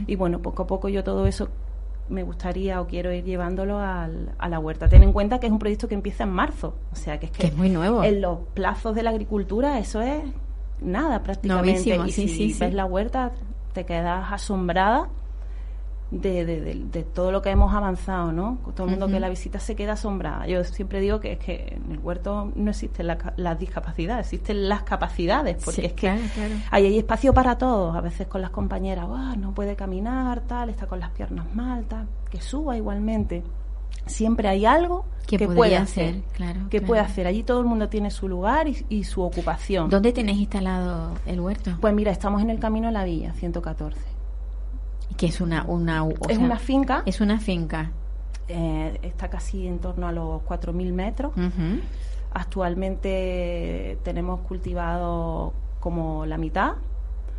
Y 0.07 0.15
bueno, 0.15 0.39
poco 0.39 0.63
a 0.63 0.67
poco 0.67 0.89
yo 0.89 1.03
todo 1.03 1.27
eso 1.27 1.49
me 2.09 2.23
gustaría 2.23 2.81
o 2.81 2.87
quiero 2.87 3.13
ir 3.13 3.23
llevándolo 3.23 3.79
al, 3.79 4.33
a 4.39 4.49
la 4.49 4.59
huerta. 4.59 4.89
Ten 4.89 5.03
en 5.03 5.13
cuenta 5.13 5.39
que 5.39 5.45
es 5.45 5.51
un 5.51 5.59
proyecto 5.59 5.87
que 5.87 5.95
empieza 5.95 6.23
en 6.23 6.31
marzo, 6.31 6.75
o 6.91 6.95
sea 6.95 7.19
que 7.19 7.27
es 7.27 7.31
que, 7.31 7.47
es 7.47 7.55
muy 7.55 7.69
nuevo. 7.69 8.03
En 8.03 8.19
los 8.19 8.39
plazos 8.55 8.95
de 8.95 9.03
la 9.03 9.11
agricultura 9.11 9.77
eso 9.77 10.01
es 10.01 10.23
nada 10.81 11.21
prácticamente. 11.21 11.95
y 12.07 12.11
si 12.11 12.53
ves 12.53 12.73
la 12.73 12.85
huerta 12.85 13.31
te 13.73 13.85
quedas 13.85 14.31
asombrada 14.31 15.09
de, 16.21 16.45
de, 16.45 17.03
todo 17.03 17.31
lo 17.31 17.41
que 17.41 17.49
hemos 17.49 17.73
avanzado, 17.73 18.31
¿no? 18.31 18.59
Todo 18.75 18.85
el 18.85 18.91
mundo 18.91 19.07
que 19.07 19.19
la 19.19 19.29
visita 19.29 19.59
se 19.59 19.75
queda 19.75 19.93
asombrada. 19.93 20.45
Yo 20.47 20.63
siempre 20.63 20.99
digo 20.99 21.19
que 21.19 21.33
es 21.33 21.39
que 21.39 21.79
en 21.83 21.91
el 21.91 21.99
huerto 21.99 22.51
no 22.55 22.69
existen 22.69 23.07
las 23.07 23.59
discapacidades, 23.59 24.27
existen 24.27 24.69
las 24.69 24.83
capacidades, 24.83 25.63
porque 25.63 25.85
es 25.87 25.93
que 25.93 26.15
hay 26.69 26.97
espacio 26.97 27.33
para 27.33 27.57
todos. 27.57 27.95
A 27.95 28.01
veces 28.01 28.27
con 28.27 28.41
las 28.41 28.51
compañeras, 28.51 29.07
no 29.37 29.53
puede 29.53 29.75
caminar, 29.75 30.41
tal, 30.41 30.69
está 30.69 30.85
con 30.85 30.99
las 30.99 31.09
piernas 31.11 31.53
mal, 31.55 31.85
tal, 31.85 32.07
que 32.29 32.41
suba 32.41 32.77
igualmente. 32.77 33.43
Siempre 34.05 34.49
hay 34.49 34.65
algo 34.65 35.05
que, 35.25 35.47
puede 35.47 35.77
hacer, 35.77 36.21
claro, 36.33 36.61
que 36.69 36.81
puede 36.81 37.01
hacer. 37.01 37.25
Allí 37.25 37.43
todo 37.43 37.59
el 37.59 37.65
mundo 37.65 37.87
tiene 37.87 38.11
su 38.11 38.27
lugar 38.27 38.67
y, 38.67 39.03
su 39.03 39.21
ocupación. 39.21 39.89
¿Dónde 39.89 40.11
tenéis 40.11 40.39
instalado 40.39 41.13
el 41.25 41.39
huerto? 41.39 41.77
Pues 41.79 41.93
mira, 41.93 42.11
estamos 42.11 42.41
en 42.41 42.49
el 42.49 42.59
camino 42.59 42.89
a 42.89 42.91
la 42.91 43.03
villa, 43.03 43.33
114 43.33 44.12
que 45.13 45.27
es 45.27 45.41
una, 45.41 45.63
una 45.63 46.05
es 46.29 46.37
una 46.37 46.57
finca. 46.57 47.03
es 47.05 47.21
una 47.21 47.39
finca. 47.39 47.91
Eh, 48.47 48.99
está 49.03 49.29
casi 49.29 49.67
en 49.67 49.79
torno 49.79 50.07
a 50.07 50.11
los 50.11 50.41
4.000 50.43 50.91
metros. 50.91 51.33
Actualmente 52.33 53.97
tenemos 54.03 54.41
cultivado 54.41 55.53
como 55.79 56.25
la 56.25 56.37
mitad 56.37 56.73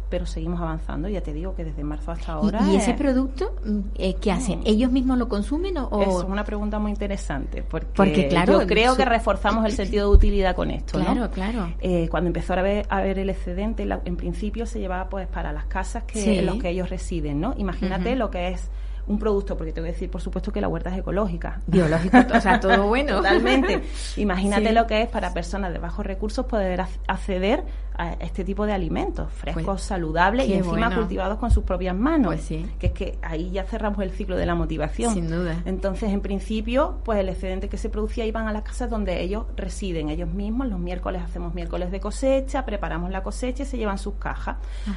pero 0.08 0.26
seguimos 0.26 0.60
avanzando. 0.60 1.08
Ya 1.08 1.22
te 1.22 1.32
digo 1.32 1.54
que 1.54 1.64
desde 1.64 1.84
marzo 1.84 2.12
hasta 2.12 2.32
ahora. 2.32 2.60
¿Y, 2.70 2.76
ese 2.76 2.94
producto 2.94 3.54
mm, 3.64 3.78
eh, 3.96 4.14
qué 4.14 4.32
hacen? 4.32 4.60
Mm. 4.60 4.66
¿Ellos 4.66 4.92
mismos 4.92 5.18
lo 5.18 5.28
consumen 5.28 5.76
o.? 5.78 6.02
Es 6.02 6.24
una 6.28 6.44
pregunta 6.44 6.78
muy 6.78 6.90
interesante. 6.90 7.62
Porque, 7.62 8.28
claro. 8.28 8.60
Yo 8.60 8.66
creo 8.66 8.96
que 8.96 9.04
reforzamos 9.04 9.64
el 9.64 9.72
sentido 9.76 10.10
de 10.10 10.16
utilidad 10.16 10.54
con 10.54 10.70
esto. 10.70 10.98
Claro, 10.98 11.30
claro. 11.30 11.72
Eh, 11.80 12.08
cuando 12.10 12.28
empezó 12.28 12.54
a 12.54 12.62
ver, 12.62 12.86
a 12.88 13.00
ver 13.00 13.18
el 13.18 13.30
excedente, 13.30 13.86
en 14.04 14.16
principio 14.16 14.66
se 14.66 14.78
llevaba 14.78 15.08
pues 15.08 15.26
para 15.28 15.52
las 15.52 15.66
casas 15.66 16.04
que, 16.04 16.38
en 16.38 16.46
las 16.46 16.56
que 16.56 16.70
ellos 16.70 16.90
residen, 16.90 17.40
¿no? 17.40 17.54
Imagínate 17.56 18.16
lo 18.16 18.30
que 18.30 18.48
es 18.48 18.70
un 19.06 19.18
producto, 19.18 19.56
porque 19.56 19.72
te 19.72 19.80
voy 19.80 19.90
a 19.90 19.92
decir, 19.92 20.10
por 20.10 20.20
supuesto, 20.20 20.52
que 20.52 20.60
la 20.60 20.68
huerta 20.68 20.90
es 20.90 20.98
ecológica. 20.98 21.60
Biológico, 21.66 22.18
o 22.34 22.40
sea, 22.40 22.60
todo 22.60 22.86
bueno. 22.86 23.16
Totalmente. 23.16 23.82
Imagínate 24.16 24.72
lo 24.72 24.86
que 24.86 25.02
es 25.02 25.08
para 25.08 25.32
personas 25.32 25.72
de 25.72 25.78
bajos 25.78 26.06
recursos 26.06 26.46
poder 26.46 26.80
acceder 27.06 27.64
a 27.96 28.14
este 28.14 28.44
tipo 28.44 28.66
de 28.66 28.72
alimentos 28.72 29.32
frescos, 29.32 29.64
pues, 29.64 29.82
saludables 29.82 30.48
y 30.48 30.54
encima 30.54 30.92
cultivados 30.94 31.38
con 31.38 31.50
sus 31.50 31.64
propias 31.64 31.94
manos. 31.94 32.34
Pues 32.34 32.42
sí. 32.42 32.66
Que 32.78 32.88
es 32.88 32.92
que 32.92 33.18
ahí 33.22 33.50
ya 33.50 33.64
cerramos 33.64 34.00
el 34.00 34.10
ciclo 34.10 34.36
de 34.36 34.46
la 34.46 34.54
motivación. 34.54 35.14
Sin 35.14 35.30
duda. 35.30 35.62
Entonces, 35.64 36.10
en 36.10 36.20
principio, 36.20 36.96
pues 37.04 37.20
el 37.20 37.28
excedente 37.28 37.68
que 37.68 37.78
se 37.78 37.88
producía 37.88 38.26
iban 38.26 38.48
a 38.48 38.52
las 38.52 38.62
casas 38.62 38.90
donde 38.90 39.20
ellos 39.20 39.44
residen, 39.56 40.08
ellos 40.08 40.28
mismos. 40.28 40.68
Los 40.68 40.80
miércoles 40.80 41.22
hacemos 41.22 41.54
miércoles 41.54 41.90
de 41.92 42.00
cosecha, 42.00 42.64
preparamos 42.64 43.10
la 43.10 43.22
cosecha 43.22 43.62
y 43.62 43.66
se 43.66 43.78
llevan 43.78 43.98
sus 43.98 44.14
cajas. 44.14 44.56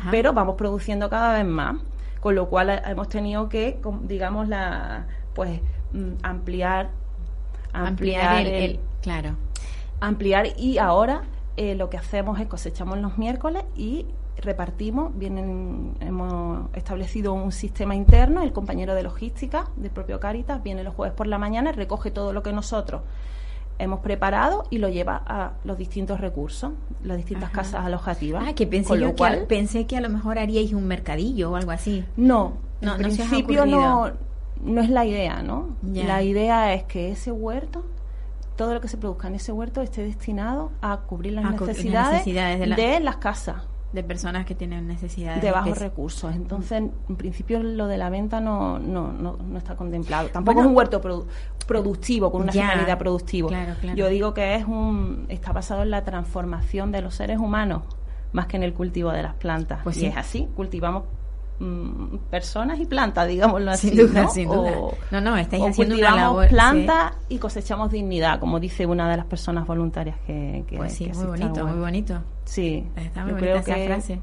Pero 0.09 0.33
vamos 0.33 0.55
produciendo 0.55 1.09
cada 1.09 1.33
vez 1.33 1.45
más 1.45 1.75
con 2.19 2.35
lo 2.35 2.49
cual 2.49 2.81
hemos 2.85 3.09
tenido 3.09 3.49
que, 3.49 3.79
digamos, 4.03 4.47
la 4.47 5.07
pues 5.33 5.61
mm, 5.93 6.13
ampliar 6.23 6.89
ampliar, 7.73 8.45
el, 8.45 8.79
claro. 9.01 9.35
ampliar 9.99 10.47
y 10.57 10.77
ahora 10.77 11.23
eh, 11.55 11.75
lo 11.75 11.89
que 11.89 11.97
hacemos 11.97 12.39
es 12.39 12.47
cosechamos 12.47 12.97
los 12.99 13.17
miércoles 13.17 13.63
y 13.75 14.05
repartimos, 14.37 15.17
vienen, 15.17 15.95
hemos 15.99 16.69
establecido 16.75 17.33
un 17.33 17.51
sistema 17.51 17.95
interno, 17.95 18.43
el 18.43 18.53
compañero 18.53 18.93
de 18.93 19.03
logística 19.03 19.67
del 19.75 19.89
propio 19.89 20.19
Caritas 20.19 20.61
viene 20.61 20.83
los 20.83 20.93
jueves 20.93 21.15
por 21.15 21.27
la 21.27 21.39
mañana, 21.39 21.71
recoge 21.71 22.11
todo 22.11 22.33
lo 22.33 22.43
que 22.43 22.53
nosotros 22.53 23.01
hemos 23.79 23.99
preparado 23.99 24.65
y 24.69 24.77
lo 24.77 24.89
lleva 24.89 25.21
a 25.25 25.53
los 25.63 25.77
distintos 25.77 26.19
recursos, 26.19 26.71
las 27.03 27.17
distintas 27.17 27.51
casas 27.51 27.85
alojativas. 27.85 28.43
Ah, 28.47 28.53
que 28.53 28.67
pensé 28.67 28.99
yo 28.99 29.15
que, 29.15 29.45
pensé 29.47 29.85
que 29.85 29.97
a 29.97 30.01
lo 30.01 30.09
mejor 30.09 30.39
haríais 30.39 30.73
un 30.73 30.87
mercadillo 30.87 31.51
o 31.51 31.55
algo 31.55 31.71
así. 31.71 32.03
No, 32.15 32.53
no 32.81 32.95
en 32.95 33.01
principio 33.01 33.65
no, 33.65 34.11
no 34.61 34.81
es 34.81 34.89
la 34.89 35.05
idea, 35.05 35.43
¿no? 35.43 35.75
La 35.83 36.23
idea 36.23 36.73
es 36.73 36.83
que 36.83 37.11
ese 37.11 37.31
huerto 37.31 37.83
todo 38.55 38.73
lo 38.73 38.81
que 38.81 38.87
se 38.87 38.97
produzca 38.97 39.27
en 39.27 39.35
ese 39.35 39.51
huerto 39.51 39.81
esté 39.81 40.03
destinado 40.03 40.71
a 40.81 40.97
cubrir 41.01 41.33
las, 41.33 41.61
necesidades, 41.61 42.25
de 42.25 42.99
las 42.99 43.17
casas 43.17 43.61
de 43.93 44.03
personas 44.03 44.45
que 44.45 44.53
tienen 44.53 44.87
necesidades 44.87 45.41
de 45.41 45.51
bajos 45.51 45.79
recursos. 45.79 46.35
Entonces, 46.35 46.83
en 47.09 47.15
principio, 47.15 47.63
lo 47.63 47.87
de 47.87 47.97
la 47.97 48.09
venta 48.09 48.41
no, 48.41 48.79
no, 48.79 49.11
no, 49.11 49.57
está 49.57 49.75
contemplado. 49.75 50.29
Tampoco 50.29 50.59
es 50.59 50.65
un 50.65 50.75
huerto 50.75 51.01
productivo, 51.65 52.31
con 52.31 52.43
una 52.43 52.51
finalidad 52.51 52.97
productiva. 52.97 53.49
Yo 53.95 54.09
digo 54.09 54.33
que 54.33 54.55
es 54.55 54.65
un 54.65 55.25
está 55.29 55.51
basado 55.53 55.83
en 55.83 55.91
la 55.91 56.03
transformación 56.03 56.91
de 56.91 57.01
los 57.01 57.15
seres 57.15 57.39
humanos 57.39 57.83
más 58.33 58.47
que 58.47 58.57
en 58.57 58.63
el 58.63 58.73
cultivo 58.73 59.11
de 59.11 59.23
las 59.23 59.35
plantas. 59.35 59.79
Pues 59.83 59.97
y 59.97 60.05
es 60.05 60.17
así, 60.17 60.47
cultivamos 60.55 61.03
Mm, 61.59 62.17
personas 62.29 62.79
y 62.79 62.85
plantas, 62.85 63.27
digámoslo 63.27 63.71
así. 63.71 63.89
Sin 63.89 63.97
duda, 63.97 64.27
sin 64.27 64.47
duda. 64.47 64.71
no, 65.09 65.21
no, 65.21 65.37
estáis 65.37 65.63
haciendo 65.65 65.95
una 65.95 66.15
labor, 66.15 66.47
plantas 66.49 67.13
y 67.29 67.39
cosechamos 67.39 67.89
dignidad, 67.91 68.39
como 68.39 68.59
dice 68.59 68.85
una 68.85 69.09
de 69.09 69.17
las 69.17 69.25
personas 69.25 69.65
voluntarias 69.65 70.17
que. 70.27 70.63
que 70.67 70.77
pues 70.77 70.93
sí, 70.93 71.09
muy 71.15 71.25
bonito, 71.25 71.65
muy 71.65 71.79
bonito. 71.79 72.21
Sí, 72.45 72.85
está 72.95 73.23
muy 73.23 73.33
bonita 73.33 73.59
esa 73.59 73.75
frase. 73.85 74.19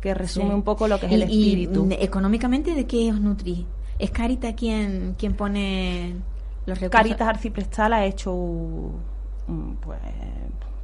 que 0.00 0.14
resume 0.14 0.48
Sí. 0.48 0.54
un 0.54 0.62
poco 0.62 0.88
lo 0.88 0.98
que 0.98 1.04
es 1.06 1.12
Y- 1.12 1.14
el 1.16 1.20
y, 1.30 1.42
espíritu. 1.48 1.84
mm, 1.84 1.92
económicamente, 1.98 2.74
¿de 2.74 2.86
qué 2.86 3.12
os 3.12 3.20
nutrís? 3.20 3.66
¿Es 3.98 4.10
Carita 4.10 4.54
quien, 4.54 5.14
quien 5.18 5.34
pone 5.34 6.14
los 6.64 6.80
recursos? 6.80 6.90
Caritas 6.90 7.28
Arciprestal 7.28 7.92
ha 7.92 8.06
hecho 8.06 8.32
un, 8.32 9.76
pues, 9.82 9.98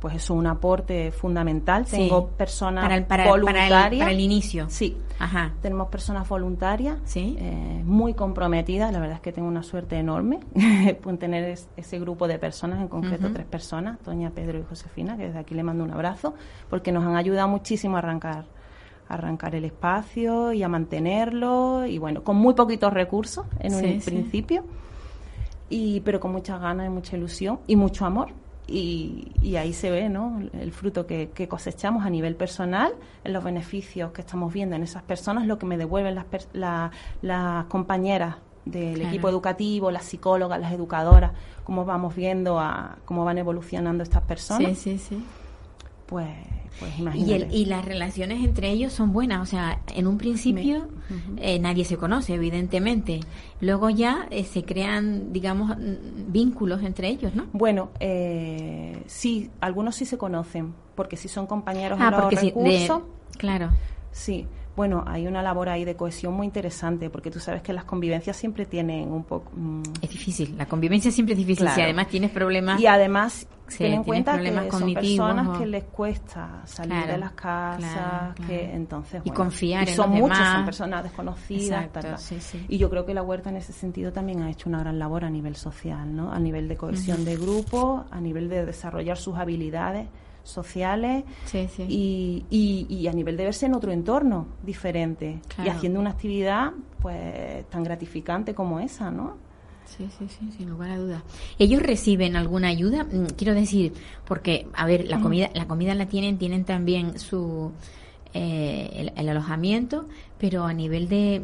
pues 0.00 0.14
eso, 0.16 0.34
un 0.34 0.46
aporte 0.46 1.10
fundamental. 1.10 1.86
Sí. 1.86 1.96
Tengo 1.96 2.28
personas 2.28 2.84
Para 2.84 2.96
el- 2.96 3.04
para 3.04 3.22
el- 3.24 3.28
para 3.28 3.36
el- 3.36 3.40
voluntarias. 3.42 3.98
para 4.00 4.12
el 4.12 4.20
inicio. 4.20 4.66
Sí. 4.68 4.96
Ajá. 5.18 5.54
Tenemos 5.62 5.88
personas 5.88 6.28
voluntarias 6.28 6.98
Sí. 7.04 7.36
eh, 7.40 7.82
muy 7.84 8.12
comprometidas. 8.14 8.92
La 8.92 8.98
verdad 9.00 9.16
es 9.16 9.22
que 9.22 9.32
tengo 9.32 9.48
una 9.48 9.62
suerte 9.62 9.96
enorme 9.98 10.40
por 11.02 11.16
tener 11.16 11.44
es- 11.48 11.68
ese 11.76 11.98
grupo 11.98 12.28
de 12.28 12.38
personas, 12.38 12.80
en 12.80 12.88
concreto 12.88 13.32
tres 13.32 13.46
personas, 13.46 13.98
Toña, 14.00 14.30
Pedro 14.30 14.58
y 14.58 14.62
Josefina, 14.64 15.16
que 15.16 15.24
desde 15.28 15.38
aquí 15.38 15.54
le 15.54 15.62
mando 15.62 15.82
un 15.84 15.90
abrazo, 15.92 16.34
porque 16.68 16.92
nos 16.92 17.04
han 17.04 17.16
ayudado 17.16 17.48
muchísimo 17.48 17.96
a 17.96 18.00
arrancar 18.00 18.44
arrancar 19.08 19.54
el 19.54 19.64
espacio 19.64 20.52
y 20.52 20.64
a 20.64 20.68
mantenerlo 20.68 21.86
y 21.86 21.96
bueno, 21.98 22.24
con 22.24 22.34
muy 22.36 22.54
poquitos 22.54 22.92
recursos 22.92 23.46
en 23.60 23.72
un 23.76 23.80
Sí, 23.80 24.00
principio 24.04 24.64
y 25.70 26.00
pero 26.00 26.18
con 26.20 26.32
muchas 26.32 26.60
ganas 26.60 26.86
y 26.86 26.90
mucha 26.90 27.16
ilusión 27.16 27.60
y 27.68 27.76
mucho 27.76 28.04
amor 28.04 28.28
y, 28.68 29.32
y 29.42 29.56
ahí 29.56 29.72
se 29.72 29.90
ve 29.90 30.08
¿no? 30.08 30.40
el 30.52 30.72
fruto 30.72 31.06
que, 31.06 31.30
que 31.30 31.46
cosechamos 31.48 32.04
a 32.04 32.10
nivel 32.10 32.34
personal 32.34 32.92
en 33.24 33.32
los 33.32 33.44
beneficios 33.44 34.10
que 34.12 34.22
estamos 34.22 34.52
viendo 34.52 34.74
en 34.74 34.82
esas 34.82 35.02
personas 35.04 35.46
lo 35.46 35.58
que 35.58 35.66
me 35.66 35.76
devuelven 35.76 36.14
las, 36.16 36.26
la- 36.52 36.90
las 37.22 37.64
compañeras 37.66 38.36
del 38.64 38.94
Claro. 38.94 39.08
equipo 39.10 39.28
educativo 39.28 39.90
las 39.92 40.04
psicólogas 40.04 40.58
las 40.60 40.72
educadoras 40.72 41.30
cómo 41.62 41.84
vamos 41.84 42.16
viendo 42.16 42.58
a 42.58 42.96
cómo 43.04 43.24
van 43.24 43.38
evolucionando 43.38 44.02
estas 44.02 44.22
personas 44.22 44.76
Sí, 44.78 44.98
sí, 44.98 44.98
sí. 44.98 45.24
pues 46.06 46.26
pues 46.78 46.92
Y, 47.16 47.32
el- 47.32 47.48
y 47.52 47.64
las 47.66 47.84
relaciones 47.84 48.44
entre 48.44 48.70
ellos 48.70 48.92
son 48.92 49.12
buenas, 49.12 49.40
o 49.42 49.46
sea, 49.46 49.80
en 49.94 50.06
un 50.06 50.18
principio 50.18 50.88
eh, 51.38 51.58
nadie 51.58 51.84
se 51.84 51.96
conoce, 51.96 52.34
evidentemente. 52.34 53.20
Luego 53.60 53.90
ya 53.90 54.26
eh, 54.30 54.44
se 54.44 54.64
crean, 54.64 55.32
digamos, 55.32 55.76
vínculos 56.28 56.82
entre 56.82 57.08
ellos, 57.08 57.34
¿no? 57.34 57.46
Bueno, 57.52 57.90
eh, 58.00 59.02
sí, 59.06 59.50
algunos 59.60 59.94
sí 59.96 60.04
se 60.04 60.18
conocen, 60.18 60.74
porque 60.94 61.16
si 61.16 61.28
son 61.28 61.46
compañeros 61.46 61.98
Ah, 62.00 62.06
en 62.06 62.10
los 62.12 62.20
porque 62.22 62.36
sí, 62.36 62.46
de- 62.46 62.52
recursos, 62.54 63.02
claro. 63.38 63.70
sí. 64.12 64.46
Bueno, 64.76 65.02
hay 65.06 65.26
una 65.26 65.42
labor 65.42 65.70
ahí 65.70 65.84
de 65.86 65.96
cohesión 65.96 66.34
muy 66.34 66.44
interesante, 66.46 67.08
porque 67.08 67.30
tú 67.30 67.40
sabes 67.40 67.62
que 67.62 67.72
las 67.72 67.84
convivencias 67.84 68.36
siempre 68.36 68.66
tienen 68.66 69.10
un 69.10 69.24
poco... 69.24 69.50
mm, 69.56 69.82
Es 70.02 70.10
difícil, 70.10 70.54
la 70.58 70.66
convivencia 70.66 71.10
siempre 71.10 71.32
es 71.32 71.38
difícil. 71.38 71.66
Si 71.66 71.74
Claro. 71.74 71.82
además 71.84 72.08
tienes 72.08 72.30
problemas. 72.30 72.78
y 72.80 72.86
además, 72.86 73.48
Sí, 73.68 73.78
ten 73.78 73.94
en 73.94 74.04
cuenta 74.04 74.38
que 74.40 74.70
son 74.70 74.94
personas 74.94 75.48
o- 75.48 75.58
que 75.58 75.66
les 75.66 75.84
cuesta 75.84 76.60
salir 76.66 76.92
Claro, 76.92 77.12
de 77.12 77.18
las 77.18 77.32
casas, 77.32 78.34
claro, 78.34 78.34
que 78.46 78.72
entonces... 78.74 79.22
Y 79.24 79.30
bueno, 79.30 79.34
confiar 79.34 79.86
y 79.88 79.90
en 79.90 79.96
son 79.96 80.10
los 80.10 80.20
muchos, 80.20 80.38
demás. 80.38 80.52
son 80.54 80.64
personas 80.66 81.02
desconocidas. 81.02 81.62
Exacto, 81.64 81.92
tal, 82.00 82.10
tal. 82.10 82.18
sí, 82.18 82.40
sí. 82.40 82.64
Y 82.68 82.78
yo 82.78 82.88
creo 82.90 83.04
que 83.06 83.14
la 83.14 83.22
huerta 83.22 83.48
en 83.50 83.56
ese 83.56 83.72
sentido 83.72 84.12
también 84.12 84.42
ha 84.42 84.50
hecho 84.50 84.68
una 84.68 84.78
gran 84.80 84.98
labor 85.00 85.24
a 85.24 85.30
nivel 85.30 85.56
social, 85.56 86.14
¿no? 86.14 86.30
A 86.32 86.38
nivel 86.38 86.68
de 86.68 86.76
cohesión 86.76 87.24
de 87.24 87.36
grupo, 87.36 88.04
a 88.10 88.20
nivel 88.20 88.48
de 88.48 88.64
desarrollar 88.66 89.16
sus 89.16 89.36
habilidades 89.36 90.06
sociales 90.46 91.24
Sí, 91.44 91.68
sí. 91.74 91.82
y, 91.88 92.44
y, 92.50 92.86
y 92.94 93.06
a 93.08 93.12
nivel 93.12 93.36
de 93.36 93.44
verse 93.44 93.66
en 93.66 93.74
otro 93.74 93.92
entorno 93.92 94.46
diferente 94.62 95.40
y 95.64 95.68
haciendo 95.68 96.00
una 96.00 96.10
actividad 96.10 96.72
pues 97.00 97.68
tan 97.68 97.82
gratificante 97.84 98.54
como 98.54 98.80
esa, 98.80 99.10
¿no? 99.10 99.36
Sí, 99.84 100.08
sí, 100.18 100.26
sí, 100.28 100.50
sin 100.56 100.68
lugar 100.70 100.90
a 100.90 100.98
dudas. 100.98 101.22
¿Ellos 101.58 101.80
reciben 101.82 102.34
alguna 102.34 102.68
ayuda? 102.68 103.04
Mm, 103.04 103.26
Quiero 103.36 103.54
decir, 103.54 103.92
porque, 104.24 104.66
a 104.74 104.84
ver, 104.86 105.06
la 105.06 105.20
comida, 105.20 105.48
la 105.54 105.68
comida 105.68 105.94
la 105.94 106.06
tienen, 106.06 106.38
tienen 106.38 106.64
también 106.64 107.18
su 107.20 107.70
eh, 108.34 108.90
el, 108.94 109.12
el 109.16 109.28
alojamiento, 109.28 110.08
pero 110.38 110.64
a 110.64 110.72
nivel 110.72 111.08
de 111.08 111.42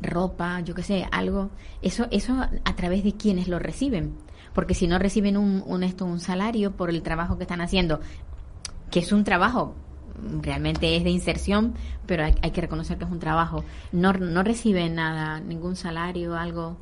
ropa, 0.00 0.60
yo 0.60 0.74
qué 0.74 0.82
sé, 0.82 1.06
algo, 1.12 1.50
eso, 1.82 2.06
eso 2.10 2.34
a 2.64 2.76
través 2.76 3.04
de 3.04 3.12
quienes 3.12 3.48
lo 3.48 3.58
reciben. 3.58 4.14
Porque 4.54 4.74
si 4.74 4.86
no 4.86 4.98
reciben 4.98 5.36
un, 5.36 5.62
un 5.66 5.82
esto, 5.82 6.04
un 6.04 6.20
salario 6.20 6.72
por 6.72 6.90
el 6.90 7.02
trabajo 7.02 7.36
que 7.36 7.44
están 7.44 7.60
haciendo, 7.60 8.00
que 8.90 9.00
es 9.00 9.12
un 9.12 9.24
trabajo 9.24 9.74
realmente 10.42 10.96
es 10.96 11.04
de 11.04 11.10
inserción, 11.10 11.74
pero 12.06 12.24
hay, 12.24 12.34
hay 12.42 12.50
que 12.50 12.60
reconocer 12.60 12.98
que 12.98 13.04
es 13.04 13.10
un 13.10 13.20
trabajo. 13.20 13.64
No, 13.92 14.12
no 14.12 14.42
reciben 14.42 14.96
nada, 14.96 15.40
ningún 15.40 15.76
salario, 15.76 16.36
algo, 16.36 16.76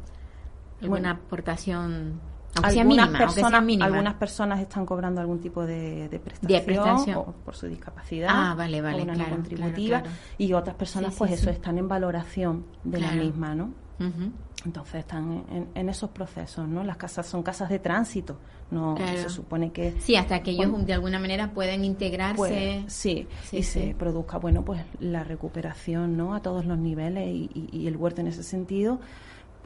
alguna 0.80 1.12
Bueno. 1.12 1.20
aportación, 1.26 2.20
aunque 2.56 2.70
sea 2.72 2.82
algunas, 2.82 3.06
mínima, 3.08 3.18
sea 3.18 3.26
personas, 3.28 3.62
mínima. 3.62 3.86
algunas 3.86 4.14
personas 4.14 4.60
están 4.60 4.84
cobrando 4.86 5.20
algún 5.20 5.40
tipo 5.40 5.64
de, 5.64 6.08
de 6.08 6.18
prestación, 6.18 6.64
prestación. 6.64 7.16
o 7.18 7.32
por 7.44 7.54
su 7.54 7.66
discapacidad 7.66 8.28
Ah, 8.32 8.54
vale, 8.56 8.80
vale, 8.80 9.00
o 9.00 9.04
una 9.04 9.14
no 9.14 9.28
contributiva 9.28 10.00
claro, 10.00 10.04
claro. 10.04 10.34
y 10.38 10.52
otras 10.54 10.74
personas 10.76 11.10
Sí, 11.10 11.14
sí, 11.14 11.18
pues 11.18 11.32
eso 11.32 11.44
sí. 11.44 11.50
están 11.50 11.78
en 11.78 11.86
valoración 11.86 12.64
de 12.82 13.00
la 13.00 13.12
misma, 13.12 13.54
¿no? 13.54 13.70
Ujú. 14.00 14.30
Entonces 14.64 14.96
están 14.96 15.44
en, 15.52 15.68
en 15.74 15.88
esos 15.88 16.10
procesos, 16.10 16.66
¿no? 16.68 16.82
Las 16.82 16.96
casas 16.96 17.26
son 17.26 17.42
casas 17.44 17.68
de 17.68 17.78
tránsito, 17.78 18.36
no 18.70 18.94
Claro. 18.96 19.16
se 19.22 19.28
supone 19.28 19.70
que 19.72 19.94
Sí, 20.00 20.16
hasta 20.16 20.42
que 20.42 20.50
ellos 20.52 20.68
Bueno. 20.70 20.84
de 20.84 20.92
alguna 20.94 21.18
manera 21.20 21.52
pueden 21.52 21.84
integrarse. 21.84 22.36
pues, 22.36 22.92
sí, 22.92 23.26
Sí, 23.44 23.56
y 23.58 23.62
sí. 23.62 23.80
se 23.80 23.94
produzca 23.94 24.38
bueno 24.38 24.64
pues 24.64 24.82
la 25.00 25.22
recuperación 25.24 26.16
no 26.16 26.34
a 26.34 26.42
todos 26.42 26.64
los 26.64 26.76
niveles 26.78 27.28
y, 27.28 27.50
y- 27.54 27.68
y 27.76 27.86
el 27.86 27.96
huerto 27.96 28.20
en 28.20 28.26
ese 28.28 28.42
sentido 28.42 28.98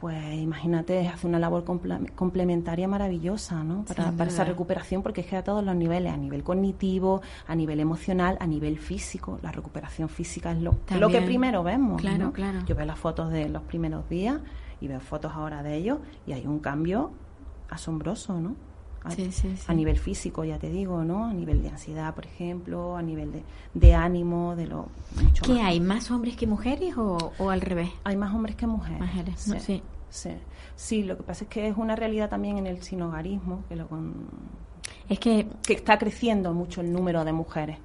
pues 0.03 0.33
imagínate 0.33 1.07
hace 1.07 1.25
una 1.27 1.39
labor 1.39 1.63
comple- 1.63 2.11
complementaria 2.13 2.89
maravillosa 2.89 3.63
no 3.63 3.85
para, 3.85 4.11
para 4.11 4.29
esa 4.29 4.43
recuperación 4.43 5.01
porque 5.01 5.21
es 5.21 5.27
que 5.27 5.37
a 5.37 5.45
todos 5.45 5.63
los 5.63 5.73
niveles 5.77 6.11
a 6.11 6.17
nivel 6.17 6.43
cognitivo 6.43 7.21
a 7.47 7.55
nivel 7.55 7.79
emocional 7.79 8.35
a 8.41 8.45
nivel 8.45 8.77
físico 8.79 9.39
la 9.41 9.53
recuperación 9.53 10.09
física 10.09 10.51
es 10.51 10.57
lo, 10.61 10.75
lo 10.99 11.07
que 11.07 11.21
primero 11.21 11.63
vemos 11.63 12.01
Claro, 12.01 12.25
¿no? 12.25 12.33
claro. 12.33 12.59
yo 12.65 12.75
veo 12.75 12.85
las 12.85 12.99
fotos 12.99 13.31
de 13.31 13.47
los 13.47 13.61
primeros 13.63 14.09
días 14.09 14.41
y 14.81 14.89
veo 14.89 14.99
fotos 14.99 15.31
ahora 15.33 15.63
de 15.63 15.77
ellos 15.77 15.99
y 16.27 16.33
hay 16.33 16.45
un 16.47 16.59
cambio 16.59 17.11
asombroso 17.69 18.41
no 18.41 18.55
a, 19.05 19.11
Sí, 19.11 19.31
sí, 19.33 19.55
sí. 19.57 19.63
a 19.67 19.73
nivel 19.73 19.97
físico, 19.97 20.45
ya 20.45 20.57
te 20.59 20.69
digo, 20.69 21.03
¿no? 21.03 21.25
A 21.25 21.33
nivel 21.33 21.61
de 21.61 21.67
ansiedad, 21.67 22.15
por 22.15 22.25
ejemplo, 22.25 22.95
a 22.95 23.01
nivel 23.01 23.33
de, 23.33 23.43
de 23.73 23.93
ánimo, 23.95 24.55
de 24.55 24.65
lo 24.67 24.87
mucho 25.21 25.43
¿Qué 25.43 25.55
más. 25.55 25.63
hay? 25.65 25.81
¿Más 25.81 26.09
hombres 26.09 26.37
que 26.37 26.47
mujeres 26.47 26.95
o, 26.97 27.33
o 27.37 27.49
al 27.49 27.59
revés? 27.59 27.89
Hay 28.05 28.15
más 28.15 28.33
hombres 28.33 28.55
que 28.55 28.65
mujeres. 28.65 29.01
Mujeres, 29.01 29.47
¿no? 29.49 29.55
Sí. 30.13 30.29
sí. 30.75 31.03
Lo 31.03 31.17
que 31.17 31.23
pasa 31.23 31.43
es 31.45 31.49
que 31.49 31.67
es 31.67 31.75
una 31.75 31.95
realidad 31.95 32.29
también 32.29 32.59
en 32.59 32.67
el 32.67 32.83
sinogarismo, 32.83 33.63
que, 33.67 33.75
lo 33.75 33.87
con- 33.87 34.27
Es 35.09 35.19
que 35.19 35.47
que 35.65 35.73
está 35.73 35.97
creciendo 35.97 36.53
mucho 36.53 36.81
el 36.81 36.91
número 36.93 37.25
de 37.25 37.33
mujeres. 37.33 37.79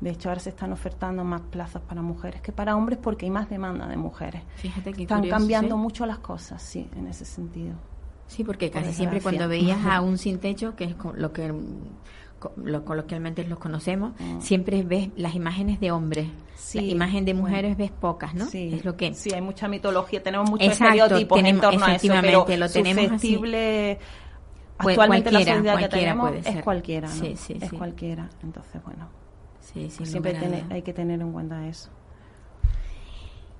De 0.00 0.10
hecho, 0.10 0.28
ahora 0.30 0.40
se 0.40 0.48
están 0.50 0.72
ofertando 0.72 1.24
más 1.24 1.42
plazas 1.42 1.82
para 1.82 2.00
mujeres 2.02 2.40
que 2.40 2.52
para 2.52 2.74
hombres 2.76 2.98
porque 3.00 3.26
hay 3.26 3.30
más 3.30 3.48
demanda 3.50 3.86
de 3.86 3.96
mujeres. 3.96 4.42
Fíjate 4.56 4.92
que 4.92 5.02
Están 5.02 5.20
curioso, 5.20 5.38
cambiando 5.38 5.74
¿sí? 5.76 5.80
mucho 5.82 6.06
las 6.06 6.18
cosas, 6.18 6.62
sí, 6.62 6.88
en 6.96 7.06
ese 7.06 7.24
sentido. 7.24 7.74
Sí, 8.26 8.42
porque 8.44 8.70
Por 8.70 8.80
casi 8.82 8.94
siempre 8.94 9.20
cuando 9.20 9.46
veías 9.48 9.84
a 9.84 10.00
un 10.00 10.16
sin 10.16 10.38
techo, 10.38 10.74
que 10.74 10.84
es 10.84 10.96
lo 11.14 11.32
que 11.32 11.52
lo 12.56 12.84
coloquialmente 12.84 13.44
los 13.44 13.58
conocemos, 13.58 14.12
Mm. 14.18 14.40
siempre 14.40 14.82
ves 14.82 15.08
las 15.16 15.34
imágenes 15.34 15.80
de 15.80 15.90
hombres. 15.92 16.28
Sí, 16.56 16.78
la 16.80 16.92
imagen 16.92 17.24
de 17.24 17.34
mujeres 17.34 17.76
ves 17.76 17.90
pocas, 17.90 18.34
¿no? 18.34 18.46
Sí, 18.46 18.72
Es 18.74 18.84
lo 18.84 18.96
que 18.96 19.14
sí, 19.14 19.32
hay 19.32 19.40
mucha 19.40 19.68
mitología, 19.68 20.22
tenemos 20.22 20.50
muchos 20.50 20.66
Exacto, 20.68 20.94
estereotipos 20.94 21.38
en 21.38 21.44
tenemos- 21.44 21.62
torno 21.62 21.84
a 21.86 21.94
eso, 21.94 22.08
pero 22.08 22.14
efectivamente, 22.20 22.56
lo 22.58 22.68
tenemos 22.70 23.04
susceptible 23.04 23.98
Pues 24.78 24.94
actualmente 24.94 25.30
la 25.30 25.38
cualquiera, 25.38 25.56
sociedad 25.58 25.74
que 25.74 25.78
cualquiera 25.80 26.00
tenemos 26.12 26.28
puede 26.30 26.58
es 26.58 26.64
cualquiera, 26.64 27.08
¿no? 27.08 27.14
Sí, 27.14 27.36
sí, 27.36 27.58
es 27.60 27.70
sí. 27.70 27.76
cualquiera, 27.76 28.28
entonces 28.42 28.82
bueno, 28.84 29.08
sí, 29.60 29.90
sin 29.90 30.06
siempre 30.06 30.34
tiene- 30.34 30.64
hay 30.70 30.82
que 30.82 30.92
tener 30.92 31.20
en 31.20 31.32
cuenta 31.32 31.66
eso. 31.66 31.90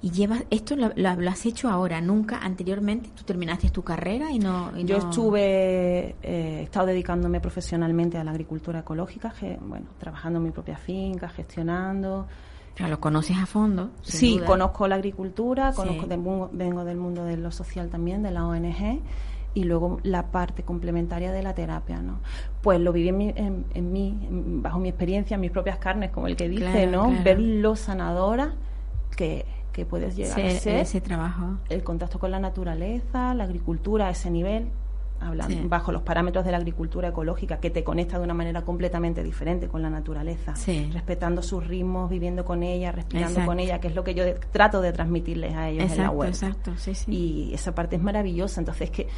Y 0.05 0.11
llevas 0.11 0.45
esto 0.51 0.77
lo, 0.77 0.91
lo- 0.97 1.15
lo 1.17 1.31
has 1.31 1.47
hecho 1.47 1.71
ahora, 1.71 1.99
nunca 2.03 2.37
anteriormente 2.39 3.09
tú 3.17 3.25
terminaste 3.25 3.71
tu 3.71 3.83
carrera 3.83 4.31
y 4.31 4.39
no 4.39 4.71
y 4.77 4.85
Yo 4.85 4.99
no- 4.99 5.03
estuve, 5.09 6.15
eh, 6.23 6.59
he 6.61 6.63
estado 6.65 6.87
dedicándome 6.89 7.41
profesionalmente 7.41 8.19
a 8.19 8.25
la 8.25 8.31
agricultura 8.33 8.81
ecológica, 8.81 9.33
que, 9.39 9.57
bueno, 9.63 9.87
trabajando 9.99 10.39
en 10.41 10.45
mi 10.45 10.51
propia 10.51 10.77
finca, 10.77 11.31
gestionando. 11.31 12.27
O 12.75 12.77
sea, 12.77 12.89
lo 12.89 13.01
conoces 13.01 13.39
a 13.39 13.47
fondo. 13.47 13.93
Sí, 14.03 14.37
duda. 14.37 14.47
conozco 14.47 14.87
la 14.89 14.97
agricultura, 14.97 15.73
conozco 15.73 16.07
mu- 16.19 16.49
vengo 16.53 16.85
del 16.85 16.99
mundo 16.99 17.25
de 17.25 17.39
lo 17.39 17.51
social 17.51 17.89
también, 17.89 18.23
de 18.23 18.31
la 18.31 18.47
ONG, 18.47 19.01
y 19.55 19.65
luego 19.65 20.01
la 20.03 20.27
parte 20.33 20.65
complementaria 20.65 21.33
de 21.33 21.43
la 21.43 21.55
terapia, 21.55 22.03
¿no? 22.03 22.19
Pues 22.61 22.79
lo 22.79 22.93
viví 22.93 23.09
en, 23.09 23.17
mi, 23.17 23.29
en, 23.37 23.65
en 23.73 23.91
mí, 23.93 24.19
bajo 24.61 24.79
mi 24.81 24.91
experiencia, 24.91 25.37
en 25.37 25.41
mis 25.41 25.51
propias 25.53 25.79
carnes, 25.79 26.11
como 26.11 26.27
el 26.27 26.37
que 26.37 26.49
dice, 26.51 26.63
Claro, 26.65 26.91
¿no? 26.91 27.09
claro. 27.09 27.25
Ver 27.25 27.41
lo 27.41 27.75
sanadora 27.77 28.55
que, 29.17 29.47
que 29.75 29.85
puedes 29.85 30.17
llegar 30.17 30.41
a 30.41 30.51
ser, 30.53 30.77
ese 30.77 31.01
trabajo. 31.03 31.59
el 31.69 31.83
contacto 31.85 32.19
con 32.19 32.31
la 32.31 32.39
naturaleza, 32.39 33.35
la 33.35 33.45
agricultura 33.45 34.07
a 34.07 34.11
ese 34.11 34.31
nivel, 34.31 34.69
hablando, 35.21 35.55
Sí. 35.57 35.63
bajo 35.69 35.91
los 35.93 36.03
parámetros 36.03 36.45
de 36.45 36.51
la 36.53 36.59
agricultura 36.59 37.09
ecológica, 37.09 37.59
que 37.59 37.71
te 37.71 37.83
conecta 37.83 38.19
de 38.19 38.25
una 38.25 38.35
manera 38.35 38.63
completamente 38.63 39.23
diferente 39.23 39.69
con 39.69 39.83
la 39.83 39.91
naturaleza, 39.91 40.55
Sí. 40.55 40.91
respetando 40.93 41.43
sus 41.43 41.67
ritmos, 41.67 42.09
viviendo 42.11 42.45
con 42.45 42.63
ella, 42.63 42.93
respirando 42.93 43.31
Exacto. 43.31 43.51
con 43.51 43.59
ella, 43.61 43.81
que 43.81 43.89
es 43.89 43.95
lo 43.95 44.05
que 44.05 44.15
yo 44.15 44.25
de- 44.25 44.35
trato 44.35 44.81
de 44.81 44.93
transmitirles 44.93 45.55
a 45.55 45.69
ellos 45.71 45.91
en 45.93 45.99
la 46.03 46.11
web. 46.11 46.29
exacto, 46.29 46.73
sí, 46.77 46.95
sí. 46.95 47.13
Y 47.13 47.55
esa 47.55 47.75
parte 47.75 47.97
es 47.97 48.03
maravillosa. 48.03 48.61
Entonces, 48.61 48.83
es 48.85 48.91
que 48.91 49.09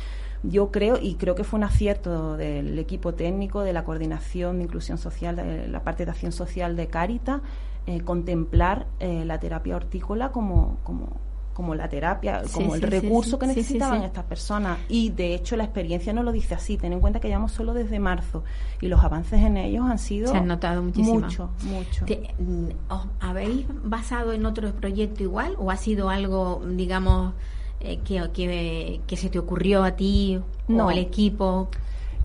yo 0.42 0.70
creo, 0.70 0.96
y 1.00 1.14
creo 1.16 1.34
que 1.34 1.44
fue 1.44 1.58
un 1.58 1.64
acierto 1.64 2.36
del 2.36 2.78
equipo 2.78 3.14
técnico, 3.14 3.62
de 3.62 3.72
la 3.72 3.82
coordinación 3.84 4.58
de 4.58 4.64
inclusión 4.64 4.98
social, 4.98 5.34
de 5.36 5.66
la 5.66 5.82
parte 5.82 6.04
de 6.04 6.10
acción 6.12 6.30
social 6.32 6.76
de 6.76 6.86
Caritas, 6.86 7.40
eh, 7.86 8.00
contemplar 8.00 8.86
eh, 9.00 9.24
la 9.24 9.38
terapia 9.38 9.76
hortícola 9.76 10.30
como, 10.32 10.78
como, 10.82 11.08
como 11.54 11.74
la 11.74 11.88
terapia, 11.88 12.42
como 12.52 12.74
el 12.74 12.82
recurso 12.82 13.38
que 13.38 13.46
necesitaban 13.46 14.02
estas 14.02 14.24
personas. 14.24 14.78
Y 14.88 15.10
de 15.10 15.34
hecho 15.34 15.56
la 15.56 15.64
experiencia 15.64 16.12
no 16.12 16.22
lo 16.22 16.32
dice 16.32 16.54
así. 16.54 16.76
Ten 16.76 16.92
en 16.92 17.00
cuenta 17.00 17.20
que 17.20 17.28
llevamos 17.28 17.52
solo 17.52 17.72
desde 17.74 17.98
marzo 17.98 18.42
y 18.80 18.88
los 18.88 19.02
avances 19.04 19.40
en 19.40 19.56
ellos 19.56 19.84
han 19.88 19.98
sido 19.98 20.30
Se 20.32 20.36
han 20.36 20.46
notado 20.48 20.82
muchísimo. 20.82 21.20
mucho, 21.20 21.50
mucho. 21.62 22.04
Te- 22.04 22.34
mm, 22.38 22.68
¿os 22.92 23.06
¿Habéis 23.20 23.66
basado 23.84 24.32
en 24.32 24.44
otro 24.46 24.70
proyecto 24.72 25.22
igual 25.22 25.54
o 25.58 25.70
ha 25.70 25.76
sido 25.76 26.10
algo, 26.10 26.62
digamos, 26.68 27.32
eh, 27.80 27.98
que, 28.04 28.30
que, 28.34 29.00
que 29.06 29.16
se 29.16 29.30
te 29.30 29.38
ocurrió 29.38 29.84
a 29.84 29.92
ti 29.92 30.38
No. 30.68 30.86
o 30.86 30.88
al 30.90 30.98
equipo? 30.98 31.68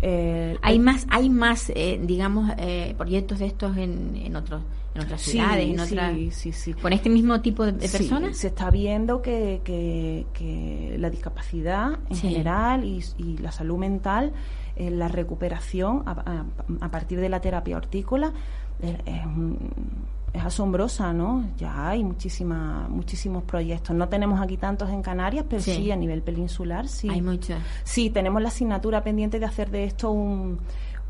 Eh, 0.01 0.57
Hay 0.63 0.79
más, 0.79 1.05
hay 1.09 1.29
más, 1.29 1.71
eh, 1.75 1.99
digamos, 2.03 2.49
eh, 2.57 2.95
proyectos 2.97 3.37
de 3.39 3.45
estos 3.45 3.77
en, 3.77 4.15
en 4.15 4.35
otros, 4.35 4.61
en 4.93 5.01
otras 5.01 5.21
Sí, 5.21 5.31
ciudades, 5.31 5.65
en 5.69 5.79
otras, 5.79 6.13
sí, 6.33 6.51
sí. 6.51 6.73
con 6.73 6.91
este 6.93 7.09
mismo 7.09 7.39
tipo 7.41 7.65
de, 7.65 7.73
personas. 7.73 8.35
se 8.37 8.47
está 8.47 8.69
viendo 8.69 9.21
que, 9.21 9.61
que- 9.63 10.25
que 10.33 10.95
la 10.99 11.09
discapacidad 11.09 11.99
en 12.09 12.17
general 12.17 12.83
y, 12.83 13.03
y 13.17 13.37
la 13.37 13.51
salud 13.51 13.77
mental, 13.77 14.33
eh, 14.75 14.89
la 14.91 15.07
recuperación 15.07 16.03
a, 16.05 16.11
a- 16.11 16.45
a 16.85 16.91
partir 16.91 17.19
de 17.21 17.29
la 17.29 17.39
terapia 17.39 17.77
hortícola 17.77 18.33
eh, 18.81 18.97
es, 19.05 19.21
es 20.33 20.43
asombrosa, 20.43 21.13
¿no? 21.13 21.45
Ya 21.57 21.89
hay 21.89 22.03
muchísima, 22.03 22.87
muchísimos 22.89 23.43
proyectos. 23.43 23.95
No 23.95 24.07
tenemos 24.09 24.41
aquí 24.41 24.57
tantos 24.57 24.89
en 24.89 25.01
Canarias, 25.01 25.45
pero 25.49 25.61
Sí. 25.61 25.91
a 25.91 25.95
nivel 25.95 26.21
peninsular, 26.21 26.87
sí. 26.87 27.09
Hay 27.09 27.21
muchos. 27.21 27.57
Sí, 27.83 28.09
tenemos 28.09 28.41
la 28.41 28.47
asignatura 28.49 29.03
pendiente 29.03 29.39
de 29.39 29.45
hacer 29.45 29.69
de 29.71 29.83
esto 29.85 30.11
un- 30.11 30.57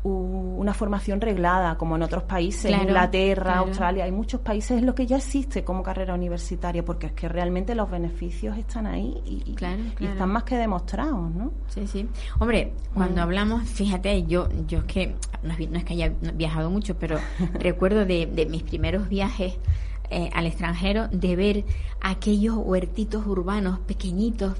una 0.04 0.74
formación 0.74 1.20
reglada, 1.20 1.76
como 1.78 1.94
en 1.96 2.02
otros 2.02 2.24
países, 2.24 2.66
Claro, 2.70 2.82
Inglaterra, 2.84 3.42
claro. 3.44 3.60
Australia, 3.68 4.04
hay 4.04 4.12
muchos 4.12 4.40
países 4.40 4.78
en 4.78 4.86
los 4.86 4.94
que 4.96 5.06
ya 5.06 5.18
existe 5.18 5.62
como 5.64 5.82
carrera 5.82 6.14
universitaria, 6.14 6.84
porque 6.84 7.06
es 7.06 7.12
que 7.12 7.28
realmente 7.28 7.74
los 7.76 7.88
beneficios 7.90 8.56
están 8.58 8.86
ahí 8.86 9.14
y, 9.24 9.54
Claro, 9.54 9.80
están 10.00 10.30
más 10.30 10.42
que 10.42 10.56
demostrados, 10.56 11.30
¿no? 11.32 11.52
Sí, 11.68 11.86
sí. 11.86 12.08
Hombre, 12.40 12.72
cuando 12.94 13.20
Mm. 13.20 13.24
hablamos, 13.24 13.62
fíjate, 13.68 14.24
yo, 14.26 14.48
yo 14.66 14.78
es 14.78 14.84
que 14.84 15.14
no 15.44 15.52
es, 15.52 15.70
no 15.70 15.78
es 15.78 15.84
que 15.84 15.92
haya 15.94 16.12
viajado 16.34 16.68
mucho, 16.70 16.96
pero 16.96 17.18
recuerdo 17.54 18.04
de, 18.04 18.26
de 18.26 18.46
mis 18.46 18.64
primeros 18.64 19.08
viajes 19.08 19.54
eh, 20.10 20.30
al 20.34 20.46
extranjero 20.46 21.08
de 21.08 21.36
ver 21.36 21.64
aquellos 22.00 22.56
huertitos 22.56 23.24
urbanos 23.26 23.78
pequeñitos 23.80 24.54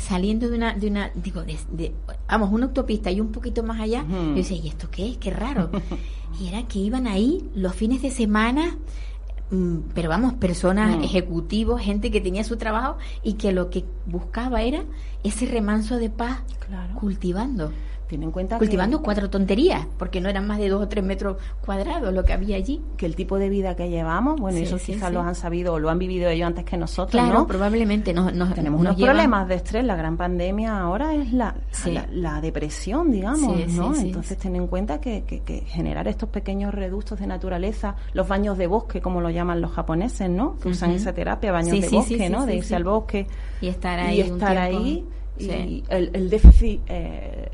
saliendo 0.00 0.48
de 0.48 0.56
una, 0.56 0.74
de 0.74 0.86
una, 0.88 1.10
digo, 1.14 1.42
de, 1.42 1.58
de- 1.72 1.94
vamos, 2.28 2.50
una 2.52 2.66
autopista 2.66 3.10
y 3.10 3.20
un 3.20 3.32
poquito 3.32 3.62
más 3.62 3.80
allá. 3.80 4.02
Ujú. 4.02 4.12
Yo 4.30 4.34
decía, 4.34 4.56
¿y 4.56 4.68
esto 4.68 4.88
qué 4.90 5.10
es? 5.10 5.16
Qué 5.18 5.30
raro. 5.30 5.70
y 6.40 6.48
era 6.48 6.62
que 6.68 6.78
iban 6.78 7.06
ahí 7.06 7.48
los 7.54 7.74
fines 7.74 8.02
de 8.02 8.10
semana 8.10 8.76
mm, 9.50 9.76
pero 9.94 10.08
vamos, 10.10 10.34
personas, 10.34 10.96
Mm. 10.98 11.02
ejecutivos, 11.04 11.80
gente 11.80 12.10
que 12.10 12.20
tenía 12.20 12.44
su 12.44 12.56
trabajo 12.58 12.98
y 13.22 13.34
que 13.34 13.52
lo 13.52 13.70
que 13.70 13.84
buscaba 14.06 14.60
era 14.62 14.84
ese 15.24 15.46
remanso 15.46 15.96
de 15.96 16.10
paz 16.10 16.40
Claro. 16.66 16.94
cultivando. 16.96 17.72
Ten 18.08 18.22
en 18.22 18.30
cuenta 18.30 18.56
Cultivando 18.58 18.98
que, 18.98 19.04
cuatro 19.04 19.28
tonterías, 19.30 19.86
porque 19.98 20.20
no 20.20 20.28
eran 20.30 20.46
más 20.46 20.58
de 20.58 20.68
dos 20.70 20.82
o 20.82 20.88
tres 20.88 21.04
metros 21.04 21.36
cuadrados 21.64 22.12
lo 22.14 22.24
que 22.24 22.32
había 22.32 22.56
allí. 22.56 22.80
que 22.96 23.04
el 23.06 23.14
tipo 23.14 23.38
de 23.38 23.48
vida 23.50 23.76
que 23.76 23.90
llevamos, 23.90 24.40
bueno, 24.40 24.56
Sí, 24.58 24.64
eso 24.64 24.78
sí, 24.78 24.92
quizás 24.94 25.08
sí. 25.10 25.14
los 25.14 25.24
han 25.26 25.34
sabido 25.34 25.74
o 25.74 25.78
lo 25.78 25.90
han 25.90 25.98
vivido 25.98 26.28
ellos 26.30 26.46
antes 26.46 26.64
que 26.64 26.76
nosotros, 26.76 27.10
Claro, 27.22 27.40
¿no? 27.40 27.46
probablemente 27.46 28.12
nos, 28.14 28.32
nos- 28.34 28.54
Tenemos 28.54 28.80
nos 28.80 28.90
unos 28.92 28.96
llevan- 28.96 29.10
problemas 29.16 29.48
de 29.48 29.54
estrés. 29.56 29.84
La 29.84 29.94
gran 29.96 30.16
pandemia 30.16 30.78
ahora 30.80 31.14
es 31.14 31.32
la, 31.32 31.54
la, 31.86 32.06
la 32.10 32.40
depresión, 32.40 33.10
digamos, 33.12 33.56
¿no? 33.68 33.94
Entonces, 33.94 34.38
ten 34.38 34.56
en 34.56 34.66
cuenta 34.68 35.00
que, 35.00 35.24
que- 35.24 35.40
que 35.40 35.60
generar 35.66 36.08
estos 36.08 36.28
pequeños 36.30 36.74
reductos 36.74 37.18
de 37.20 37.26
naturaleza, 37.26 37.94
los 38.14 38.26
baños 38.26 38.56
de 38.58 38.66
bosque, 38.66 39.00
como 39.00 39.20
lo 39.20 39.30
llaman 39.30 39.60
los 39.60 39.70
japoneses, 39.72 40.30
¿no? 40.30 40.58
Que 40.58 40.68
usan 40.70 40.90
Ujú. 40.90 40.98
esa 40.98 41.12
terapia, 41.12 41.52
baños 41.52 41.78
de 41.80 41.88
bosque, 41.88 42.30
¿no? 42.30 42.46
de 42.46 42.56
irse 42.56 42.74
al 42.74 42.84
bosque 42.84 43.26
Y 43.60 43.68
estar 43.68 43.98
ahí. 44.00 44.20
y 44.20 44.30
un 44.30 44.38
estar 44.38 44.56
tiempo. 44.68 44.82
ahí. 44.84 45.04
Y 45.38 45.44
Sí. 45.44 45.84
el, 45.88 46.10
el 46.14 46.30
déficit, 46.30 46.80
eh, 46.88 47.48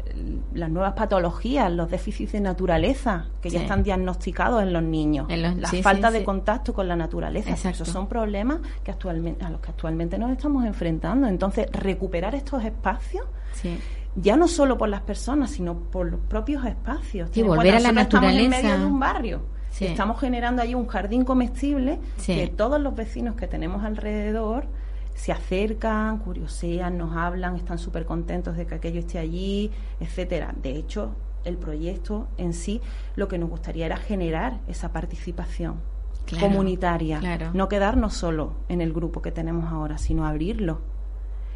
las 0.54 0.70
nuevas 0.70 0.94
patologías, 0.94 1.70
los 1.70 1.90
déficits 1.90 2.32
de 2.32 2.40
naturaleza 2.40 3.26
que 3.42 3.50
ya 3.50 3.58
Sí. 3.58 3.64
están 3.64 3.82
diagnosticados 3.82 4.62
en 4.62 4.72
los 4.72 4.82
niños, 4.82 5.26
En 5.28 5.42
los- 5.42 5.56
la 5.56 5.68
sí, 5.68 5.82
falta 5.82 6.08
sí, 6.08 6.14
de 6.14 6.18
sí. 6.20 6.24
contacto 6.24 6.72
con 6.72 6.88
la 6.88 6.96
naturaleza, 6.96 7.50
Exacto. 7.50 7.82
esos 7.82 7.88
son 7.88 8.06
problemas 8.08 8.60
que 8.82 8.90
actualmente 8.90 9.44
a 9.44 9.50
los 9.50 9.60
que 9.60 9.70
actualmente 9.70 10.18
nos 10.18 10.30
estamos 10.30 10.64
enfrentando. 10.64 11.26
Entonces, 11.26 11.66
recuperar 11.72 12.34
estos 12.34 12.64
espacios 12.64 13.24
Sí. 13.52 13.78
ya 14.16 14.36
no 14.36 14.48
solo 14.48 14.78
por 14.78 14.88
las 14.88 15.02
personas, 15.02 15.50
sino 15.50 15.74
por 15.74 16.06
los 16.10 16.20
propios 16.20 16.64
espacios. 16.64 17.28
Sí, 17.30 17.34
Ten 17.40 17.44
en 17.44 17.48
volver 17.48 17.74
a 17.74 17.80
la 17.80 17.92
nosotros 17.92 18.22
Estamos 18.22 18.30
en 18.30 18.36
naturaleza. 18.36 18.62
medio 18.68 18.78
de 18.78 18.92
un 18.92 19.00
barrio. 19.00 19.40
Sí. 19.70 19.86
Estamos 19.86 20.20
generando 20.20 20.62
ahí 20.62 20.74
un 20.74 20.86
jardín 20.86 21.24
comestible 21.24 21.98
Sí. 22.18 22.34
que 22.36 22.46
todos 22.46 22.80
los 22.80 22.94
vecinos 22.94 23.34
que 23.34 23.48
tenemos 23.48 23.82
alrededor 23.82 24.66
se 25.14 25.32
acercan, 25.32 26.18
curiosean, 26.18 26.98
nos 26.98 27.16
hablan, 27.16 27.56
están 27.56 27.78
súper 27.78 28.04
contentos 28.04 28.56
de 28.56 28.66
que 28.66 28.74
aquello 28.74 29.00
esté 29.00 29.18
allí, 29.18 29.70
etcétera. 30.00 30.54
De 30.62 30.70
hecho, 30.76 31.14
el 31.44 31.56
proyecto 31.56 32.26
en 32.36 32.52
sí 32.52 32.80
lo 33.16 33.28
que 33.28 33.38
nos 33.38 33.48
gustaría 33.50 33.86
era 33.86 33.96
generar 33.96 34.60
esa 34.66 34.92
participación 34.92 35.80
Claro, 36.26 36.46
comunitaria, 36.46 37.18
claro. 37.20 37.50
no 37.52 37.68
quedarnos 37.68 38.14
solo 38.14 38.54
en 38.68 38.80
el 38.80 38.92
grupo 38.94 39.20
que 39.20 39.30
tenemos 39.30 39.66
ahora, 39.70 39.98
sino 39.98 40.26
abrirlo. 40.26 40.80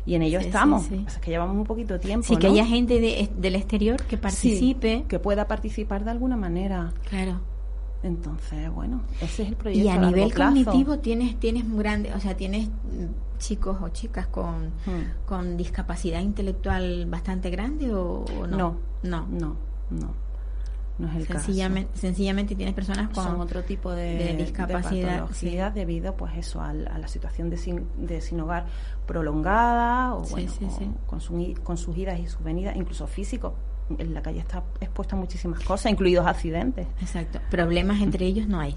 Y 0.05 0.15
en 0.15 0.23
ello 0.23 0.39
Sí, 0.39 0.45
sí, 0.45 0.49
estamos. 0.49 0.83
sí. 0.85 1.05
Es 1.07 1.19
que 1.19 1.31
llevamos 1.31 1.57
un 1.57 1.65
poquito 1.65 1.95
de 1.95 2.01
tiempo. 2.01 2.27
Sí, 2.27 2.37
que 2.37 2.47
haya 2.47 2.65
gente 2.65 3.01
de- 3.01 3.31
del 3.37 3.57
exterior 3.57 3.97
que 4.05 4.17
Sí, 4.17 4.23
participe. 4.23 5.05
que 5.09 5.19
pueda 5.19 5.47
participar 5.49 6.05
de 6.05 6.11
alguna 6.11 6.37
manera. 6.37 6.93
Claro. 7.09 7.41
Entonces, 8.03 8.70
bueno, 8.70 9.03
ese 9.20 9.42
es 9.42 9.49
el 9.49 9.57
proyecto. 9.57 9.84
Y 9.84 9.88
a 9.88 9.99
nivel 9.99 10.30
plazo. 10.30 10.53
cognitivo 10.64 10.99
tienes 11.01 11.38
tienes 11.40 11.64
un 11.64 11.78
grande, 11.78 12.12
o 12.14 12.20
sea, 12.20 12.36
tienes 12.36 12.68
chicos 13.38 13.76
o 13.82 13.88
chicas 13.88 14.26
con, 14.28 14.66
Hmm. 14.86 15.26
con 15.26 15.57
discapacidad 15.57 16.20
intelectual 16.20 17.07
bastante 17.07 17.51
grande 17.51 17.92
o, 17.92 18.24
o 18.24 18.46
no? 18.46 18.57
No, 18.57 18.76
no. 19.03 19.26
no, 19.28 19.57
no. 19.90 20.28
No 20.99 21.09
es 21.09 21.14
el 21.14 21.26
Sencillamente, 21.28 21.96
sencillamente 21.96 22.57
tienes 22.57 22.74
personas 22.74 23.09
caso. 23.09 23.20
con 23.22 23.30
Son 23.32 23.40
otro 23.40 23.62
tipo 23.62 23.92
de, 23.92 24.03
de 24.16 24.24
de 24.24 24.34
discapacidad, 24.34 25.70
debido 25.72 26.16
pues 26.16 26.36
eso 26.36 26.61
al- 26.61 26.88
a, 26.88 26.99
la 26.99 27.07
situación 27.07 27.51
de 27.51 27.57
sin, 27.57 27.86
de 27.96 28.20
sin 28.20 28.40
hogar 28.40 28.66
prolongada 29.07 30.14
o 30.14 30.24
Sí, 30.24 30.30
bueno, 30.32 30.53
sí, 30.59 30.64
o 30.64 30.70
sí. 30.70 30.90
Con, 31.07 31.20
su 31.20 31.38
i- 31.38 31.55
con 31.55 31.76
sus 31.76 31.96
idas 31.96 32.18
y 32.18 32.26
sus 32.26 32.42
venidas, 32.42 32.74
incluso 32.76 33.07
físicos. 33.07 33.53
En 33.99 34.12
la 34.14 34.20
calle 34.22 34.41
está 34.41 34.62
expuesta 34.80 35.16
a 35.16 35.18
muchísimas 35.18 35.61
cosas, 35.61 35.91
incluidos 35.93 36.26
accidentes. 36.26 36.86
Exacto. 37.01 37.39
Problemas 37.51 38.01
entre 38.03 38.26
ellos 38.26 38.47
no 38.49 38.61
hay. 38.61 38.76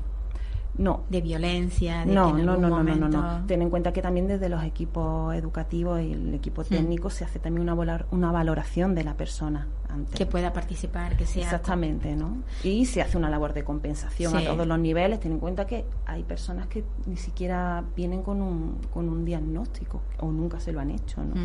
No, 0.78 1.04
De 1.10 1.20
violencia, 1.20 2.06
de 2.06 2.14
no, 2.14 2.34
que 2.34 2.40
en 2.40 2.46
no, 2.46 2.54
algún 2.54 2.70
no, 2.70 2.82
no, 2.82 2.96
no, 2.96 3.10
no, 3.10 3.46
Ten 3.46 3.62
en 3.62 3.70
cuenta 3.70 3.92
que 3.92 4.02
también 4.02 4.26
desde 4.28 4.48
los 4.48 4.64
equipos 4.64 5.36
educativos 5.36 6.00
y 6.00 6.14
el 6.14 6.34
equipo 6.34 6.64
técnico 6.64 7.10
se 7.10 7.26
hace 7.26 7.40
también 7.40 7.64
una, 7.64 7.76
volar- 7.76 8.06
una 8.12 8.32
valoración 8.32 8.96
de 8.96 9.04
la 9.04 9.14
persona 9.16 9.68
antes. 9.90 10.16
que 10.16 10.26
pueda 10.26 10.54
participar, 10.54 11.18
que 11.18 11.26
sea 11.26 11.44
Exactamente, 11.44 12.16
¿no? 12.16 12.38
Y 12.64 12.86
se 12.86 13.02
hace 13.02 13.18
una 13.18 13.30
labor 13.30 13.52
de 13.54 13.66
compensación 13.66 14.32
Sí. 14.32 14.46
a 14.46 14.50
todos 14.54 14.66
los 14.66 14.80
niveles. 14.80 15.20
Ten 15.20 15.34
en 15.34 15.40
cuenta 15.40 15.68
que 15.68 15.84
hay 16.06 16.24
personas 16.24 16.68
que 16.68 16.86
ni 17.06 17.18
siquiera 17.18 17.84
vienen 17.94 18.22
con 18.24 18.42
un, 18.42 18.78
con 18.94 19.10
un 19.10 19.26
diagnóstico 19.26 20.02
o 20.22 20.32
nunca 20.32 20.62
se 20.62 20.72
lo 20.72 20.80
han 20.80 20.92
hecho, 20.92 21.22
¿no? 21.22 21.36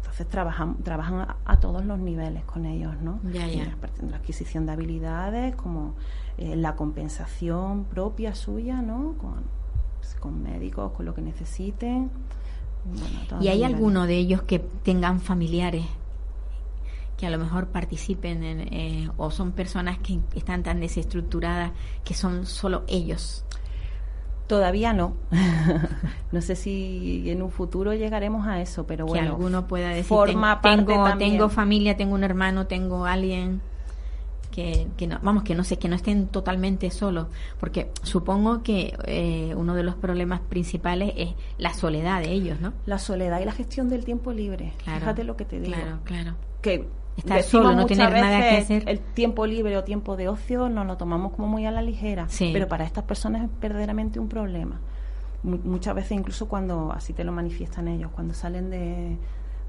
Entonces 0.00 0.28
trabajan, 0.28 0.76
trabajan 0.82 1.20
a, 1.20 1.36
a 1.44 1.60
todos 1.60 1.84
los 1.84 1.98
niveles 1.98 2.44
con 2.44 2.66
ellos, 2.66 2.94
¿no? 3.00 3.20
Ya, 3.32 3.46
ya. 3.46 3.76
La, 4.02 4.16
adquisición 4.16 4.66
de 4.66 4.72
habilidades, 4.72 5.54
como 5.54 5.94
eh, 6.38 6.56
la 6.56 6.74
compensación 6.74 7.84
propia 7.84 8.34
suya, 8.34 8.80
¿no? 8.82 9.14
Con, 9.18 9.44
pues, 9.98 10.14
con 10.14 10.42
médicos, 10.42 10.92
con 10.92 11.04
lo 11.06 11.14
que 11.14 11.22
necesiten. 11.22 12.10
Bueno, 12.84 13.42
¿Y 13.42 13.48
hay 13.48 13.62
alguno 13.62 14.06
de 14.06 14.16
ellos 14.16 14.42
que 14.42 14.58
tengan 14.58 15.20
familiares 15.20 15.84
que 17.18 17.26
a 17.26 17.30
lo 17.30 17.36
mejor 17.36 17.66
participen 17.68 18.42
en, 18.42 18.60
eh, 18.72 19.10
o 19.18 19.30
son 19.30 19.52
personas 19.52 19.98
que 19.98 20.18
están 20.34 20.62
tan 20.62 20.80
desestructuradas 20.80 21.72
que 22.02 22.14
son 22.14 22.46
solo 22.46 22.84
ellos? 22.88 23.44
Todavía 24.50 24.92
no. 24.92 25.14
no 26.32 26.40
sé 26.42 26.56
si 26.56 27.30
en 27.30 27.40
un 27.40 27.52
futuro 27.52 27.94
llegaremos 27.94 28.48
a 28.48 28.60
eso, 28.60 28.84
pero 28.84 29.06
que 29.06 29.12
bueno. 29.12 29.28
alguno 29.30 29.68
pueda 29.68 29.90
decir 29.90 30.06
forma 30.08 30.60
"Ten- 30.60 30.78
parte 30.78 30.92
tengo, 30.92 31.04
también". 31.04 31.30
tengo 31.30 31.48
familia, 31.48 31.96
tengo 31.96 32.14
un 32.16 32.24
hermano, 32.24 32.66
tengo 32.66 33.06
alguien 33.06 33.60
que, 34.50 34.88
que 34.96 35.06
no, 35.06 35.20
vamos, 35.22 35.44
que 35.44 35.54
no 35.54 35.62
sé, 35.62 35.78
que 35.78 35.88
no 35.88 35.94
estén 35.94 36.26
totalmente 36.26 36.90
solos, 36.90 37.28
porque 37.60 37.92
supongo 38.02 38.64
que 38.64 38.92
eh, 39.04 39.54
uno 39.56 39.76
de 39.76 39.84
los 39.84 39.94
problemas 39.94 40.40
principales 40.40 41.12
es 41.16 41.28
la 41.56 41.72
soledad 41.72 42.20
de 42.20 42.32
ellos, 42.32 42.60
¿no? 42.60 42.72
La 42.86 42.98
soledad 42.98 43.40
y 43.40 43.44
la 43.44 43.52
gestión 43.52 43.88
del 43.88 44.04
tiempo 44.04 44.32
libre. 44.32 44.72
Claro, 44.82 44.98
Fíjate 44.98 45.22
lo 45.22 45.36
que 45.36 45.44
te 45.44 45.60
digo. 45.60 45.76
Claro, 45.76 45.98
claro. 46.02 46.34
Que 46.60 46.88
Estar 47.16 47.36
decimos 47.38 47.64
solo, 47.66 47.76
no 47.76 47.86
tener 47.86 48.10
nada 48.12 48.40
que 48.40 48.56
hacer. 48.58 48.88
El 48.88 48.98
tiempo 49.00 49.44
libre 49.46 49.76
o 49.76 49.84
tiempo 49.84 50.16
de 50.16 50.28
ocio 50.28 50.68
nos 50.68 50.86
lo 50.86 50.96
tomamos 50.96 51.32
como 51.32 51.48
muy 51.48 51.66
a 51.66 51.70
la 51.70 51.82
ligera. 51.82 52.26
Sí. 52.28 52.50
Pero 52.52 52.66
para 52.68 52.84
estas 52.84 53.04
personas 53.04 53.42
es 53.44 53.50
verdaderamente 53.60 54.18
un 54.18 54.28
problema. 54.28 54.80
Mu- 55.42 55.58
muchas 55.64 55.94
veces, 55.94 56.12
incluso 56.12 56.48
cuando 56.48 56.92
así 56.92 57.12
te 57.12 57.24
lo 57.24 57.32
manifiestan 57.32 57.88
ellos, 57.88 58.10
cuando 58.14 58.32
salen 58.34 58.70
de, 58.70 59.16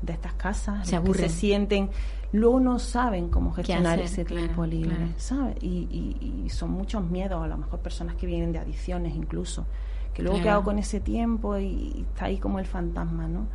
de 0.01 0.13
estas 0.13 0.33
casas, 0.33 0.85
Se 0.85 0.91
que 0.91 0.95
aburren. 0.97 1.29
se 1.29 1.35
sienten, 1.35 1.89
luego 2.31 2.59
no 2.59 2.79
saben 2.79 3.29
cómo 3.29 3.51
gestionar 3.51 3.93
hacer? 3.99 4.05
ese 4.05 4.25
Claro, 4.25 4.43
tiempo 4.45 4.65
libre, 4.65 4.95
claro. 4.95 5.11
¿sabes? 5.17 5.55
Y, 5.61 5.87
y- 6.21 6.43
y 6.45 6.49
son 6.49 6.71
muchos 6.71 7.03
miedos, 7.03 7.43
a 7.43 7.47
lo 7.47 7.57
mejor 7.57 7.79
personas 7.79 8.15
que 8.15 8.27
vienen 8.27 8.51
de 8.53 8.59
adicciones 8.59 9.15
incluso, 9.15 9.65
que 10.13 10.21
luego 10.23 10.37
qué 10.37 10.43
Claro. 10.43 10.57
hago 10.57 10.65
con 10.65 10.79
ese 10.79 10.99
tiempo 10.99 11.57
y, 11.57 11.63
y 11.65 12.05
está 12.13 12.25
ahí 12.25 12.37
como 12.37 12.59
el 12.59 12.65
fantasma, 12.65 13.27
¿no? 13.27 13.47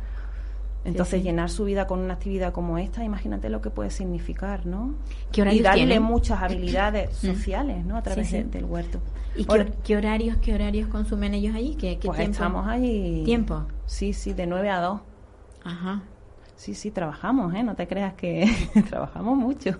Entonces 0.87 1.19
sí. 1.19 1.23
llenar 1.25 1.49
su 1.49 1.65
vida 1.65 1.85
con 1.85 1.99
una 1.99 2.13
actividad 2.13 2.53
como 2.53 2.77
esta, 2.77 3.03
imagínate 3.03 3.49
lo 3.49 3.61
que 3.61 3.69
puede 3.69 3.89
significar, 3.89 4.65
¿no? 4.65 4.95
¿Qué 5.31 5.41
y 5.41 5.59
darle 5.61 5.85
tienen? 5.85 6.01
muchas 6.03 6.41
habilidades 6.41 7.15
sociales, 7.17 7.85
¿no? 7.85 7.97
A 7.97 8.01
través 8.03 8.27
Sí, 8.27 8.37
sí. 8.37 8.43
de- 8.43 8.49
del 8.49 8.65
huerto. 8.65 8.99
¿Y 9.35 9.45
qué, 9.83 9.95
horarios, 9.97 10.37
qué 10.37 10.55
horarios 10.55 10.87
consumen 10.89 11.33
ellos 11.35 11.53
allí? 11.55 11.75
¿Qué, 11.75 11.99
qué 11.99 12.07
pues 12.07 12.17
tiempo? 12.17 12.31
estamos 12.33 12.67
ahí. 12.67 13.21
¿Tiempo? 13.25 13.67
Sí, 13.85 14.13
sí, 14.13 14.33
de 14.33 14.47
9 14.47 14.69
a 14.69 14.81
2. 14.81 15.01
Ajá. 15.63 16.01
Sí, 16.55 16.73
sí, 16.73 16.89
trabajamos, 16.89 17.53
¿eh? 17.53 17.61
No 17.61 17.75
te 17.75 17.87
creas 17.87 18.13
que 18.15 18.49
trabajamos 18.89 19.37
mucho. 19.37 19.77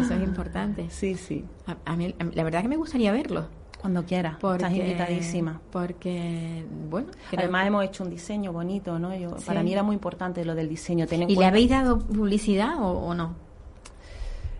Eso 0.00 0.14
es 0.14 0.22
importante. 0.22 0.90
Sí, 0.90 1.14
sí. 1.14 1.44
A, 1.66 1.76
a 1.90 1.96
mí, 1.96 2.14
a 2.18 2.24
la 2.24 2.44
verdad 2.44 2.60
que 2.60 2.68
me 2.68 2.76
gustaría 2.76 3.12
verlo. 3.12 3.46
Cuando 3.80 4.04
quieras. 4.04 4.36
Porque, 4.40 4.64
Estás 4.64 4.76
invitadísima. 4.78 5.60
Porque, 5.70 6.64
bueno, 6.90 7.08
Además 7.36 7.66
hemos 7.66 7.84
hecho 7.84 8.04
un 8.04 8.10
diseño 8.10 8.52
bonito, 8.52 8.98
¿no? 8.98 9.14
Yo, 9.16 9.38
Sí. 9.38 9.44
Para 9.46 9.62
mí 9.62 9.72
era 9.72 9.82
muy 9.82 9.94
importante 9.94 10.44
lo 10.44 10.54
del 10.54 10.68
diseño. 10.68 11.06
¿Y 11.28 11.36
le 11.36 11.44
habéis 11.44 11.70
dado 11.70 11.98
publicidad 11.98 12.82
o, 12.82 12.88
o 13.06 13.14
no? 13.14 13.34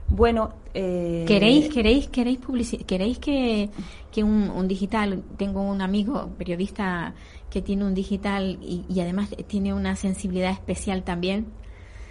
Bueno, 0.08 0.52
eh, 0.72 1.24
¿Queréis, 1.26 1.68
queréis, 1.68 2.06
queréis, 2.08 2.40
publici- 2.40 2.84
queréis 2.84 3.18
que, 3.18 3.70
que 4.12 4.22
un, 4.22 4.50
un 4.50 4.68
digital, 4.68 5.22
tengo 5.36 5.62
un 5.62 5.82
amigo 5.82 6.28
periodista 6.38 7.12
que 7.50 7.60
tiene 7.60 7.84
un 7.84 7.92
digital 7.94 8.56
y, 8.62 8.84
y 8.88 9.00
además 9.00 9.30
tiene 9.48 9.74
una 9.74 9.96
sensibilidad 9.96 10.52
especial 10.52 11.02
también. 11.02 11.46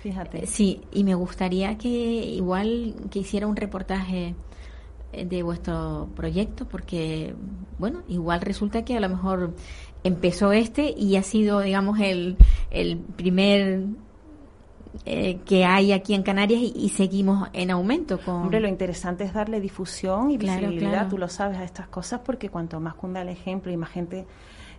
Fíjate. 0.01 0.45
Sí, 0.45 0.81
y 0.91 1.03
me 1.05 1.15
gustaría 1.15 1.77
que 1.77 1.87
igual 1.89 2.95
que 3.09 3.19
hiciera 3.19 3.47
un 3.47 3.55
reportaje 3.55 4.35
de 5.23 5.43
vuestro 5.43 6.09
proyecto, 6.15 6.65
porque, 6.67 7.33
bueno, 7.79 8.01
igual 8.09 8.41
resulta 8.41 8.83
que 8.83 8.97
a 8.97 8.99
lo 8.99 9.07
mejor 9.07 9.53
empezó 10.03 10.51
este 10.51 10.93
y 10.97 11.15
ha 11.15 11.23
sido, 11.23 11.61
digamos, 11.61 11.99
el, 11.99 12.35
el 12.71 12.97
primer 12.97 13.85
eh, 15.05 15.39
que 15.45 15.65
hay 15.65 15.91
aquí 15.91 16.13
en 16.13 16.23
Canarias 16.23 16.61
y, 16.61 16.73
y 16.75 16.89
seguimos 16.89 17.49
en 17.53 17.71
aumento 17.71 18.19
con... 18.19 18.35
Hombre, 18.43 18.59
lo 18.59 18.67
interesante 18.67 19.23
es 19.23 19.33
darle 19.33 19.59
difusión 19.59 20.31
y 20.31 20.37
Claro, 20.37 20.61
visibilidad, 20.61 20.91
claro. 20.91 21.09
tú 21.09 21.17
lo 21.17 21.27
sabes, 21.27 21.57
a 21.57 21.63
estas 21.63 21.87
cosas, 21.87 22.21
porque 22.23 22.49
cuanto 22.49 22.79
más 22.79 22.95
cunda 22.95 23.21
el 23.21 23.29
ejemplo 23.29 23.71
y 23.71 23.77
más 23.77 23.89
gente 23.89 24.25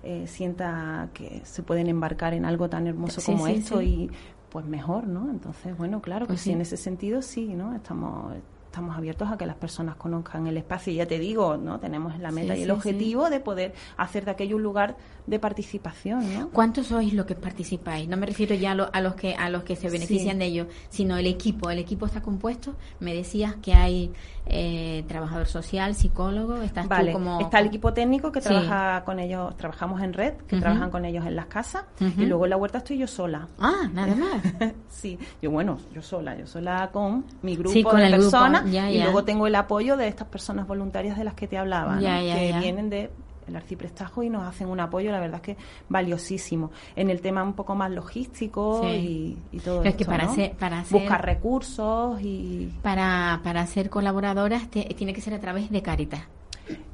eh, 0.02 0.24
sienta 0.26 1.10
que 1.12 1.42
se 1.44 1.62
pueden 1.62 1.88
embarcar 1.88 2.32
en 2.34 2.44
algo 2.44 2.68
tan 2.68 2.86
hermoso 2.86 3.20
Sí, 3.20 3.32
como 3.32 3.46
sí, 3.46 3.52
esto, 3.52 3.80
sí. 3.80 3.84
y 3.86 4.10
pues 4.50 4.64
mejor, 4.64 5.06
¿no? 5.06 5.28
Entonces, 5.30 5.76
bueno, 5.76 6.00
claro 6.00 6.26
Pues 6.26 6.38
que 6.38 6.44
sí, 6.44 6.50
sí. 6.50 6.52
en 6.54 6.60
ese 6.62 6.76
sentido 6.76 7.20
sí, 7.20 7.48
¿no? 7.54 7.74
Estamos 7.74 8.32
estamos 8.76 8.94
abiertos 8.98 9.30
a 9.32 9.38
que 9.38 9.46
las 9.46 9.56
personas 9.56 9.96
conozcan 9.96 10.46
el 10.46 10.58
espacio 10.58 10.92
y 10.92 10.96
ya 10.96 11.06
te 11.06 11.18
digo, 11.18 11.56
¿no? 11.56 11.80
Tenemos 11.80 12.18
la 12.18 12.30
meta 12.30 12.52
Sí, 12.52 12.60
y 12.60 12.62
el 12.64 12.68
sí, 12.68 12.72
objetivo 12.72 13.30
de 13.30 13.40
poder 13.40 13.72
hacer 13.96 14.26
de 14.26 14.32
aquello 14.32 14.56
un 14.56 14.62
lugar 14.64 14.98
de 15.26 15.38
participación, 15.38 16.22
¿no? 16.38 16.50
¿Cuántos 16.50 16.88
sois 16.88 17.14
los 17.14 17.24
que 17.24 17.34
participáis? 17.34 18.06
No 18.06 18.18
me 18.18 18.26
refiero 18.26 18.54
ya 18.54 18.72
a, 18.72 18.74
lo- 18.74 18.90
a 18.92 19.00
los 19.00 19.14
que 19.14 19.34
a 19.34 19.48
los 19.48 19.62
que 19.62 19.76
se 19.76 19.88
benefician 19.88 20.38
de 20.38 20.44
ello, 20.44 20.66
sino 20.90 21.16
el 21.16 21.26
equipo. 21.26 21.70
El 21.70 21.78
equipo 21.78 22.04
está 22.04 22.20
compuesto. 22.20 22.74
Me 23.00 23.14
decías 23.14 23.54
que 23.62 23.72
hay 23.72 24.12
eh, 24.44 25.04
trabajador 25.08 25.46
social, 25.46 25.94
psicólogo. 25.94 26.56
Estás 26.60 26.86
Vale, 26.86 27.12
tú 27.12 27.18
como 27.18 27.40
está 27.40 27.60
el 27.60 27.66
equipo 27.68 27.94
técnico 27.94 28.30
que 28.30 28.42
trabaja 28.42 29.02
con 29.06 29.18
ellos, 29.20 29.56
trabajamos 29.56 30.02
en 30.02 30.12
red, 30.12 30.34
que 30.46 30.58
trabajan 30.60 30.90
con 30.90 31.06
ellos 31.06 31.24
en 31.24 31.34
las 31.34 31.46
casas, 31.46 31.84
y 31.98 32.26
luego 32.26 32.44
en 32.44 32.50
la 32.50 32.56
huerta 32.58 32.78
estoy 32.78 32.98
yo 32.98 33.06
sola. 33.06 33.48
Ah, 33.58 33.88
nada 33.92 34.14
más. 34.14 34.72
sí, 34.90 35.18
yo 35.40 35.50
bueno, 35.50 35.78
yo 35.94 36.02
sola, 36.02 36.36
yo 36.36 36.46
sola 36.46 36.90
con 36.92 37.24
mi 37.42 37.56
grupo 37.56 37.72
Sí, 37.72 37.82
con 37.82 37.96
de 38.00 38.10
personas 38.10 38.65
ya, 38.70 38.90
y 38.90 38.98
ya. 38.98 39.04
luego 39.04 39.24
tengo 39.24 39.46
el 39.46 39.54
apoyo 39.54 39.96
de 39.96 40.08
estas 40.08 40.28
personas 40.28 40.66
voluntarias 40.66 41.16
de 41.18 41.24
las 41.24 41.34
que 41.34 41.46
te 41.48 41.58
hablaba, 41.58 41.98
que 41.98 42.54
vienen 42.60 42.90
de 42.90 43.10
el 43.46 43.54
arciprestajo 43.54 44.24
y 44.24 44.28
nos 44.28 44.42
hacen 44.42 44.68
un 44.68 44.80
apoyo, 44.80 45.12
la 45.12 45.20
verdad 45.20 45.36
es 45.36 45.42
que 45.42 45.56
valiosísimo. 45.88 46.72
En 46.96 47.10
el 47.10 47.20
tema 47.20 47.44
un 47.44 47.52
poco 47.52 47.76
más 47.76 47.92
logístico 47.92 48.80
Sí. 48.82 49.36
y, 49.52 49.56
y 49.56 49.60
todo 49.60 49.78
Pero 49.82 49.90
es 49.90 49.96
que 49.96 50.04
para 50.04 50.82
Buscar 50.90 51.24
recursos 51.24 52.20
y... 52.22 52.72
Para, 52.82 53.40
para 53.44 53.64
ser 53.68 53.88
colaboradoras 53.88 54.68
te- 54.68 54.82
tiene 54.96 55.12
que 55.12 55.20
ser 55.20 55.32
a 55.34 55.40
través 55.40 55.70
de 55.70 55.80
Caritas. 55.80 56.22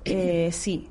Eh, 0.04 0.50
sí, 0.52 0.88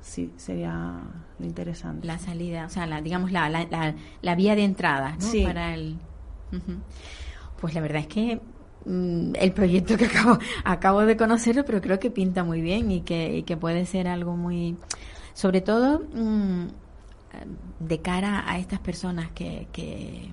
sí, 0.00 0.32
sería 0.38 1.00
lo 1.38 1.44
interesante. 1.44 2.06
La 2.06 2.18
salida, 2.18 2.64
o 2.64 2.70
sea, 2.70 2.86
la, 2.86 3.02
digamos 3.02 3.30
la, 3.30 3.50
la, 3.50 3.64
la, 3.70 3.94
la 4.22 4.34
vía 4.34 4.56
de 4.56 4.64
entrada, 4.64 5.16
¿no? 5.20 5.20
Sí. 5.20 5.44
Para 5.44 5.74
el... 5.74 5.98
Pues 7.60 7.74
la 7.74 7.80
verdad 7.80 8.00
es 8.00 8.06
que 8.06 8.40
el 8.86 9.52
proyecto 9.52 9.96
que 9.96 10.06
acabo, 10.06 10.38
acabo 10.64 11.00
de 11.02 11.16
conocerlo, 11.16 11.64
pero 11.64 11.80
creo 11.80 11.98
que 11.98 12.10
pinta 12.10 12.44
muy 12.44 12.60
bien 12.60 12.90
y 12.90 13.00
que, 13.00 13.38
y 13.38 13.42
que 13.42 13.56
puede 13.56 13.86
ser 13.86 14.08
algo 14.08 14.36
muy... 14.36 14.76
Sobre 15.32 15.60
todo 15.62 16.00
mm, 16.14 16.66
de 17.80 17.98
cara 18.00 18.44
a 18.48 18.58
estas 18.58 18.78
personas 18.80 19.30
que, 19.32 19.66
que, 19.72 20.30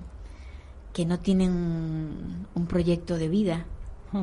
que 0.92 1.04
no 1.06 1.18
tienen 1.18 2.46
un 2.54 2.66
proyecto 2.66 3.16
de 3.18 3.28
vida 3.28 3.66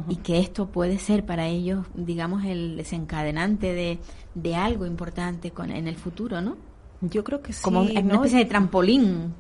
y 0.08 0.18
que 0.18 0.38
esto 0.38 0.68
puede 0.68 1.00
ser 1.00 1.26
para 1.26 1.48
ellos, 1.48 1.88
digamos, 1.96 2.46
el 2.46 2.78
desencadenante 2.78 3.74
de, 3.74 3.98
de 4.36 4.56
algo 4.56 4.86
importante 4.86 5.50
con, 5.50 5.72
en 5.72 5.88
el 5.88 5.96
futuro, 5.96 6.42
¿no? 6.42 6.58
Yo 7.02 7.24
creo 7.24 7.42
que 7.42 7.54
sí. 7.54 7.64
Como 7.64 7.82
un- 7.82 7.92
una 7.92 8.02
¿no? 8.02 8.14
especie 8.16 8.38
de 8.38 8.46
trampolín. 8.46 9.34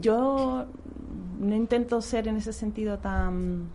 Yo 0.00 0.66
no 1.40 1.54
intento 1.54 2.00
ser 2.00 2.26
en 2.28 2.36
ese 2.36 2.52
sentido 2.54 2.98
tan, 3.00 3.68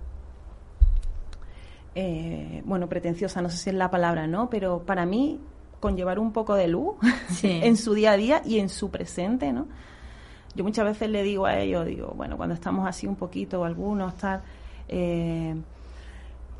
eh, 2.00 2.62
bueno, 2.64 2.88
pretenciosa, 2.88 3.42
no 3.42 3.50
sé 3.50 3.58
si 3.58 3.70
es 3.72 3.76
la 3.76 3.90
palabra, 3.90 4.28
¿no? 4.28 4.52
Pero 4.52 4.84
para 4.84 5.08
mí, 5.08 5.40
conllevar 5.80 6.20
un 6.20 6.32
poco 6.32 6.54
de 6.54 6.68
luz 6.68 6.96
Sí. 7.30 7.60
en 7.64 7.76
su 7.76 7.96
día 7.96 8.12
a 8.12 8.18
día 8.18 8.42
y 8.46 8.60
en 8.60 8.70
su 8.70 8.92
presente, 8.92 9.52
¿no? 9.52 9.66
Yo 10.54 10.64
muchas 10.64 10.86
veces 10.86 11.10
le 11.10 11.24
digo 11.24 11.48
a 11.48 11.58
ellos, 11.58 11.88
digo, 11.88 12.14
bueno, 12.16 12.38
cuando 12.38 12.54
estamos 12.54 12.88
así 12.88 13.08
un 13.08 13.16
poquito, 13.16 13.62
o 13.62 13.64
algunos, 13.64 14.16
tal, 14.16 14.42
eh, 14.88 15.56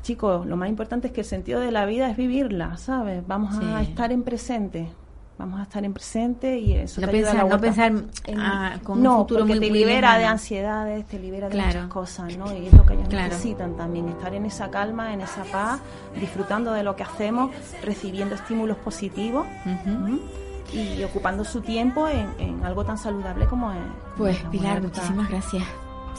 chicos, 0.02 0.44
lo 0.44 0.56
más 0.56 0.68
importante 0.68 1.06
es 1.06 1.12
que 1.12 1.20
el 1.20 1.26
sentido 1.26 1.60
de 1.60 1.70
la 1.70 1.86
vida 1.86 2.10
es 2.10 2.16
vivirla, 2.16 2.76
¿sabes? 2.76 3.24
Vamos 3.26 3.56
a 3.62 3.80
estar 3.80 4.10
en 4.10 4.24
presente. 4.24 4.88
Vamos 5.38 5.60
a 5.60 5.62
estar 5.62 5.84
en 5.84 5.92
presente 5.92 6.58
y 6.58 6.72
eso 6.74 7.00
No 7.00 7.06
te 7.08 7.16
ayuda 7.18 7.30
a 7.30 7.34
la 7.34 7.58
pensar- 7.58 7.92
no 7.92 8.00
pensar, 8.00 8.36
ah, 8.38 8.74
con 8.82 8.98
un 9.06 9.16
futuro 9.18 9.40
porque 9.42 9.52
muy- 9.54 9.60
te 9.60 9.70
muy 9.70 9.78
libera 9.78 10.18
de 10.18 10.24
ansiedades, 10.24 11.06
te 11.06 11.18
libera 11.20 11.48
de 11.48 11.56
muchas 11.62 11.86
cosas, 11.86 12.36
¿no? 12.36 12.52
Y 12.56 12.66
es 12.66 12.72
lo 12.72 12.84
que 12.84 12.94
ellos 12.94 13.08
Claro. 13.08 13.28
necesitan 13.28 13.76
también, 13.76 14.08
estar 14.08 14.34
en 14.34 14.46
esa 14.46 14.68
calma, 14.68 15.12
en 15.14 15.20
esa 15.20 15.44
paz, 15.44 15.78
disfrutando 16.18 16.72
de 16.72 16.82
lo 16.82 16.96
que 16.96 17.04
hacemos, 17.04 17.52
recibiendo 17.84 18.34
estímulos 18.34 18.76
positivos 18.78 19.46
y 20.72 21.02
ocupando 21.04 21.44
su 21.44 21.60
tiempo 21.60 22.08
en, 22.08 22.26
en 22.38 22.64
algo 22.64 22.84
tan 22.84 22.98
saludable 22.98 23.46
como 23.46 23.70
es. 23.72 23.78
Pues 24.16 24.38
como 24.38 24.50
Pilar, 24.50 24.82
muchísimas 24.82 25.28
gracias. 25.30 25.62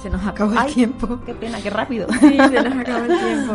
Se 0.02 0.10
nos 0.10 0.26
acabó 0.26 0.54
el 0.62 0.74
tiempo. 0.74 1.20
Qué 1.26 1.34
pena, 1.36 1.60
qué 1.62 1.70
rápido. 1.70 2.08
Sí, 2.22 2.38
se 2.38 2.64
nos 2.64 2.74
acabó 2.78 3.04
el 3.04 3.20
tiempo. 3.20 3.54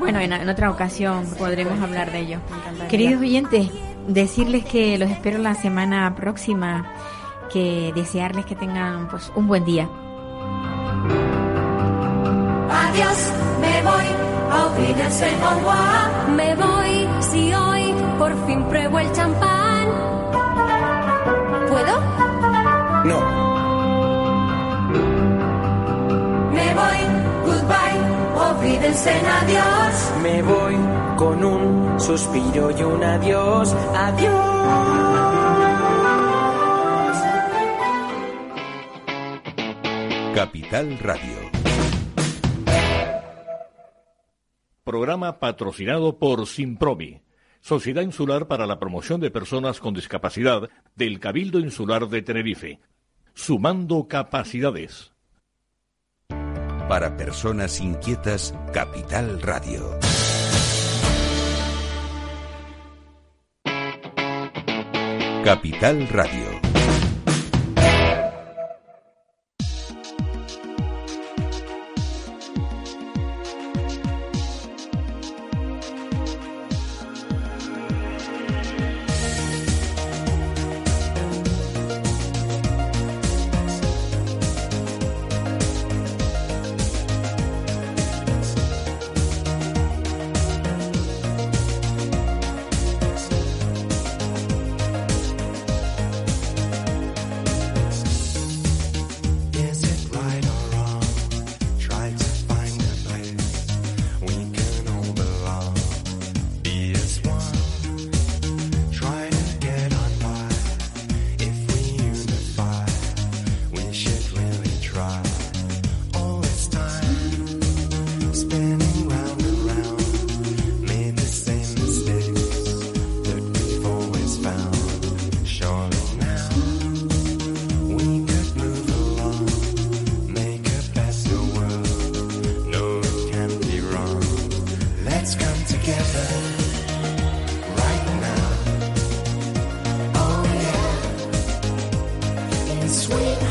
Bueno, 0.00 0.18
en, 0.18 0.32
en 0.32 0.48
otra 0.48 0.70
ocasión 0.72 1.24
podremos 1.38 1.80
hablar 1.80 2.10
de 2.10 2.18
ello. 2.18 2.38
Queridos 2.90 3.20
oyentes, 3.20 3.70
decirles 4.08 4.64
que 4.64 4.98
los 4.98 5.10
espero 5.10 5.38
la 5.38 5.54
semana 5.54 6.14
próxima, 6.14 6.92
que 7.52 7.92
desearles 7.94 8.44
que 8.46 8.54
tengan 8.56 9.08
pues 9.08 9.30
un 9.34 9.46
buen 9.46 9.64
día. 9.64 9.88
Adiós, 12.70 13.32
me 13.60 13.82
voy 13.82 14.06
a. 14.50 16.26
Me 16.36 16.54
voy 16.56 17.08
si 17.20 17.52
hoy 17.54 17.94
por 18.18 18.46
fin 18.46 18.62
pruebo 18.64 18.98
el 18.98 19.12
champán. 19.12 19.88
¿Puedo? 21.68 22.00
No, 23.04 23.20
Me 26.52 26.74
voy, 26.74 27.00
goodbye, 27.44 28.48
olvídense 28.48 29.10
en 29.18 29.26
adiós. 29.26 30.12
me 30.22 30.42
voy 30.42 30.76
con 31.16 31.44
un 31.44 32.00
suspiro 32.00 32.70
y 32.70 32.82
un 32.82 33.02
adiós. 33.02 33.74
Adiós. 33.94 34.54
Capital 40.34 40.98
Radio. 40.98 41.54
Programa 44.82 45.38
patrocinado 45.38 46.18
por 46.18 46.46
Simpromi, 46.46 47.22
Sociedad 47.60 48.02
Insular 48.02 48.46
para 48.46 48.66
la 48.66 48.78
Promoción 48.78 49.20
de 49.20 49.30
Personas 49.30 49.80
con 49.80 49.94
Discapacidad 49.94 50.68
del 50.96 51.20
Cabildo 51.20 51.60
Insular 51.60 52.08
de 52.08 52.22
Tenerife. 52.22 52.80
Sumando 53.32 54.06
capacidades. 54.08 55.12
Para 56.88 57.16
personas 57.16 57.80
inquietas, 57.80 58.54
Capital 58.72 59.40
Radio. 59.40 59.98
Capital 65.44 66.08
Radio. 66.08 66.53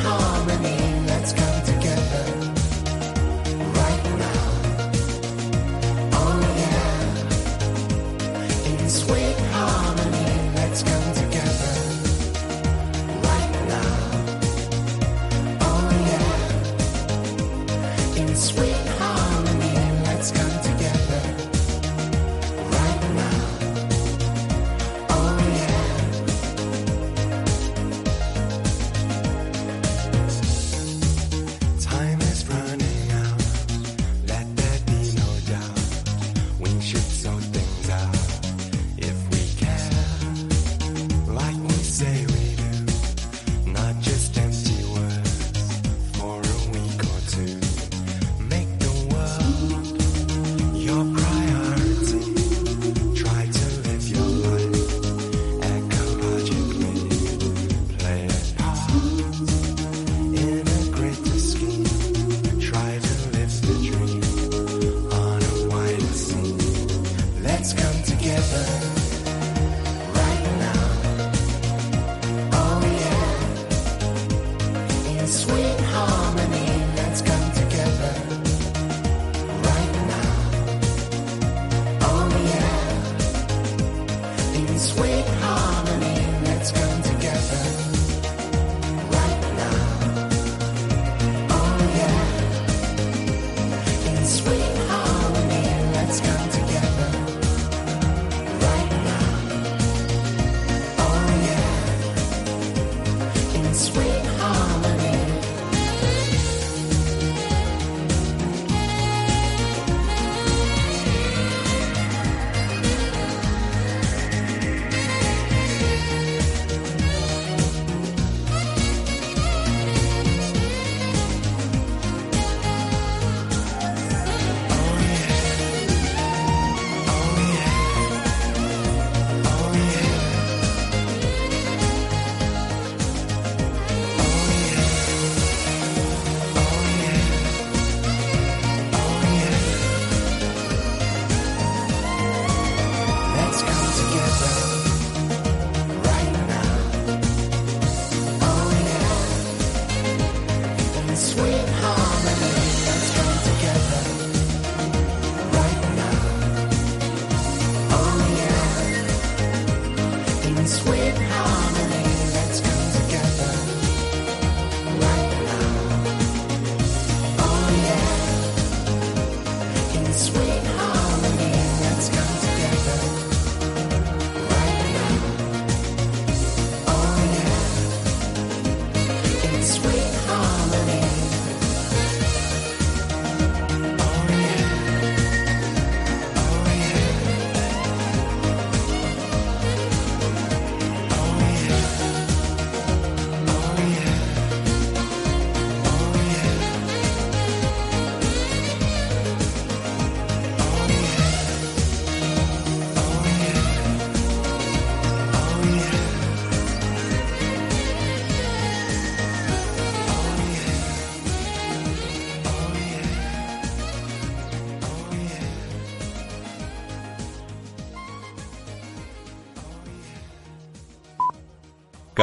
harmony. 0.01 0.72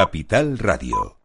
Capital 0.01 0.57
Radio. 0.57 1.20